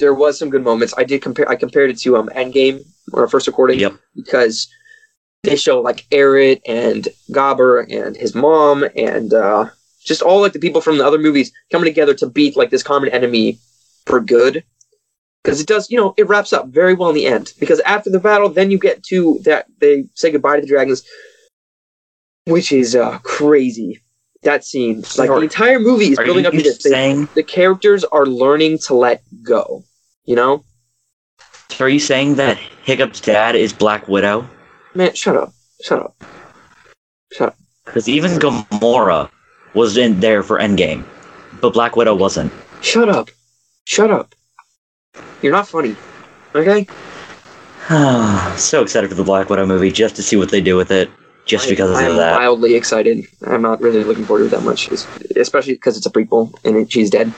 there 0.00 0.14
was 0.14 0.38
some 0.38 0.50
good 0.50 0.64
moments. 0.64 0.94
I 0.96 1.04
did 1.04 1.22
compare. 1.22 1.48
I 1.48 1.56
compared 1.56 1.90
it 1.90 1.98
to 2.00 2.16
um 2.16 2.28
Endgame 2.34 2.80
or 3.12 3.28
first 3.28 3.46
recording 3.46 3.78
Yep. 3.78 3.94
because 4.16 4.68
they 5.42 5.56
show 5.56 5.80
like 5.80 6.06
Eret 6.10 6.60
and 6.66 7.08
Gobber 7.30 7.86
and 7.90 8.16
his 8.16 8.34
mom 8.34 8.84
and 8.96 9.32
uh, 9.32 9.66
just 10.04 10.22
all 10.22 10.40
like 10.40 10.52
the 10.52 10.58
people 10.58 10.80
from 10.80 10.98
the 10.98 11.06
other 11.06 11.18
movies 11.18 11.52
coming 11.72 11.86
together 11.86 12.14
to 12.14 12.26
beat 12.26 12.56
like 12.56 12.70
this 12.70 12.82
common 12.82 13.08
enemy 13.10 13.58
for 14.06 14.20
good. 14.20 14.64
Because 15.42 15.58
it 15.60 15.66
does, 15.66 15.90
you 15.90 15.96
know, 15.96 16.12
it 16.18 16.28
wraps 16.28 16.52
up 16.52 16.68
very 16.68 16.92
well 16.92 17.08
in 17.08 17.14
the 17.14 17.26
end. 17.26 17.54
Because 17.58 17.80
after 17.80 18.10
the 18.10 18.20
battle, 18.20 18.50
then 18.50 18.70
you 18.70 18.78
get 18.78 19.02
to 19.04 19.38
that 19.44 19.66
they 19.78 20.04
say 20.14 20.30
goodbye 20.30 20.56
to 20.56 20.62
the 20.62 20.68
dragons, 20.68 21.02
which 22.44 22.72
is 22.72 22.94
uh, 22.94 23.18
crazy. 23.20 24.00
That 24.42 24.64
scene, 24.64 25.02
like 25.18 25.28
the 25.28 25.36
entire 25.36 25.78
movie 25.78 26.12
is 26.12 26.18
building 26.18 26.46
up 26.46 26.54
to 26.54 26.62
this. 26.62 26.82
Saying? 26.82 27.28
the 27.34 27.42
characters 27.42 28.04
are 28.04 28.24
learning 28.24 28.78
to 28.86 28.94
let 28.94 29.22
go. 29.42 29.84
You 30.30 30.36
know, 30.36 30.62
So 31.70 31.86
are 31.86 31.88
you 31.88 31.98
saying 31.98 32.36
that 32.36 32.56
Hiccup's 32.84 33.20
dad 33.20 33.56
is 33.56 33.72
Black 33.72 34.06
Widow? 34.06 34.48
man, 34.94 35.12
shut 35.12 35.36
up, 35.36 35.52
shut 35.82 35.98
up, 35.98 36.14
shut 37.32 37.48
up. 37.48 37.56
Because 37.86 38.08
even 38.08 38.30
Gamora 38.38 39.28
was 39.74 39.96
in 39.96 40.20
there 40.20 40.44
for 40.44 40.60
Endgame, 40.60 41.02
but 41.60 41.72
Black 41.72 41.96
Widow 41.96 42.14
wasn't. 42.14 42.52
Shut 42.80 43.08
up. 43.08 43.30
Shut 43.86 44.12
up. 44.12 44.36
You're 45.42 45.50
not 45.50 45.66
funny. 45.66 45.96
Okay? 46.54 46.86
so 48.56 48.82
excited 48.82 49.08
for 49.10 49.16
the 49.16 49.24
Black 49.24 49.50
Widow 49.50 49.66
movie 49.66 49.90
just 49.90 50.14
to 50.14 50.22
see 50.22 50.36
what 50.36 50.52
they 50.52 50.60
do 50.60 50.76
with 50.76 50.92
it, 50.92 51.10
just 51.44 51.66
I- 51.66 51.70
because 51.70 51.98
I'm 51.98 52.12
of 52.12 52.16
that. 52.18 52.38
wildly 52.38 52.76
excited. 52.76 53.26
I'm 53.48 53.62
not 53.62 53.80
really 53.80 54.04
looking 54.04 54.26
forward 54.26 54.42
to 54.42 54.46
it 54.46 54.50
that 54.50 54.62
much, 54.62 54.90
especially 55.34 55.72
because 55.72 55.96
it's 55.96 56.06
a 56.06 56.10
prequel 56.10 56.54
and 56.64 56.76
it, 56.76 56.92
she's 56.92 57.10
dead. 57.10 57.34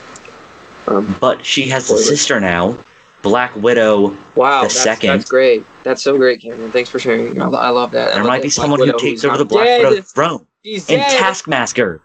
Um, 0.87 1.15
But 1.19 1.45
she 1.45 1.67
has 1.69 1.89
a 1.89 1.97
sister 1.97 2.39
now, 2.39 2.77
Black 3.21 3.55
Widow. 3.55 4.17
wow, 4.35 4.61
The 4.63 4.67
that's, 4.67 4.79
second. 4.79 5.09
that's 5.19 5.29
great. 5.29 5.65
That's 5.83 6.01
so 6.01 6.17
great, 6.17 6.41
Cameron. 6.41 6.71
Thanks 6.71 6.89
for 6.89 6.99
sharing. 6.99 7.41
I, 7.41 7.45
I 7.49 7.69
love 7.69 7.91
that. 7.91 8.09
I 8.09 8.13
There 8.13 8.23
love 8.23 8.27
might 8.27 8.41
be 8.43 8.49
someone 8.49 8.79
who 8.79 8.97
takes 8.99 9.23
over 9.23 9.37
the 9.37 9.45
Black 9.45 9.65
dead. 9.65 9.83
Widow 9.89 10.01
throne. 10.01 10.47
She's 10.65 10.89
And 10.89 10.99
dead. 11.01 11.17
Taskmaster. 11.19 12.01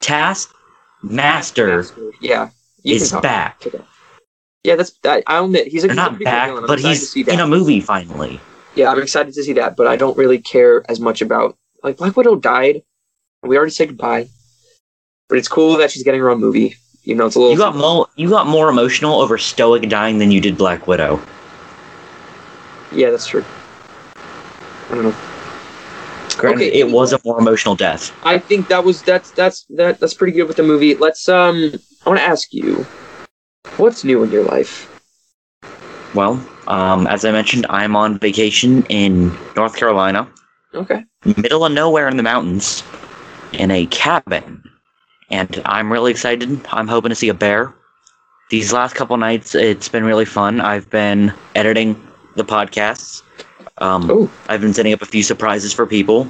Taskmaster 0.00 1.86
Yeah. 2.20 2.50
Is 2.84 3.12
back. 3.22 3.62
Yeah, 4.64 4.76
that's. 4.76 4.92
I, 5.04 5.22
I'll 5.26 5.44
admit 5.46 5.68
he's 5.68 5.84
a, 5.84 5.88
he's 5.88 5.96
not 5.96 6.16
good 6.18 6.24
back. 6.24 6.50
But 6.66 6.80
he's 6.80 7.14
in 7.16 7.40
a 7.40 7.46
movie 7.46 7.80
finally. 7.80 8.40
Yeah, 8.74 8.90
I'm 8.90 9.00
excited 9.02 9.34
to 9.34 9.42
see 9.42 9.52
that, 9.54 9.76
but 9.76 9.86
I 9.86 9.96
don't 9.96 10.16
really 10.16 10.38
care 10.38 10.82
as 10.90 10.98
much 11.00 11.20
about 11.20 11.56
like 11.82 11.96
Black 11.98 12.16
Widow 12.16 12.36
died. 12.36 12.82
We 13.42 13.56
already 13.56 13.72
said 13.72 13.88
goodbye, 13.88 14.28
but 15.28 15.36
it's 15.38 15.48
cool 15.48 15.76
that 15.78 15.90
she's 15.90 16.02
getting 16.04 16.20
her 16.20 16.30
own 16.30 16.40
movie. 16.40 16.76
You 17.10 17.16
know, 17.16 17.26
it's 17.26 17.34
a 17.34 17.40
little. 17.40 17.52
You 17.54 17.58
got 17.58 17.74
more. 17.74 18.06
You 18.14 18.28
got 18.28 18.46
more 18.46 18.68
emotional 18.68 19.20
over 19.20 19.36
Stoic 19.36 19.88
dying 19.88 20.18
than 20.18 20.30
you 20.30 20.40
did 20.40 20.56
Black 20.56 20.86
Widow. 20.86 21.20
Yeah, 22.92 23.10
that's 23.10 23.26
true. 23.26 23.44
I 24.14 24.94
don't 24.94 25.02
know. 25.02 25.14
Granted, 26.38 26.68
Okay. 26.68 26.78
it 26.78 26.88
was 26.88 27.12
a 27.12 27.18
more 27.24 27.40
emotional 27.40 27.74
death. 27.74 28.12
I 28.22 28.38
think 28.38 28.68
that 28.68 28.84
was 28.84 29.02
that's 29.02 29.32
that's 29.32 29.64
that 29.70 29.98
that's 29.98 30.14
pretty 30.14 30.34
good 30.34 30.44
with 30.44 30.56
the 30.56 30.62
movie. 30.62 30.94
Let's 30.94 31.28
um. 31.28 31.72
I 32.06 32.08
want 32.10 32.20
to 32.20 32.24
ask 32.24 32.54
you, 32.54 32.86
what's 33.76 34.04
new 34.04 34.22
in 34.22 34.30
your 34.30 34.44
life? 34.44 34.86
Well, 36.14 36.40
um, 36.68 37.08
as 37.08 37.24
I 37.24 37.32
mentioned, 37.32 37.66
I'm 37.70 37.96
on 37.96 38.20
vacation 38.20 38.84
in 38.84 39.36
North 39.56 39.74
Carolina, 39.74 40.28
Okay. 40.76 41.04
middle 41.36 41.64
of 41.64 41.72
nowhere 41.72 42.06
in 42.06 42.16
the 42.16 42.22
mountains, 42.22 42.84
in 43.52 43.72
a 43.72 43.86
cabin, 43.86 44.62
and 45.30 45.62
I'm 45.64 45.92
really 45.92 46.10
excited. 46.10 46.60
I'm 46.72 46.88
hoping 46.88 47.10
to 47.10 47.14
see 47.14 47.28
a 47.28 47.34
bear. 47.34 47.72
these 48.50 48.72
last 48.72 48.94
couple 48.94 49.16
nights, 49.16 49.54
it's 49.54 49.88
been 49.88 50.04
really 50.04 50.24
fun. 50.24 50.60
I've 50.60 50.90
been 50.90 51.32
editing 51.54 51.94
the 52.36 52.44
podcasts. 52.44 53.22
Um. 53.78 54.28
I've 54.48 54.60
been 54.60 54.74
setting 54.74 54.92
up 54.92 55.02
a 55.02 55.06
few 55.06 55.22
surprises 55.22 55.72
for 55.72 55.86
people. 55.86 56.28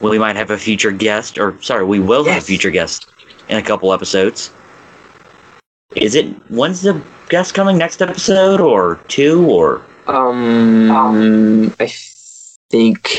We 0.00 0.18
might 0.18 0.36
have 0.36 0.50
a 0.50 0.58
future 0.58 0.92
guest, 0.92 1.38
or 1.38 1.60
sorry, 1.60 1.84
we 1.84 1.98
will 1.98 2.24
have 2.24 2.42
a 2.42 2.46
future 2.46 2.70
guest 2.70 3.06
in 3.48 3.58
a 3.58 3.62
couple 3.62 3.92
episodes. 3.92 4.50
Is 5.96 6.14
it 6.14 6.26
when's 6.50 6.82
the 6.82 7.02
guest 7.28 7.54
coming 7.54 7.76
next 7.78 8.00
episode, 8.00 8.60
or 8.60 9.00
two, 9.08 9.44
or 9.50 9.82
Um, 10.90 11.74
I 11.80 11.92
think. 12.70 13.10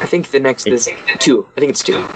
I 0.00 0.06
think 0.06 0.30
the 0.30 0.40
next 0.40 0.66
is 0.66 0.88
two. 1.18 1.46
I 1.56 1.60
think 1.60 1.70
it's 1.70 1.82
two. 1.84 2.06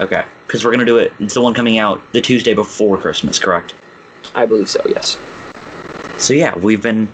Okay? 0.00 0.24
Because 0.46 0.64
we're 0.64 0.72
gonna 0.72 0.84
do 0.84 0.98
it. 0.98 1.12
It's 1.20 1.34
the 1.34 1.40
one 1.42 1.54
coming 1.54 1.78
out 1.78 2.00
the 2.12 2.20
Tuesday 2.20 2.54
before 2.54 2.98
Christmas, 2.98 3.38
correct? 3.38 3.74
I 4.34 4.46
believe 4.46 4.68
so. 4.68 4.82
Yes. 4.88 5.18
So 6.18 6.34
yeah, 6.34 6.56
we've 6.56 6.82
been 6.82 7.10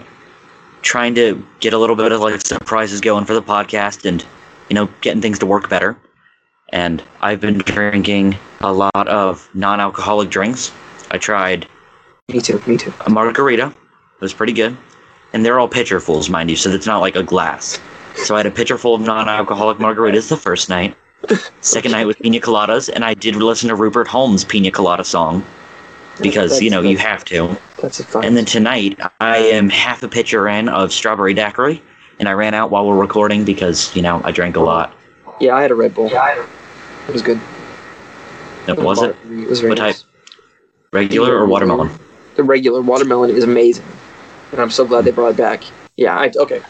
trying 0.83 1.15
to 1.17 1.45
get 1.61 1.73
a 1.73 1.79
little 1.79 1.97
bit 1.97 2.13
of 2.13 2.21
like 2.21 2.41
surprises 2.41 3.01
going 3.01 3.25
for 3.25 3.35
the 3.35 3.43
podcast 3.43 4.05
and 4.09 4.25
you 4.69 4.75
know 4.75 4.89
getting 5.01 5.21
things 5.23 5.39
to 5.41 5.47
work 5.47 5.69
better. 5.69 5.97
And 6.71 7.03
I've 7.21 7.41
been 7.41 7.59
drinking 7.59 8.37
a 8.61 8.73
lot 8.73 9.09
of 9.09 9.49
non-alcoholic 9.55 10.31
drinks. 10.31 10.73
I 11.11 11.19
tried 11.19 11.69
Me 12.29 12.41
too. 12.41 12.61
Me 12.67 12.77
too. 12.77 12.93
a 13.07 13.11
margarita. 13.11 13.69
It 13.69 14.21
was 14.21 14.33
pretty 14.35 14.53
good. 14.53 14.77
And 15.33 15.45
they're 15.45 15.61
all 15.61 15.69
pitcherfuls, 15.69 16.31
mind 16.31 16.51
you, 16.51 16.57
so 16.57 16.71
it's 16.71 16.87
not 16.87 16.99
like 16.99 17.15
a 17.15 17.23
glass. 17.23 17.79
So 18.17 18.35
I 18.35 18.39
had 18.39 18.47
a 18.47 18.51
pitcher 18.51 18.79
full 18.79 18.95
of 18.95 19.03
non-alcoholic 19.03 19.79
margaritas 19.79 20.29
the 20.29 20.37
first 20.37 20.69
night. 20.69 20.97
Second 21.61 21.93
night 21.93 22.07
with 22.07 22.19
pina 22.21 22.39
coladas, 22.41 22.89
and 22.93 23.05
I 23.05 23.15
did 23.15 23.37
listen 23.37 23.69
to 23.69 23.75
Rupert 23.75 24.07
Holmes' 24.07 24.45
pina 24.45 24.71
colada 24.71 25.05
song 25.05 25.45
because 26.21 26.61
you 26.63 26.71
know 26.71 26.83
you 26.83 26.97
have 26.99 27.25
to. 27.27 27.57
That's 27.83 28.01
a 28.01 28.05
fun. 28.05 28.25
And 28.25 28.37
then 28.37 28.45
tonight, 28.45 28.99
I 29.21 29.39
am 29.39 29.69
half 29.69 30.03
a 30.03 30.09
pitcher 30.09 30.47
in 30.49 30.69
of 30.69 30.93
strawberry 30.93 31.35
daiquiri, 31.35 31.83
and 32.21 32.29
I 32.29 32.33
ran 32.33 32.55
out 32.55 32.71
while 32.71 32.87
we're 32.87 32.97
recording 32.97 33.45
because 33.45 33.95
you 33.97 34.03
know 34.03 34.21
I 34.25 34.31
drank 34.31 34.57
a 34.57 34.61
lot. 34.61 34.93
yeah, 35.41 35.55
I 35.57 35.63
had 35.63 35.71
a 35.71 35.75
Red 35.75 35.95
Bull. 35.95 36.11
It 36.13 37.13
was 37.13 37.23
good. 37.23 37.41
It 38.69 38.79
was 38.79 39.03
it 39.03 39.17
It 39.31 39.49
was 39.49 39.61
very 39.61 39.71
What 39.71 39.79
nice. 39.79 40.03
type? 40.03 40.11
regular 40.93 41.37
or 41.37 41.47
watermelon? 41.47 41.91
The 42.37 42.43
regular 42.45 42.83
watermelon 42.83 43.31
is 43.31 43.43
amazing, 43.43 43.85
and 44.53 44.61
I'm 44.61 44.71
so 44.71 44.85
glad 44.87 45.05
they 45.05 45.11
brought 45.11 45.31
it 45.33 45.37
back. 45.37 45.65
Yeah, 45.97 46.17
I 46.17 46.31
okay. 46.37 46.61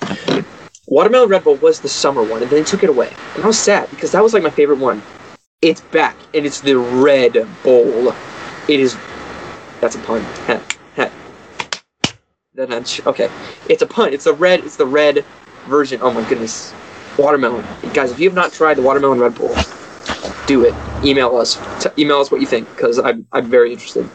Watermelon 0.87 1.29
Red 1.29 1.45
Bull 1.45 1.57
was 1.57 1.81
the 1.81 1.89
summer 1.89 2.23
one, 2.23 2.43
and 2.43 2.51
then 2.51 2.61
they 2.61 2.65
took 2.65 2.85
it 2.85 2.91
away, 2.91 3.13
and 3.35 3.43
I 3.43 3.47
was 3.47 3.59
sad 3.59 3.91
because 3.91 4.13
that 4.13 4.23
was 4.23 4.33
like 4.35 4.43
my 4.43 4.51
favorite 4.51 4.79
one. 4.79 5.03
It's 5.61 5.81
back, 5.81 6.17
and 6.33 6.47
it's 6.47 6.61
the 6.61 6.79
Red 6.79 7.33
Bull. 7.65 8.15
It 8.69 8.81
is. 8.81 8.97
That's 9.81 9.97
a 9.97 9.99
pun. 10.01 10.21
Heh, 10.47 10.61
heh. 10.95 11.11
Then 12.55 12.73
I'm 12.73 12.85
okay. 13.07 13.29
It's 13.69 13.83
a 13.83 13.87
pun. 13.87 14.13
It's 14.13 14.25
the 14.25 14.35
red. 14.35 14.61
It's 14.61 14.77
the 14.77 14.87
red 14.87 15.25
version. 15.67 15.99
Oh 16.03 16.13
my 16.13 16.27
goodness. 16.29 16.73
Watermelon, 17.19 17.65
guys. 17.93 18.13
If 18.13 18.21
you 18.21 18.29
have 18.29 18.37
not 18.37 18.53
tried 18.53 18.75
the 18.75 18.83
watermelon 18.83 19.19
Red 19.19 19.35
Bull, 19.35 19.55
do 20.47 20.65
it. 20.65 20.75
Email 21.03 21.37
us. 21.37 21.59
T- 21.83 21.91
email 22.03 22.19
us 22.19 22.31
what 22.31 22.41
you 22.41 22.47
think 22.47 22.69
because 22.71 22.99
I'm 22.99 23.27
I'm 23.33 23.47
very 23.47 23.73
interested. 23.73 24.09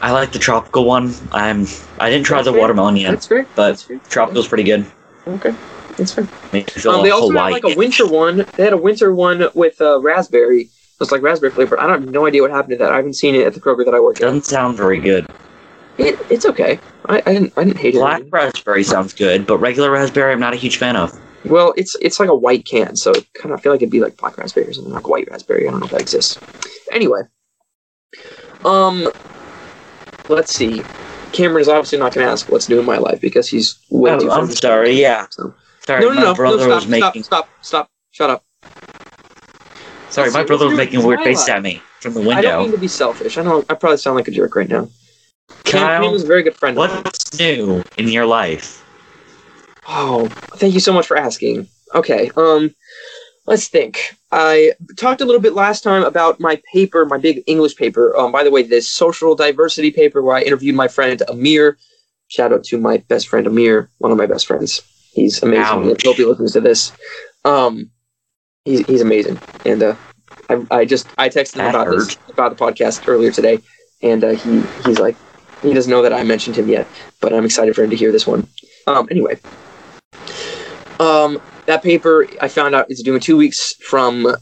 I 0.00 0.12
like 0.12 0.32
the 0.32 0.38
tropical 0.38 0.84
one. 0.86 1.12
I'm. 1.32 1.66
I 2.00 2.08
didn't 2.08 2.24
try 2.26 2.38
That's 2.38 2.46
the 2.46 2.52
fair. 2.52 2.60
watermelon 2.60 2.96
yet, 2.96 3.10
That's 3.10 3.26
fair. 3.26 3.46
but 3.54 3.68
That's 3.68 3.82
fair. 3.82 3.98
tropical's 4.08 4.48
pretty 4.48 4.64
good. 4.64 4.86
Okay, 5.26 5.54
that's 5.96 6.12
fair. 6.12 6.26
Makes 6.52 6.76
me 6.76 6.82
feel 6.82 6.92
Um, 6.92 7.02
they 7.02 7.10
also 7.10 7.30
Hawaii. 7.30 7.52
had 7.52 7.62
like 7.64 7.74
a 7.74 7.78
winter 7.78 8.06
one. 8.06 8.44
They 8.56 8.64
had 8.64 8.72
a 8.72 8.76
winter 8.76 9.14
one 9.14 9.48
with 9.54 9.80
uh, 9.80 10.00
raspberry. 10.00 10.62
It 10.62 10.70
was 11.00 11.10
like 11.12 11.22
raspberry 11.22 11.52
flavor. 11.52 11.78
I 11.80 11.86
don't 11.86 12.02
have 12.02 12.10
no 12.10 12.26
idea 12.26 12.42
what 12.42 12.50
happened 12.50 12.72
to 12.72 12.76
that. 12.78 12.92
I 12.92 12.96
haven't 12.96 13.14
seen 13.14 13.34
it 13.34 13.46
at 13.46 13.54
the 13.54 13.60
Kroger 13.60 13.84
that 13.84 13.94
I 13.94 14.00
work 14.00 14.16
at. 14.16 14.22
Doesn't 14.22 14.44
sound 14.44 14.76
very 14.76 15.00
good. 15.00 15.26
It, 15.98 16.18
it's 16.30 16.46
okay. 16.46 16.78
I, 17.06 17.18
I 17.26 17.32
didn't 17.34 17.52
I 17.56 17.64
didn't 17.64 17.78
hate 17.78 17.94
Black 17.94 18.20
it. 18.22 18.30
Black 18.30 18.44
raspberry 18.44 18.82
sounds 18.82 19.12
good, 19.12 19.46
but 19.46 19.58
regular 19.58 19.90
raspberry 19.90 20.32
I'm 20.32 20.40
not 20.40 20.54
a 20.54 20.56
huge 20.56 20.76
fan 20.78 20.96
of. 20.96 21.12
Well, 21.44 21.74
it's 21.76 21.96
it's 22.00 22.20
like 22.20 22.28
a 22.28 22.34
white 22.34 22.64
can, 22.64 22.94
so 22.96 23.10
it 23.10 23.26
kind 23.34 23.52
of 23.52 23.60
feel 23.60 23.72
like 23.72 23.82
it'd 23.82 23.90
be 23.90 24.00
like 24.00 24.16
black 24.16 24.38
raspberry 24.38 24.66
or 24.68 24.72
something 24.72 24.92
like 24.92 25.08
white 25.08 25.28
raspberry. 25.30 25.66
I 25.66 25.70
don't 25.72 25.80
know 25.80 25.86
if 25.86 25.92
that 25.92 26.00
exists. 26.00 26.38
Anyway, 26.92 27.22
um, 28.64 29.08
let's 30.28 30.54
see. 30.54 30.82
Cameron 31.32 31.62
is 31.62 31.68
obviously 31.68 31.98
not 31.98 32.12
going 32.14 32.26
to 32.26 32.30
ask 32.32 32.48
what's 32.50 32.68
new 32.68 32.78
in 32.78 32.86
my 32.86 32.98
life 32.98 33.20
because 33.20 33.48
he's 33.48 33.78
way 33.90 34.16
too. 34.18 34.30
Oh, 34.30 34.40
I'm 34.40 34.48
sorry. 34.50 34.92
Yeah, 35.00 35.26
So- 35.30 35.54
sorry. 35.86 36.00
No, 36.02 36.08
no, 36.08 36.14
my 36.14 36.22
no, 36.22 36.34
brother 36.34 36.56
no, 36.56 36.62
stop, 36.64 36.74
was 36.74 36.86
making. 36.86 37.22
stop, 37.22 37.48
stop, 37.60 37.88
stop, 37.88 37.90
shut 38.10 38.30
up. 38.30 38.44
Sorry, 40.10 40.30
my 40.30 40.44
brother 40.44 40.66
was 40.66 40.76
making 40.76 41.02
a 41.02 41.06
weird 41.06 41.20
face 41.20 41.48
at 41.48 41.62
me 41.62 41.80
from 42.00 42.12
the 42.14 42.20
window. 42.20 42.36
I 42.36 42.42
don't 42.42 42.62
mean 42.64 42.72
to 42.72 42.78
be 42.78 42.88
selfish. 42.88 43.38
I 43.38 43.42
know 43.42 43.64
I 43.70 43.74
probably 43.74 43.96
sound 43.96 44.16
like 44.16 44.28
a 44.28 44.30
jerk 44.30 44.54
right 44.54 44.68
now. 44.68 44.88
Kyle, 45.64 46.02
Cam 46.02 46.14
is 46.14 46.24
a 46.24 46.26
very 46.26 46.42
good 46.42 46.54
friend. 46.54 46.76
What's 46.76 47.38
new 47.38 47.82
in 47.96 48.08
your 48.08 48.26
life? 48.26 48.84
Oh, 49.88 50.28
thank 50.56 50.74
you 50.74 50.80
so 50.80 50.92
much 50.92 51.06
for 51.06 51.16
asking. 51.16 51.66
Okay, 51.94 52.30
um, 52.36 52.74
let's 53.46 53.68
think. 53.68 54.16
I 54.30 54.72
talked 54.96 55.20
a 55.20 55.24
little 55.24 55.40
bit 55.40 55.54
last 55.54 55.82
time 55.82 56.04
about 56.04 56.40
my 56.40 56.60
paper, 56.72 57.04
my 57.04 57.18
big 57.18 57.42
English 57.46 57.76
paper. 57.76 58.16
Um, 58.16 58.32
by 58.32 58.44
the 58.44 58.50
way, 58.50 58.62
this 58.62 58.88
social 58.88 59.34
diversity 59.34 59.90
paper 59.90 60.22
where 60.22 60.36
I 60.36 60.42
interviewed 60.42 60.74
my 60.74 60.88
friend 60.88 61.22
Amir. 61.28 61.78
Shout 62.28 62.52
out 62.52 62.64
to 62.64 62.78
my 62.78 62.98
best 62.98 63.28
friend 63.28 63.46
Amir, 63.46 63.90
one 63.98 64.12
of 64.12 64.18
my 64.18 64.26
best 64.26 64.46
friends. 64.46 64.80
He's 65.12 65.42
amazing. 65.42 65.62
Ouch. 65.90 66.04
I 66.04 66.08
hope 66.08 66.16
he 66.16 66.24
listens 66.24 66.52
to 66.54 66.60
this. 66.60 66.92
Um, 67.44 67.90
he's 68.64 68.80
he's 68.86 69.00
amazing, 69.02 69.38
and 69.66 69.82
uh, 69.82 69.96
I, 70.48 70.66
I 70.70 70.84
just 70.84 71.06
I 71.18 71.28
texted 71.28 71.56
him 71.56 71.66
That 71.66 71.74
about 71.74 71.90
this 71.90 72.16
about 72.28 72.56
the 72.56 72.64
podcast 72.64 73.06
earlier 73.06 73.30
today, 73.30 73.60
and 74.02 74.24
uh, 74.24 74.30
he 74.30 74.62
he's 74.84 74.98
like 74.98 75.16
he 75.60 75.74
doesn't 75.74 75.90
know 75.90 76.02
that 76.02 76.12
I 76.12 76.22
mentioned 76.22 76.56
him 76.56 76.68
yet, 76.68 76.86
but 77.20 77.32
I'm 77.32 77.44
excited 77.44 77.74
for 77.74 77.84
him 77.84 77.90
to 77.90 77.96
hear 77.96 78.10
this 78.10 78.26
one. 78.26 78.48
Um, 78.86 79.06
anyway, 79.10 79.38
um, 80.98 81.40
that 81.66 81.82
paper 81.82 82.26
I 82.40 82.48
found 82.48 82.74
out 82.74 82.90
is 82.90 83.02
due 83.02 83.14
in 83.14 83.20
two 83.20 83.36
weeks 83.36 83.74
from 83.76 84.34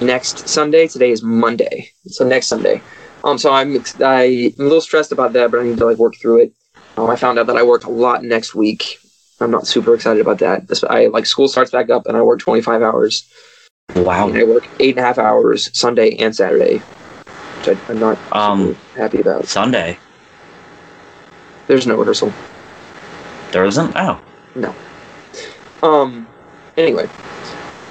next 0.00 0.48
Sunday. 0.48 0.86
Today 0.86 1.10
is 1.10 1.22
Monday, 1.22 1.90
so 2.06 2.26
next 2.26 2.46
Sunday. 2.46 2.80
Um, 3.24 3.38
so 3.38 3.52
I'm 3.52 3.74
I'm 3.76 3.92
a 4.00 4.52
little 4.56 4.80
stressed 4.80 5.10
about 5.10 5.32
that, 5.32 5.50
but 5.50 5.60
I 5.60 5.64
need 5.64 5.78
to 5.78 5.84
like 5.84 5.98
work 5.98 6.14
through 6.16 6.42
it. 6.42 6.52
Um, 6.96 7.10
I 7.10 7.16
found 7.16 7.38
out 7.38 7.46
that 7.48 7.56
I 7.56 7.62
work 7.62 7.84
a 7.84 7.90
lot 7.90 8.22
next 8.22 8.54
week. 8.54 8.98
I'm 9.40 9.50
not 9.50 9.66
super 9.66 9.94
excited 9.94 10.20
about 10.20 10.38
that. 10.40 10.82
I 10.88 11.06
like 11.06 11.26
school 11.26 11.48
starts 11.48 11.70
back 11.70 11.90
up, 11.90 12.06
and 12.06 12.16
I 12.16 12.22
work 12.22 12.40
25 12.40 12.82
hours. 12.82 13.24
Wow. 13.94 14.28
And 14.28 14.36
I 14.36 14.44
work 14.44 14.68
eight 14.80 14.96
and 14.96 14.98
a 14.98 15.02
half 15.02 15.18
hours 15.18 15.70
Sunday 15.78 16.16
and 16.16 16.34
Saturday, 16.34 16.78
which 16.78 17.68
I, 17.68 17.90
I'm 17.92 18.00
not 18.00 18.18
Um, 18.32 18.76
happy 18.96 19.20
about. 19.20 19.46
Sunday. 19.46 19.98
There's 21.68 21.86
no 21.86 21.96
rehearsal. 21.96 22.32
There 23.52 23.64
isn't? 23.64 23.92
Oh. 23.96 24.20
No. 24.54 24.74
Um. 25.82 26.26
Anyway, 26.76 27.08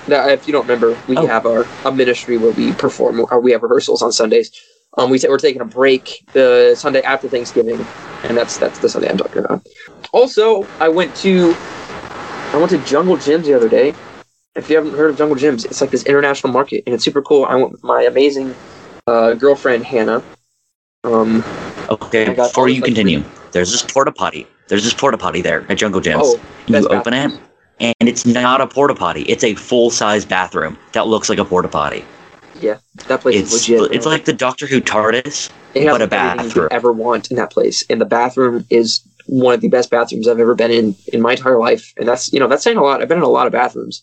now, 0.08 0.28
if 0.28 0.48
you 0.48 0.54
don't 0.54 0.64
remember, 0.68 0.98
we 1.08 1.18
Oh. 1.18 1.26
have 1.28 1.46
our 1.46 1.66
a 1.86 1.92
ministry 1.92 2.38
where 2.38 2.52
we 2.52 2.72
perform. 2.74 3.26
Or 3.32 3.40
we 3.40 3.52
have 3.52 3.64
rehearsals 3.64 4.02
on 4.02 4.12
Sundays. 4.12 4.52
Um, 4.98 5.12
we 5.12 5.20
we're 5.28 5.38
taking 5.38 5.62
a 5.62 5.66
break 5.66 6.26
the 6.34 6.76
Sunday 6.76 7.02
after 7.02 7.30
Thanksgiving, 7.30 7.86
and 8.24 8.36
that's 8.36 8.58
that's 8.58 8.80
the 8.80 8.90
Sunday 8.90 9.10
I'm 9.10 9.18
talking 9.18 9.46
about. 9.46 9.66
Also, 10.12 10.68
I 10.80 10.90
went 10.90 11.16
to 11.18 11.56
I 12.52 12.58
went 12.58 12.72
to 12.72 12.80
Jungle 12.80 13.18
Jim's 13.18 13.46
the 13.46 13.54
other 13.54 13.70
day. 13.70 13.94
If 14.56 14.72
you 14.72 14.76
haven't 14.76 14.94
heard 14.94 15.12
of 15.12 15.18
Jungle 15.18 15.36
Jim's, 15.36 15.66
it's 15.66 15.82
like 15.82 15.92
this 15.92 16.04
international 16.06 16.52
market, 16.52 16.84
and 16.88 16.96
it's 16.96 17.04
super 17.04 17.22
cool. 17.22 17.46
I 17.46 17.56
went 17.56 17.72
with 17.72 17.84
my 17.84 18.04
amazing 18.04 18.56
uh, 19.06 19.36
girlfriend 19.36 19.86
Hannah. 19.86 20.24
Um. 21.04 21.44
Okay, 21.90 22.26
I 22.26 22.34
got 22.34 22.40
all 22.40 22.48
before 22.48 22.70
you 22.70 22.82
like, 22.82 22.86
continue, 22.86 23.24
there's 23.52 23.72
this 23.72 23.84
porta 23.84 24.12
potty. 24.12 24.48
There's 24.68 24.84
this 24.84 24.96
porta 24.96 25.18
potty 25.18 25.42
there 25.42 25.70
at 25.72 25.78
Jungle 25.78 26.02
Jim's. 26.02 26.24
Oh, 26.26 26.42
you 26.66 26.88
open 26.88 27.14
it, 27.14 27.40
and 27.80 28.10
it's 28.10 28.26
not 28.26 28.62
a 28.62 28.68
porta 28.68 28.96
potty. 28.96 29.22
It's 29.24 29.44
a 29.44 29.54
full 29.54 29.92
size 29.92 30.26
bathroom 30.26 30.76
that 30.94 31.06
looks 31.06 31.30
like 31.30 31.38
a 31.38 31.46
porta 31.46 31.68
potty. 31.68 32.04
Yeah, 32.62 32.78
that 33.08 33.22
place 33.22 33.36
It's 33.36 33.54
is 33.54 33.70
legit. 33.70 33.92
it's 33.96 34.06
like 34.06 34.26
the 34.26 34.34
Doctor 34.34 34.66
Who 34.68 34.82
TARDIS. 34.82 35.50
It 35.74 35.84
has 35.84 35.92
but 35.98 36.02
a 36.02 36.04
everything 36.16 36.40
you 36.40 36.46
bathroom. 36.54 36.68
ever 36.72 36.92
want 36.92 37.30
in 37.30 37.38
that 37.38 37.52
place, 37.52 37.84
and 37.90 38.02
the 38.02 38.06
bathroom 38.06 38.66
is 38.70 39.02
one 39.28 39.54
of 39.54 39.62
the 39.62 39.68
best 39.70 39.90
bathrooms 39.92 40.28
I've 40.28 40.40
ever 40.40 40.56
been 40.56 40.72
in 40.72 40.96
in 41.14 41.22
my 41.22 41.32
entire 41.32 41.60
life, 41.60 41.94
and 41.98 42.08
that's 42.08 42.32
you 42.34 42.40
know 42.40 42.48
that's 42.48 42.64
saying 42.64 42.78
a 42.78 42.82
lot. 42.84 43.02
I've 43.02 43.08
been 43.08 43.18
in 43.20 43.24
a 43.24 43.28
lot 43.30 43.46
of 43.48 43.54
bathrooms. 43.54 44.02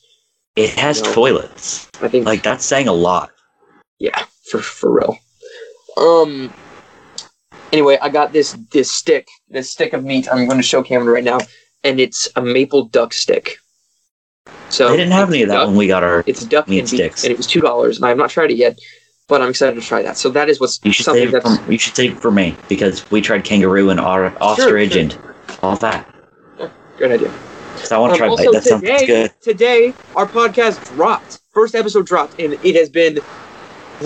It 0.57 0.70
has 0.70 1.02
No. 1.02 1.12
toilets. 1.12 1.88
I 2.00 2.09
think 2.09 2.26
Like 2.26 2.42
that's 2.44 2.64
saying 2.64 2.86
a 2.86 2.92
lot. 2.92 3.30
yeah, 3.98 4.24
for 4.50 4.59
for 4.61 4.90
real. 4.92 5.18
Um. 5.96 6.52
Anyway, 7.72 7.98
I 8.00 8.09
got 8.09 8.32
this 8.32 8.52
this 8.70 8.90
stick, 8.90 9.26
this 9.48 9.70
stick 9.70 9.92
of 9.94 10.05
meat. 10.05 10.28
I'm 10.30 10.46
going 10.46 10.59
to 10.59 10.62
show 10.62 10.82
Cameron 10.82 11.09
right 11.12 11.24
now, 11.24 11.40
and 11.82 11.98
it's 11.98 12.28
a 12.36 12.42
maple 12.42 12.84
duck 12.84 13.12
stick. 13.12 13.57
So 14.75 14.89
they 14.89 14.97
didn't 14.97 15.12
have 15.12 15.29
any 15.29 15.43
of 15.43 15.49
that 15.49 15.55
duck- 15.57 15.66
when 15.68 15.77
we 15.77 15.87
got 15.87 16.03
our. 16.03 16.25
It's 16.27 16.45
duck 16.45 16.66
meat 16.68 16.81
and 16.81 16.91
beef, 16.91 16.99
sticks. 16.99 17.25
and 17.25 17.31
it 17.33 17.37
was 17.37 17.47
two 17.47 17.61
dollars, 17.61 17.97
and 17.97 18.05
I 18.05 18.09
have 18.09 18.18
not 18.18 18.31
tried 18.31 18.51
it 18.51 18.57
yet, 18.57 18.79
but 19.29 19.41
I'm 19.41 19.51
excited 19.51 19.81
to 19.81 19.87
try 19.87 20.03
that. 20.03 20.16
So 20.16 20.31
that 20.31 20.49
is 20.49 20.61
what's 20.61 20.81
You 20.83 20.93
should 20.93 21.05
something 21.05 21.31
that's 21.31 21.59
for, 21.59 21.70
you 21.72 21.79
should 21.79 21.95
save 21.95 22.18
for 22.18 22.31
me 22.31 22.57
because 22.68 23.09
we 23.11 23.20
tried 23.20 23.45
kangaroo 23.45 23.91
and 23.91 24.01
our 24.01 24.33
ostrich 24.43 24.93
sure. 24.93 25.01
and 25.03 25.18
all 25.62 25.77
that. 25.77 26.09
good 26.99 27.12
idea. 27.12 27.33
So 27.77 27.97
I 27.97 27.99
want 27.99 28.14
to 28.16 28.22
Um, 28.25 28.37
try 28.37 28.45
bite. 28.45 28.53
That 28.53 28.64
sounds 28.64 28.83
today, 28.83 29.07
good. 29.07 29.33
today 29.41 29.95
our 30.16 30.27
podcast 30.27 30.85
dropped. 30.95 31.41
First 31.53 31.75
episode 31.75 32.07
dropped, 32.07 32.41
and 32.41 32.55
it 32.64 32.75
has 32.77 32.89
been 32.89 33.18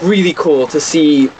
really 0.02 0.32
cool 0.34 0.66
to 0.68 0.80
see 0.80 1.30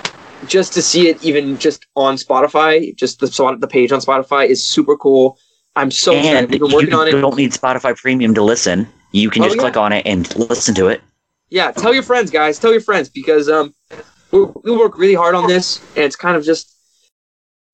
just 0.46 0.72
to 0.72 0.80
see 0.82 1.08
it 1.08 1.22
even 1.24 1.58
just 1.58 1.84
on 1.96 2.14
Spotify, 2.16 2.94
just 2.96 3.18
the 3.20 3.26
spot- 3.26 3.60
the 3.60 3.66
page 3.66 3.90
on 3.92 4.00
Spotify 4.00 4.46
is 4.46 4.64
super 4.64 4.96
cool. 4.96 5.36
I'm 5.74 5.90
so 5.90 6.12
excited. 6.12 6.36
and 6.38 6.50
We've 6.50 6.60
been 6.60 6.72
working 6.72 6.90
you 6.92 6.96
on 6.98 7.08
it. 7.08 7.12
don't 7.12 7.36
need 7.36 7.52
Spotify 7.52 7.96
Premium 7.96 8.34
to 8.34 8.42
listen. 8.42 8.88
You 9.12 9.30
can 9.30 9.42
Oh, 9.42 9.46
just 9.46 9.56
yeah. 9.56 9.62
click 9.62 9.76
on 9.76 9.92
it 9.92 10.06
and 10.06 10.34
listen 10.36 10.74
to 10.76 10.88
it. 10.88 11.00
Yeah, 11.50 11.70
tell 11.72 11.94
your 11.94 12.02
friends, 12.02 12.30
guys. 12.30 12.58
Tell 12.58 12.72
your 12.72 12.80
friends 12.82 13.08
because 13.08 13.48
um, 13.48 13.74
we 14.32 14.44
we 14.64 14.76
work 14.76 14.98
really 14.98 15.14
hard 15.14 15.34
on 15.34 15.46
this, 15.48 15.78
and 15.96 16.04
it's 16.04 16.16
kind 16.16 16.36
of 16.36 16.44
just 16.44 16.74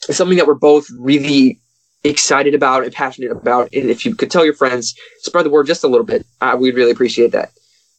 it's 0.09 0.17
something 0.17 0.37
that 0.39 0.47
we're 0.47 0.55
both 0.55 0.87
really 0.99 1.61
excited 2.05 2.55
about 2.55 2.85
and 2.85 2.93
passionate 2.93 3.33
about. 3.33 3.69
And 3.75 3.91
if 3.91 4.05
you 4.07 4.15
could 4.15 4.31
tell 4.31 4.45
your 4.45 4.55
friends, 4.55 4.95
spread 5.23 5.45
the 5.47 5.51
word 5.51 5.67
just 5.67 5.83
a 5.83 5.89
little 5.89 6.05
bit, 6.07 6.25
uh, 6.41 6.57
we'd 6.59 6.75
really 6.77 6.91
appreciate 6.93 7.33
that. 7.33 7.51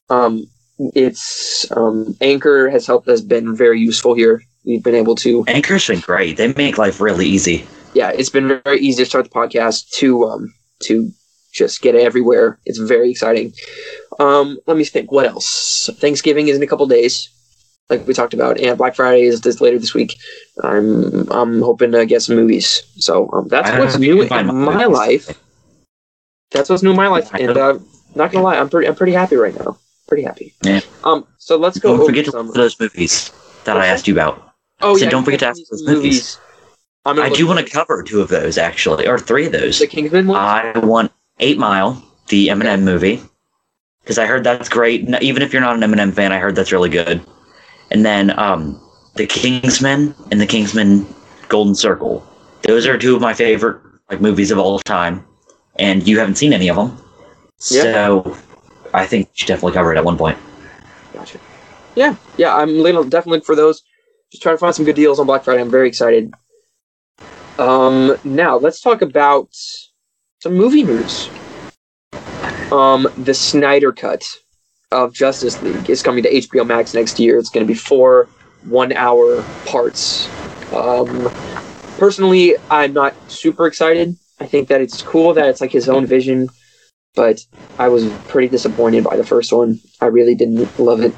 Um, 0.10 0.46
it's 0.94 1.70
um, 1.76 2.16
Anchor 2.22 2.70
has 2.70 2.86
helped 2.88 3.08
has 3.10 3.22
been 3.22 3.56
very 3.56 3.80
useful 3.80 4.14
here. 4.14 4.42
We've 4.66 4.84
been 4.84 4.96
able 4.96 5.16
to 5.18 5.44
Anchor's 5.48 5.88
been 5.88 6.00
great. 6.00 6.38
They 6.38 6.54
make 6.54 6.78
life 6.78 7.02
really 7.02 7.28
easy. 7.28 7.68
yeah, 7.94 8.12
it's 8.12 8.30
been 8.30 8.62
very 8.64 8.80
easy 8.80 9.04
to 9.04 9.10
start 9.10 9.26
the 9.26 9.30
podcast 9.32 9.90
to 9.98 10.24
um 10.26 10.54
to 10.84 11.12
just 11.56 11.82
get 11.82 11.96
it 11.96 12.02
everywhere. 12.02 12.60
It's 12.66 12.78
very 12.78 13.10
exciting. 13.10 13.54
Um, 14.20 14.60
let 14.68 14.78
me 14.78 14.84
think. 14.84 15.12
What 15.12 15.26
else? 15.26 15.90
Thanksgiving 16.00 16.50
is 16.50 16.58
in 16.58 16.64
a 16.64 16.68
couple 16.68 16.86
days, 16.86 17.30
like 17.90 18.06
we 18.06 18.14
talked 18.14 18.34
about, 18.34 18.60
and 18.60 18.78
Black 18.78 18.96
Friday 18.96 19.24
is 19.24 19.42
this 19.42 19.62
later 19.62 19.80
this 19.80 19.94
week. 19.94 20.18
I'm 20.64 21.32
I'm 21.32 21.62
hoping 21.62 21.92
to 21.94 22.06
get 22.06 22.22
some 22.22 22.36
movies. 22.36 22.84
So 22.98 23.30
um, 23.32 23.48
that's 23.48 23.72
what's 23.80 23.98
new 23.98 24.22
in 24.22 24.30
my 24.30 24.44
movies. 24.44 24.88
life. 24.88 25.42
That's 26.52 26.70
what's 26.70 26.84
new 26.84 26.92
in 26.92 26.98
my 26.98 27.08
life, 27.08 27.34
and 27.34 27.58
uh, 27.58 27.80
not 28.14 28.32
gonna 28.32 28.44
lie, 28.44 28.58
I'm 28.58 28.70
pretty 28.70 28.88
I'm 28.88 28.96
pretty 28.96 29.14
happy 29.14 29.36
right 29.36 29.58
now. 29.58 29.78
Pretty 30.08 30.24
happy. 30.24 30.54
Yeah. 30.64 30.82
Um. 31.04 31.26
So 31.38 31.58
let's 31.58 31.80
go 31.80 31.98
Don't 31.98 32.06
forget 32.06 32.26
to 32.26 32.32
some. 32.32 32.52
those 32.52 32.80
movies 32.80 33.32
that 33.64 33.78
I 33.78 33.88
asked 33.88 34.08
you 34.08 34.14
about. 34.14 34.54
oh 34.82 34.98
so 34.98 35.06
yeah, 35.06 35.10
don't 35.10 35.24
forget 35.24 35.40
to 35.40 35.48
ask 35.48 35.62
those 35.72 35.88
movies. 35.88 36.38
Gonna 37.06 37.22
I 37.22 37.30
do 37.30 37.46
want 37.46 37.60
to 37.60 37.72
cover 37.72 38.02
two 38.02 38.20
of 38.22 38.30
those 38.30 38.58
actually, 38.58 39.08
or 39.08 39.20
three 39.20 39.46
of 39.46 39.52
those. 39.52 39.80
the 39.80 39.86
Kingsman 39.88 40.28
one. 40.28 40.40
I 40.40 40.80
want 40.80 41.12
Eight 41.40 41.58
Mile, 41.58 42.02
the 42.30 42.48
Eminem 42.48 42.84
movie, 42.84 43.22
because 44.02 44.18
I 44.18 44.26
heard 44.26 44.44
that's 44.44 44.70
great. 44.70 45.08
Even 45.22 45.42
if 45.42 45.52
you're 45.54 45.62
not 45.62 45.76
an 45.76 45.82
Eminem 45.90 46.14
fan, 46.14 46.32
I 46.32 46.40
heard 46.40 46.56
that's 46.56 46.72
really 46.72 46.90
good. 46.90 47.22
And 47.92 48.06
then 48.06 48.38
um, 48.40 48.80
the 49.16 49.28
Kingsman 49.28 50.16
and 50.32 50.40
the 50.42 50.46
Kingsman 50.48 51.06
Golden 51.50 51.76
Circle. 51.76 52.26
Those 52.64 52.88
are 52.88 52.98
two 52.98 53.16
of 53.16 53.22
my 53.22 53.34
favorite 53.34 53.82
like 54.10 54.22
movies 54.22 54.52
of 54.52 54.60
all 54.60 54.80
time, 54.80 55.26
and 55.78 56.08
you 56.08 56.20
haven't 56.20 56.36
seen 56.36 56.54
any 56.54 56.70
of 56.70 56.76
them, 56.76 56.98
Yeah. 57.70 57.82
so 57.82 58.38
I 58.94 59.06
think 59.06 59.28
you 59.28 59.32
should 59.34 59.48
definitely 59.48 59.74
cover 59.74 59.94
it 59.94 59.98
at 59.98 60.06
one 60.06 60.18
point. 60.18 60.38
Gotcha. 61.14 61.40
Yeah, 61.96 62.16
yeah, 62.38 62.56
I'm 62.56 62.82
definitely 62.84 63.32
looking 63.32 63.42
for 63.46 63.56
those. 63.56 63.82
Just 64.32 64.44
trying 64.44 64.56
to 64.56 64.60
find 64.60 64.76
some 64.76 64.86
good 64.86 64.96
deals 64.96 65.20
on 65.20 65.28
Black 65.28 65.44
Friday. 65.44 65.62
I'm 65.62 65.72
very 65.72 65.88
excited. 65.88 66.34
Um, 67.58 68.18
now 68.24 68.58
let's 68.58 68.82
talk 68.82 69.02
about 69.02 69.50
some 70.46 70.54
movie 70.54 70.84
news. 70.84 71.28
Um, 72.72 73.08
the 73.18 73.34
Snyder 73.34 73.92
Cut 73.92 74.24
of 74.92 75.12
Justice 75.12 75.60
League 75.64 75.90
is 75.90 76.04
coming 76.04 76.22
to 76.22 76.32
HBO 76.32 76.68
Max 76.68 76.94
next 76.94 77.20
year. 77.20 77.40
It's 77.40 77.50
going 77.50 77.66
to 77.66 77.74
be 77.74 77.78
four 77.78 78.28
one-hour 78.66 79.44
parts. 79.66 80.30
Um, 80.72 81.32
personally, 81.98 82.54
I'm 82.70 82.94
not 82.94 83.16
super 83.28 83.66
excited. 83.66 84.16
I 84.40 84.46
think 84.46 84.68
that 84.68 84.82
it's 84.82 85.02
cool 85.02 85.34
that 85.34 85.48
it's 85.48 85.62
like 85.62 85.72
his 85.72 85.90
own 85.90 86.06
vision, 86.06 86.48
but 87.16 87.44
I 87.80 87.88
was 87.88 88.08
pretty 88.28 88.50
disappointed 88.50 89.04
by 89.04 89.18
the 89.18 89.26
first 89.26 89.52
one. 89.52 89.80
I 90.00 90.06
really 90.06 90.36
didn't 90.36 90.78
love 90.78 91.02
it. 91.02 91.16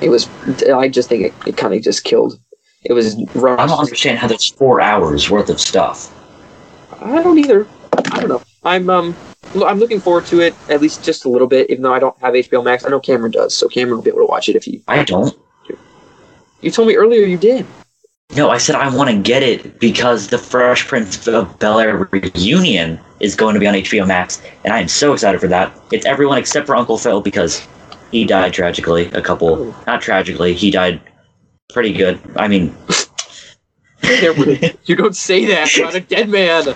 It 0.00 0.08
was. 0.08 0.28
I 0.72 0.88
just 0.88 1.08
think 1.08 1.24
it, 1.24 1.34
it 1.48 1.56
kind 1.56 1.74
of 1.74 1.82
just 1.82 2.04
killed. 2.04 2.38
It 2.84 2.92
was 2.92 3.16
I 3.16 3.66
don't 3.66 3.70
understand 3.70 4.20
how 4.20 4.28
there's 4.28 4.52
four 4.52 4.80
hours 4.80 5.30
worth 5.30 5.50
of 5.50 5.60
stuff. 5.60 6.14
I 7.00 7.20
don't 7.20 7.38
either. 7.38 7.66
I 8.12 8.20
don't 8.20 8.28
know. 8.28 8.42
I'm 8.64 8.90
um. 8.90 9.14
I'm 9.54 9.78
looking 9.78 10.00
forward 10.00 10.26
to 10.26 10.40
it 10.40 10.54
at 10.68 10.80
least 10.80 11.04
just 11.04 11.24
a 11.24 11.28
little 11.28 11.46
bit, 11.46 11.70
even 11.70 11.82
though 11.82 11.94
I 11.94 11.98
don't 12.00 12.18
have 12.20 12.34
HBO 12.34 12.64
Max. 12.64 12.84
I 12.84 12.88
know 12.88 12.98
Cameron 12.98 13.30
does, 13.30 13.56
so 13.56 13.68
Cameron 13.68 13.96
will 13.96 14.02
be 14.02 14.10
able 14.10 14.20
to 14.20 14.26
watch 14.26 14.48
it 14.48 14.56
if 14.56 14.64
he. 14.64 14.82
I 14.88 15.04
don't. 15.04 15.38
You 16.60 16.70
told 16.70 16.88
me 16.88 16.96
earlier 16.96 17.26
you 17.26 17.36
did. 17.36 17.66
No, 18.34 18.50
I 18.50 18.58
said 18.58 18.74
I 18.74 18.92
want 18.94 19.10
to 19.10 19.18
get 19.18 19.42
it 19.42 19.78
because 19.78 20.28
the 20.28 20.38
Fresh 20.38 20.88
Prince 20.88 21.28
of 21.28 21.58
Bel 21.58 21.78
Air 21.78 22.08
reunion 22.10 22.98
is 23.20 23.36
going 23.36 23.54
to 23.54 23.60
be 23.60 23.66
on 23.66 23.74
HBO 23.74 24.06
Max, 24.08 24.42
and 24.64 24.72
I 24.72 24.80
am 24.80 24.88
so 24.88 25.12
excited 25.12 25.40
for 25.40 25.46
that. 25.48 25.78
It's 25.92 26.06
everyone 26.06 26.38
except 26.38 26.66
for 26.66 26.74
Uncle 26.74 26.98
Phil 26.98 27.20
because 27.20 27.64
he 28.10 28.24
died 28.24 28.52
tragically. 28.52 29.06
A 29.12 29.22
couple, 29.22 29.56
Oh. 29.56 29.84
not 29.86 30.00
tragically, 30.00 30.54
he 30.54 30.70
died 30.70 31.00
pretty 31.72 31.92
good. 31.92 32.18
I 32.34 32.48
mean, 32.48 32.74
you 34.84 34.96
don't 34.96 35.16
say 35.16 35.44
that 35.46 35.76
about 35.78 35.94
a 35.94 36.00
dead 36.00 36.28
man. 36.28 36.74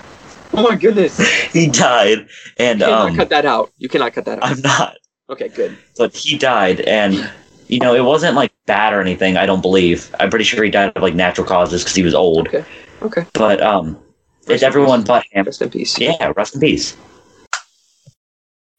Oh 0.53 0.63
my 0.63 0.75
goodness! 0.75 1.17
He 1.53 1.67
died, 1.67 2.27
and 2.57 2.79
cannot 2.79 3.09
um, 3.11 3.15
cut 3.15 3.29
that 3.29 3.45
out. 3.45 3.71
You 3.77 3.87
cannot 3.87 4.13
cut 4.13 4.25
that 4.25 4.41
out. 4.41 4.45
I'm 4.49 4.59
not. 4.61 4.97
Okay, 5.29 5.47
good. 5.47 5.77
But 5.97 6.15
he 6.15 6.37
died, 6.39 6.81
and 6.81 7.29
you 7.67 7.79
know, 7.79 7.93
it 7.93 8.03
wasn't 8.03 8.35
like 8.35 8.51
bad 8.65 8.91
or 8.93 8.99
anything. 8.99 9.37
I 9.37 9.45
don't 9.45 9.61
believe. 9.61 10.13
I'm 10.19 10.29
pretty 10.31 10.45
sure 10.45 10.63
he 10.63 10.71
died 10.71 10.91
of 10.95 11.03
like 11.03 11.13
natural 11.13 11.45
causes 11.45 11.83
because 11.83 11.95
he 11.95 12.01
was 12.03 12.15
old. 12.15 12.47
Okay. 12.47 12.65
Okay. 13.03 13.25
But 13.33 13.61
um, 13.61 13.93
Rest 13.93 14.49
it's 14.49 14.63
everyone 14.63 15.01
peace. 15.01 15.07
but 15.07 15.23
him. 15.31 15.45
Rest 15.45 15.61
in 15.61 15.69
peace. 15.69 15.99
Yeah, 15.99 16.33
rest 16.35 16.55
in 16.55 16.61
peace. 16.61 16.97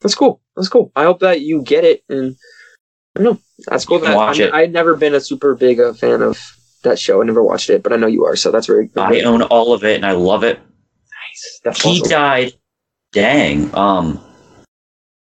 That's 0.01 0.14
cool. 0.16 0.41
That's 0.57 0.68
cool. 0.68 0.91
I 0.97 1.05
hope 1.05 1.21
that 1.21 1.41
you 1.43 1.62
get 1.62 1.85
it, 1.85 2.03
and 2.09 2.37
I 3.16 3.23
don't 3.23 3.35
know. 3.35 3.41
That's 3.68 3.85
cool. 3.85 4.01
That, 4.01 4.16
watch 4.16 4.41
I'm- 4.41 4.49
it. 4.49 4.55
I've 4.55 4.71
never 4.73 4.97
been 4.97 5.14
a 5.14 5.21
super 5.21 5.55
big 5.55 5.79
uh, 5.79 5.93
fan 5.93 6.21
of 6.21 6.41
that 6.83 6.99
show. 6.99 7.23
I 7.23 7.25
never 7.25 7.45
watched 7.45 7.71
it, 7.71 7.83
but 7.85 7.93
I 7.93 7.97
know 7.97 8.09
you 8.09 8.25
are, 8.25 8.35
so 8.35 8.51
that's 8.51 8.66
very. 8.66 8.91
I 8.97 9.21
own 9.21 9.43
all 9.43 9.73
of 9.73 9.85
it, 9.85 9.95
and 9.97 10.05
I 10.05 10.12
love 10.12 10.43
it. 10.43 10.59
That's 11.64 11.82
he 11.82 12.01
awesome. 12.01 12.11
died 12.11 12.53
dang 13.12 13.74
um 13.74 14.20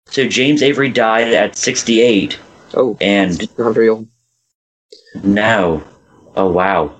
so 0.07 0.28
james 0.28 0.62
avery 0.62 0.89
died 0.89 1.34
at 1.34 1.55
68 1.55 2.38
Oh, 2.74 2.97
and 2.99 3.41
very 3.57 3.89
no 5.24 5.84
oh 6.36 6.51
wow 6.51 6.93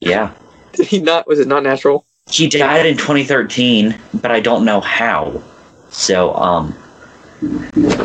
yeah 0.00 0.32
Did 0.72 0.86
he 0.86 1.00
not? 1.00 1.26
Was 1.28 1.40
it 1.40 1.46
not 1.46 1.62
natural? 1.62 2.06
he 2.30 2.48
died 2.48 2.86
in 2.86 2.96
2013 2.96 3.94
but 4.14 4.30
i 4.30 4.40
don't 4.40 4.64
know 4.64 4.80
how 4.80 5.42
so 5.90 6.34
um 6.34 6.74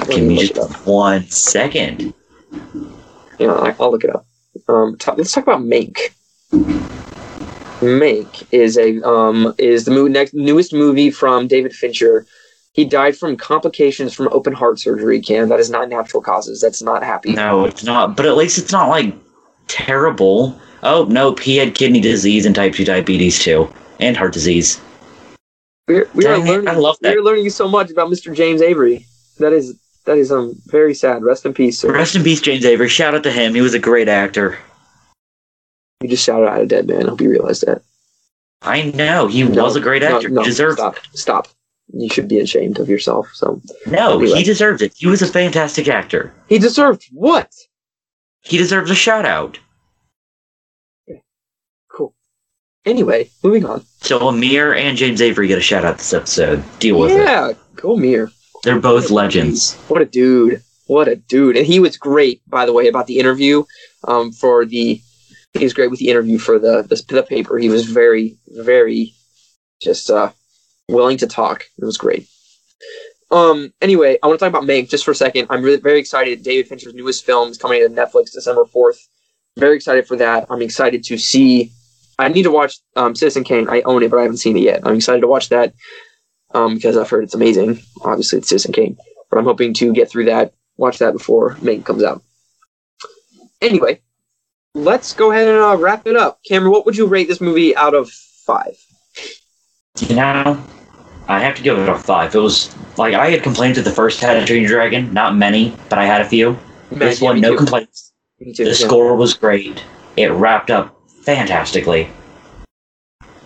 give 0.10 0.24
me 0.24 0.47
just 0.47 0.86
one 0.86 1.24
second 1.28 2.14
Yeah, 3.39 3.74
I'll 3.80 3.91
look 3.91 4.04
it 4.04 4.14
up. 4.14 4.26
Um, 4.68 4.97
ta- 4.97 5.16
let's 5.18 5.32
talk 5.32 5.45
about 5.45 5.62
Mank. 5.62 5.97
Mank 7.82 8.46
is 8.52 8.78
a 8.78 9.02
um 9.08 9.54
is 9.58 9.86
the 9.86 9.92
movie 9.92 10.12
next 10.12 10.34
newest 10.34 10.74
movie 10.74 11.12
from 11.12 11.48
David 11.48 11.74
Fincher. 11.74 12.26
He 12.74 12.86
died 12.86 13.18
from 13.18 13.36
complications 13.36 14.14
from 14.14 14.30
open 14.32 14.54
heart 14.54 14.80
surgery. 14.80 15.20
Can 15.20 15.50
that 15.50 15.60
is 15.60 15.70
not 15.70 15.90
natural 15.90 16.22
causes. 16.24 16.62
That's 16.62 16.82
not 16.82 17.04
happy. 17.04 17.34
no 17.34 17.66
it's 17.66 17.84
not 17.84 18.16
but 18.16 18.26
at 18.26 18.38
least 18.38 18.58
it's 18.58 18.72
not 18.72 18.88
like 18.90 19.14
terrible 19.68 20.60
oh 20.84 21.06
nope 21.10 21.40
he 21.40 21.58
had 21.58 21.74
kidney 21.76 22.00
disease 22.02 22.46
and 22.46 22.54
type 22.56 22.74
2 22.74 22.84
diabetes 22.86 23.40
too 23.40 23.72
and 24.00 24.16
heart 24.18 24.34
disease 24.34 24.80
We're, 25.88 26.08
we 26.14 26.24
Dang 26.24 26.42
it, 26.46 26.50
learning. 26.50 26.68
I 26.68 26.74
love 26.74 26.98
that. 27.02 27.16
We're 27.16 27.24
learning 27.24 27.50
so 27.52 27.68
much 27.68 27.90
about 27.90 28.10
Mr. 28.10 28.36
James 28.36 28.62
Avery. 28.62 29.06
That 29.40 29.54
is 29.54 29.78
that 30.06 30.18
is 30.18 30.32
um 30.32 30.56
very 30.68 30.94
sad. 30.94 31.24
Rest 31.24 31.46
in 31.46 31.54
peace. 31.54 31.80
Sir. 31.80 31.92
rest 31.94 32.16
in 32.16 32.24
peace 32.24 32.42
james 32.42 32.66
avery 32.66 32.90
shout 32.90 33.16
out 33.16 33.24
to 33.24 33.32
him 33.32 33.54
he 33.56 33.62
was 33.62 33.74
a 33.74 33.80
great 33.80 34.08
actor 34.10 34.58
You 36.02 36.08
just 36.10 36.26
shouted 36.26 36.47
out 36.47 36.62
a 36.62 36.66
dead 36.66 36.88
man. 36.88 37.06
I 37.06 37.10
hope 37.10 37.22
you 37.22 37.30
realize 37.30 37.62
that. 37.62 37.82
i 38.62 38.84
know 38.91 39.28
he 39.28 39.43
No, 39.43 39.64
was 39.64 39.76
a 39.76 39.80
great 39.82 40.04
actor 40.04 40.30
No, 40.30 40.41
he 40.41 40.47
deserved 40.49 40.78
stop. 40.80 40.97
Stop. 41.14 41.47
You 41.93 42.10
should 42.10 42.28
be 42.28 42.39
ashamed 42.39 42.80
of 42.80 42.89
yourself. 42.89 43.30
So 43.34 43.62
No, 43.88 44.20
Anyway. 44.20 44.38
he 44.38 44.43
deserved 44.43 44.82
it. 44.82 44.93
He 44.95 45.08
was 45.08 45.22
a 45.22 45.28
fantastic 45.28 45.88
actor. 45.88 46.34
he 46.49 46.58
deserved 46.58 47.06
what? 47.12 47.54
He 48.41 48.58
deserves 48.58 48.89
a 48.89 48.95
shout 48.95 49.26
out. 49.26 49.60
Cool. 51.91 52.14
Anyway, 52.86 53.30
moving 53.43 53.66
on. 53.66 53.84
So 54.02 54.28
Amir 54.30 54.74
and 54.74 54.97
James 54.97 55.22
Avery 55.22 55.47
get 55.47 55.58
a 55.58 55.62
shout 55.62 55.86
out 55.86 55.97
this 55.97 56.14
episode. 56.14 56.64
Deal 56.80 56.97
with 56.97 57.12
it. 57.12 57.18
yeah, 57.20 57.52
go 57.76 57.93
Amir. 57.95 58.32
They're 58.64 58.80
both 58.80 59.10
legends. 59.12 59.76
What 59.88 60.02
a 60.02 60.06
dude. 60.06 60.62
What 60.88 61.08
a 61.08 61.16
dude. 61.16 61.58
And 61.58 61.66
he 61.66 61.80
was 61.80 61.97
great, 61.97 62.41
by 62.47 62.66
the 62.66 62.74
way, 62.74 62.88
about 62.88 63.08
the 63.08 63.20
interview. 63.20 63.64
Um, 64.08 64.32
for 64.32 64.66
the 64.66 64.99
he 65.54 65.64
was 65.64 65.74
great 65.74 65.89
with 65.89 65.99
the 65.99 66.10
interview 66.10 66.38
for 66.38 66.60
the 66.60 66.84
the, 66.84 67.02
the 67.08 67.24
paper. 67.24 67.58
He 67.58 67.70
was 67.70 67.86
very, 67.86 68.38
very 68.47 69.14
just 69.82 70.10
uh 70.10 70.32
willing 70.88 71.18
to 71.18 71.28
talk. 71.28 71.66
It 71.78 71.86
was 71.86 71.97
great. 71.97 72.28
Um. 73.30 73.74
Anyway, 73.82 74.18
I 74.22 74.28
want 74.28 74.39
to 74.39 74.45
talk 74.45 74.54
about 74.54 74.68
Mank 74.68 74.89
just 74.89 75.06
for 75.06 75.12
a 75.12 75.16
second. 75.16 75.47
I'm 75.49 75.64
really 75.64 75.80
very 75.80 75.99
excited. 75.99 76.43
David 76.43 76.68
Fincher's 76.68 76.93
newest 76.93 77.26
film 77.26 77.49
is 77.49 77.58
coming 77.58 77.82
to 77.82 77.89
Netflix 77.93 78.32
December 78.34 78.66
fourth. 78.66 78.99
Very 79.58 79.76
excited 79.76 80.08
for 80.08 80.18
that. 80.18 80.47
I'm 80.49 80.62
excited 80.62 81.04
to 81.06 81.18
see. 81.18 81.72
I 82.20 82.28
need 82.28 82.43
to 82.43 82.52
watch 82.52 82.78
um, 82.95 83.16
Citizen 83.16 83.43
Kane. 83.43 83.68
I 83.70 83.82
own 83.82 84.04
it, 84.04 84.12
but 84.12 84.20
I 84.20 84.24
haven't 84.24 84.38
seen 84.38 84.56
it 84.58 84.64
yet. 84.64 84.82
I'm 84.86 84.95
excited 84.95 85.22
to 85.22 85.28
watch 85.28 85.49
that 85.49 85.74
um, 86.54 86.76
because 86.76 86.95
I've 86.95 87.10
heard 87.10 87.24
it's 87.24 87.34
amazing. 87.34 87.80
Obviously, 88.04 88.39
it's 88.39 88.49
Citizen 88.49 88.74
Kane, 88.74 88.97
but 89.30 89.39
I'm 89.39 89.45
hoping 89.45 89.74
to 89.76 89.93
get 89.93 90.10
through 90.10 90.26
that, 90.26 90.54
watch 90.78 90.99
that 90.99 91.14
before 91.14 91.56
Mank 91.56 91.86
comes 91.86 92.04
out. 92.04 92.22
Anyway, 93.62 94.02
let's 94.74 95.13
go 95.13 95.32
ahead 95.32 95.47
and 95.47 95.57
uh, 95.57 95.78
wrap 95.78 96.07
it 96.07 96.15
up. 96.15 96.39
Cameron, 96.43 96.72
what 96.72 96.86
would 96.86 96.97
you 96.97 97.05
rate 97.05 97.28
this 97.28 97.41
movie 97.41 97.76
out 97.76 97.93
of 97.93 98.09
five? 98.09 98.78
You 99.99 100.15
know, 100.15 100.63
I 101.28 101.39
have 101.39 101.55
to 101.55 101.63
give 101.63 101.78
it 101.78 101.89
a 101.89 101.97
five. 101.97 102.34
It 102.34 102.39
was 102.39 102.76
like 102.97 103.13
I 103.13 103.30
had 103.30 103.43
complaints 103.43 103.78
with 103.78 103.86
the 103.86 103.91
first 103.91 104.22
How 104.22 104.34
to 104.34 104.45
Train 104.45 104.61
Your 104.61 104.72
Dragon, 104.72 105.13
not 105.13 105.36
many, 105.36 105.76
but 105.89 105.99
I 105.99 106.05
had 106.05 106.22
a 106.22 106.26
few. 106.26 106.57
this 106.89 107.22
yeah, 107.22 107.30
one, 107.30 107.41
no 107.41 107.51
too. 107.51 107.57
complaints. 107.57 108.13
Too. 108.39 108.53
The 108.53 108.63
yeah. 108.65 108.74
score 108.74 109.15
was 109.15 109.34
great. 109.34 109.84
It 110.17 110.32
wrapped 110.32 110.72
up 110.72 110.97
fantastically. 111.24 112.09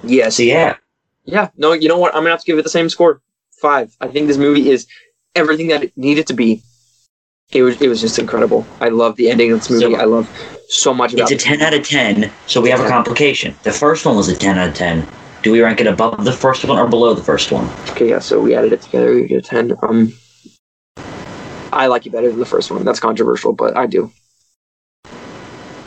Yes. 0.03 0.37
So 0.37 0.43
yeah, 0.43 0.77
Yeah. 1.25 1.49
No, 1.57 1.73
you 1.73 1.89
know 1.89 1.97
what? 1.97 2.15
I'm 2.15 2.21
gonna 2.21 2.31
have 2.31 2.41
to 2.41 2.45
give 2.45 2.57
it 2.57 2.63
the 2.63 2.69
same 2.69 2.89
score. 2.89 3.21
Five. 3.51 3.95
I 3.99 4.07
think 4.07 4.27
this 4.27 4.37
movie 4.37 4.69
is 4.69 4.85
everything 5.33 5.67
that 5.69 5.83
it 5.83 5.97
needed 5.97 6.27
to 6.27 6.33
be. 6.33 6.61
It 7.51 7.61
was. 7.63 7.81
It 7.81 7.87
was 7.87 8.01
just 8.01 8.19
incredible. 8.19 8.65
I 8.81 8.89
love 8.89 9.15
the 9.15 9.29
ending 9.29 9.51
of 9.51 9.59
this 9.59 9.69
movie. 9.69 9.93
So- 9.95 9.99
I 10.01 10.05
love 10.05 10.29
so 10.67 10.93
much 10.93 11.13
about 11.13 11.31
it. 11.31 11.35
it's 11.35 11.43
a 11.43 11.47
10 11.47 11.61
out 11.61 11.73
of 11.75 11.87
10, 11.87 12.31
so 12.47 12.59
we 12.59 12.69
have 12.71 12.79
a 12.79 12.89
complication. 12.89 13.53
The 13.63 13.71
first 13.71 14.03
one 14.03 14.15
was 14.15 14.27
a 14.29 14.35
10 14.35 14.57
out 14.57 14.69
of 14.69 14.73
10. 14.73 15.07
Do 15.43 15.51
we 15.51 15.61
rank 15.61 15.79
it 15.79 15.85
above 15.85 16.25
the 16.25 16.31
first 16.31 16.65
one 16.65 16.79
or 16.79 16.87
below 16.87 17.13
the 17.13 17.21
first 17.23 17.51
one? 17.51 17.69
Okay. 17.91 18.09
Yeah. 18.09 18.17
So 18.17 18.41
we 18.41 18.55
added 18.55 18.73
it 18.73 18.81
together. 18.81 19.13
We 19.13 19.27
get 19.27 19.37
a 19.37 19.47
ten. 19.47 19.77
Um. 19.83 20.11
I 21.71 21.85
like 21.85 22.07
it 22.07 22.11
better 22.11 22.29
than 22.29 22.39
the 22.39 22.47
first 22.47 22.71
one. 22.71 22.83
That's 22.83 22.99
controversial, 22.99 23.53
but 23.53 23.77
I 23.77 23.85
do. 23.85 24.11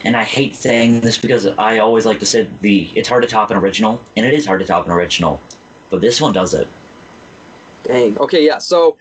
And 0.05 0.17
I 0.17 0.23
hate 0.23 0.55
saying 0.55 1.01
this 1.01 1.19
because 1.19 1.45
I 1.45 1.79
always 1.79 2.07
like 2.07 2.21
to 2.21 2.27
say 2.27 2.45
the 2.61 2.85
it's 2.97 3.09
hard 3.09 3.25
to 3.25 3.29
top 3.29 3.51
an 3.51 3.57
original, 3.57 4.01
and 4.17 4.25
it 4.25 4.33
is 4.33 4.47
hard 4.47 4.61
to 4.61 4.67
top 4.67 4.87
an 4.87 4.93
original. 4.93 5.41
But 5.91 6.03
this 6.03 6.21
one 6.21 6.33
does 6.33 6.55
it. 6.55 6.69
Dang. 7.83 8.17
Okay, 8.19 8.47
yeah. 8.47 8.59
So 8.59 8.97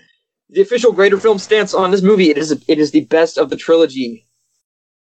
the 0.50 0.60
official 0.60 0.92
Grater 0.92 1.18
Film 1.18 1.38
stance 1.38 1.74
on 1.74 1.90
this 1.90 2.02
movie, 2.02 2.30
it 2.30 2.38
is 2.38 2.52
it 2.52 2.78
is 2.78 2.90
the 2.90 3.04
best 3.04 3.38
of 3.38 3.50
the 3.50 3.56
trilogy. 3.56 4.26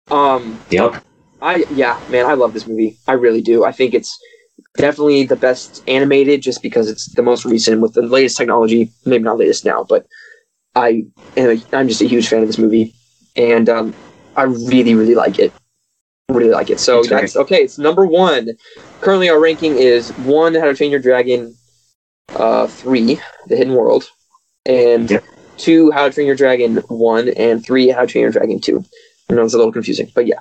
Um, 0.10 0.60
Yep. 0.70 1.04
I 1.42 1.66
yeah, 1.72 2.00
man, 2.10 2.26
I 2.26 2.34
love 2.34 2.54
this 2.54 2.68
movie. 2.68 2.98
I 3.08 3.14
really 3.14 3.42
do. 3.42 3.64
I 3.64 3.72
think 3.72 3.94
it's 3.94 4.18
definitely 4.76 5.26
the 5.26 5.36
best 5.36 5.84
animated, 5.88 6.42
just 6.42 6.64
because 6.64 6.90
it's 6.90 7.14
the 7.14 7.22
most 7.22 7.46
recent 7.46 7.82
with 7.82 7.94
the 7.94 8.02
latest 8.02 8.38
technology. 8.38 8.92
Maybe 9.06 9.24
not 9.24 9.38
latest 9.38 9.64
now, 9.64 9.86
but 9.88 10.08
I 10.76 11.04
am 11.36 11.50
a, 11.52 11.76
I'm 11.76 11.88
just 11.88 12.02
a 12.02 12.08
huge 12.08 12.28
fan 12.28 12.42
of 12.42 12.48
this 12.48 12.58
movie, 12.58 12.94
and 13.36 13.70
um, 13.70 13.94
I 14.36 14.44
really 14.44 14.96
really 14.96 15.16
like 15.16 15.38
it. 15.38 15.54
Really 16.30 16.50
like 16.50 16.70
it. 16.70 16.80
So 16.80 17.04
great. 17.04 17.22
that's 17.22 17.36
okay. 17.36 17.58
It's 17.58 17.78
number 17.78 18.06
one. 18.06 18.50
Currently, 19.02 19.30
our 19.30 19.40
ranking 19.40 19.78
is 19.78 20.10
one 20.20 20.56
How 20.56 20.66
to 20.66 20.74
Train 20.74 20.90
Your 20.90 21.00
Dragon, 21.00 21.56
uh, 22.36 22.66
three 22.68 23.20
The 23.48 23.56
Hidden 23.56 23.76
World, 23.76 24.10
and 24.68 25.10
Yep. 25.10 25.24
two 25.58 25.92
How 25.92 26.08
to 26.08 26.14
Train 26.14 26.28
Your 26.28 26.36
Dragon 26.36 26.78
one, 26.88 27.30
and 27.30 27.66
three 27.66 27.90
How 27.90 28.02
to 28.02 28.08
Train 28.08 28.22
Your 28.22 28.32
Dragon 28.32 28.60
two. 28.60 28.84
I 29.30 29.34
know 29.34 29.44
it's 29.44 29.54
a 29.54 29.58
little 29.58 29.74
confusing, 29.74 30.12
but 30.14 30.28
yeah. 30.28 30.40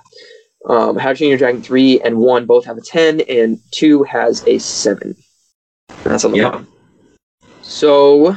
Um, 0.69 0.97
How 0.97 1.11
to 1.11 1.15
Train 1.17 1.31
Your 1.31 1.39
Dragon 1.39 1.63
three 1.63 2.01
and 2.01 2.19
one 2.19 2.45
both 2.47 2.65
have 2.67 2.77
a 2.77 2.83
ten, 2.83 3.21
and 3.23 3.61
two 3.71 4.03
has 4.05 4.45
a 4.47 4.59
seven. 4.59 5.17
And 6.05 6.13
that's 6.13 6.25
on 6.25 6.33
the 6.33 6.39
Yep. 6.39 6.53
bottom. 6.53 6.69
So 7.63 8.37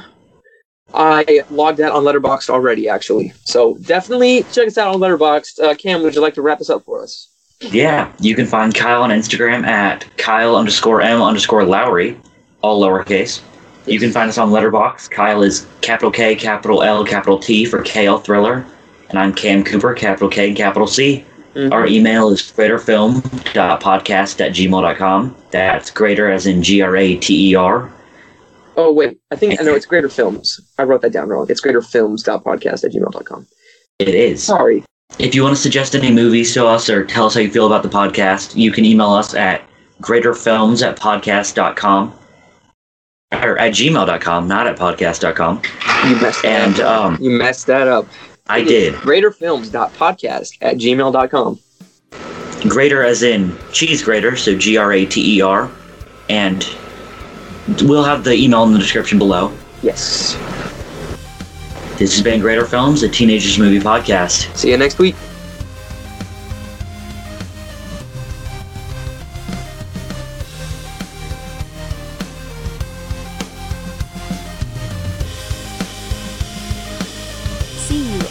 I 0.94 1.44
logged 1.52 1.78
that 1.78 1.92
on 1.92 2.04
Letterboxd 2.04 2.50
already, 2.50 2.90
actually. 2.90 3.34
So 3.44 3.76
definitely 3.82 4.44
check 4.52 4.68
us 4.68 4.78
out 4.78 4.94
on 4.94 5.00
Letterboxd. 5.00 5.60
Uh, 5.60 5.76
Cam, 5.76 6.02
would 6.02 6.16
you 6.16 6.22
like 6.22 6.34
to 6.36 6.42
wrap 6.42 6.60
this 6.60 6.70
up 6.70 6.84
for 6.84 7.04
us? 7.04 7.28
Yeah, 7.62 8.12
you 8.20 8.36
can 8.36 8.46
find 8.46 8.74
Kyle 8.74 9.04
on 9.04 9.10
Instagram 9.10 9.66
at 9.66 10.06
Kyle 10.18 10.56
underscore 10.56 11.02
M 11.02 11.22
underscore 11.22 11.64
Lowry, 11.66 12.18
all 12.62 12.82
lowercase. 12.82 13.42
You 13.86 14.00
can 14.00 14.12
find 14.12 14.30
us 14.30 14.38
on 14.38 14.50
Letterboxd. 14.52 15.10
Kyle 15.10 15.42
is 15.42 15.66
capital 15.82 16.12
K, 16.12 16.36
capital 16.36 16.84
L, 16.84 17.04
capital 17.06 17.40
T 17.40 17.66
for 17.66 17.82
KL 17.82 18.24
Thriller. 18.24 18.66
And 19.10 19.18
I'm 19.18 19.34
Cam 19.34 19.64
Cooper, 19.64 19.94
capital 19.94 20.30
K 20.30 20.54
capital 20.54 20.88
C. 20.88 21.26
Mhm. 21.56 21.72
Our 21.74 21.88
email 21.88 22.30
is 22.30 22.42
graterfilm.podcast 22.42 24.40
at 24.46 24.52
gmail.com. 24.54 25.36
That's 25.52 25.90
grater 25.90 26.30
as 26.30 26.46
in 26.46 26.62
G 26.62 26.82
R 26.82 26.96
A 26.96 27.16
T 27.16 27.52
E 27.52 27.56
R. 27.56 27.90
Oh 28.78 28.94
wait, 28.94 29.18
I 29.32 29.36
think 29.36 29.60
I 29.60 29.64
know 29.64 29.74
it's 29.74 29.86
Grater 29.86 30.08
Films. 30.10 30.62
I 30.78 30.84
wrote 30.84 31.02
that 31.02 31.12
down 31.12 31.28
wrong. 31.28 31.48
It's 31.50 31.60
graterfilms.podcast 31.60 32.84
at 32.86 32.92
gmail.com. 32.94 33.48
It 33.98 34.16
is. 34.16 34.44
Sorry. 34.44 34.84
If 35.18 35.36
you 35.36 35.44
want 35.44 35.56
to 35.56 35.62
suggest 35.62 35.96
any 35.96 36.12
movies 36.12 36.54
to 36.54 36.66
us 36.66 36.90
or 36.90 37.04
tell 37.04 37.26
us 37.26 37.34
how 37.34 37.42
you 37.42 37.50
feel 37.52 37.66
about 37.66 37.84
the 37.84 37.90
podcast, 37.90 38.56
you 38.56 38.72
can 38.72 38.86
email 38.86 39.10
us 39.10 39.34
at 39.34 39.64
graterfilms 40.02 40.86
at 40.88 40.98
podcast.com 40.98 42.14
or 43.32 43.58
at 43.60 43.74
gmail.com, 43.74 44.48
not 44.48 44.68
at 44.68 44.78
podcast.com. 44.78 45.62
You 46.10 46.16
messed 46.22 46.42
that 46.42 46.46
And 46.46 46.80
up. 46.80 47.02
um, 47.06 47.18
you 47.22 47.30
messed 47.32 47.68
that 47.68 47.88
up. 47.88 48.08
I 48.48 48.64
did. 48.64 48.96
Graterfilms.podcast 48.96 50.58
at 50.62 50.78
gmail.com. 50.78 51.60
Grater 52.70 53.04
as 53.04 53.24
in 53.24 53.56
cheese 53.72 54.02
grater, 54.04 54.36
so 54.36 54.58
G 54.58 54.76
R 54.78 54.92
A 54.92 55.06
T 55.06 55.38
E 55.38 55.42
R. 55.42 55.72
And 56.30 56.68
we'll 57.84 58.04
have 58.04 58.24
the 58.24 58.34
email 58.34 58.64
in 58.64 58.74
the 58.74 58.80
description 58.80 59.18
below. 59.18 59.54
Yes. 59.82 60.34
This 61.98 62.14
has 62.16 62.22
been 62.24 62.40
Grater 62.42 62.66
Films, 62.66 63.04
a 63.04 63.10
teenagers 63.10 63.58
movie 63.60 63.80
podcast. 63.80 64.56
See 64.58 64.72
you 64.72 64.78
next 64.78 64.98
week. 65.00 65.16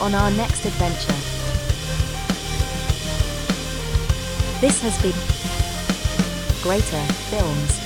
On 0.09 0.15
our 0.15 0.31
next 0.31 0.65
adventure. 0.65 1.13
This 4.59 4.81
has 4.81 4.97
been 5.03 5.13
Grater 6.63 7.05
Films. 7.29 7.78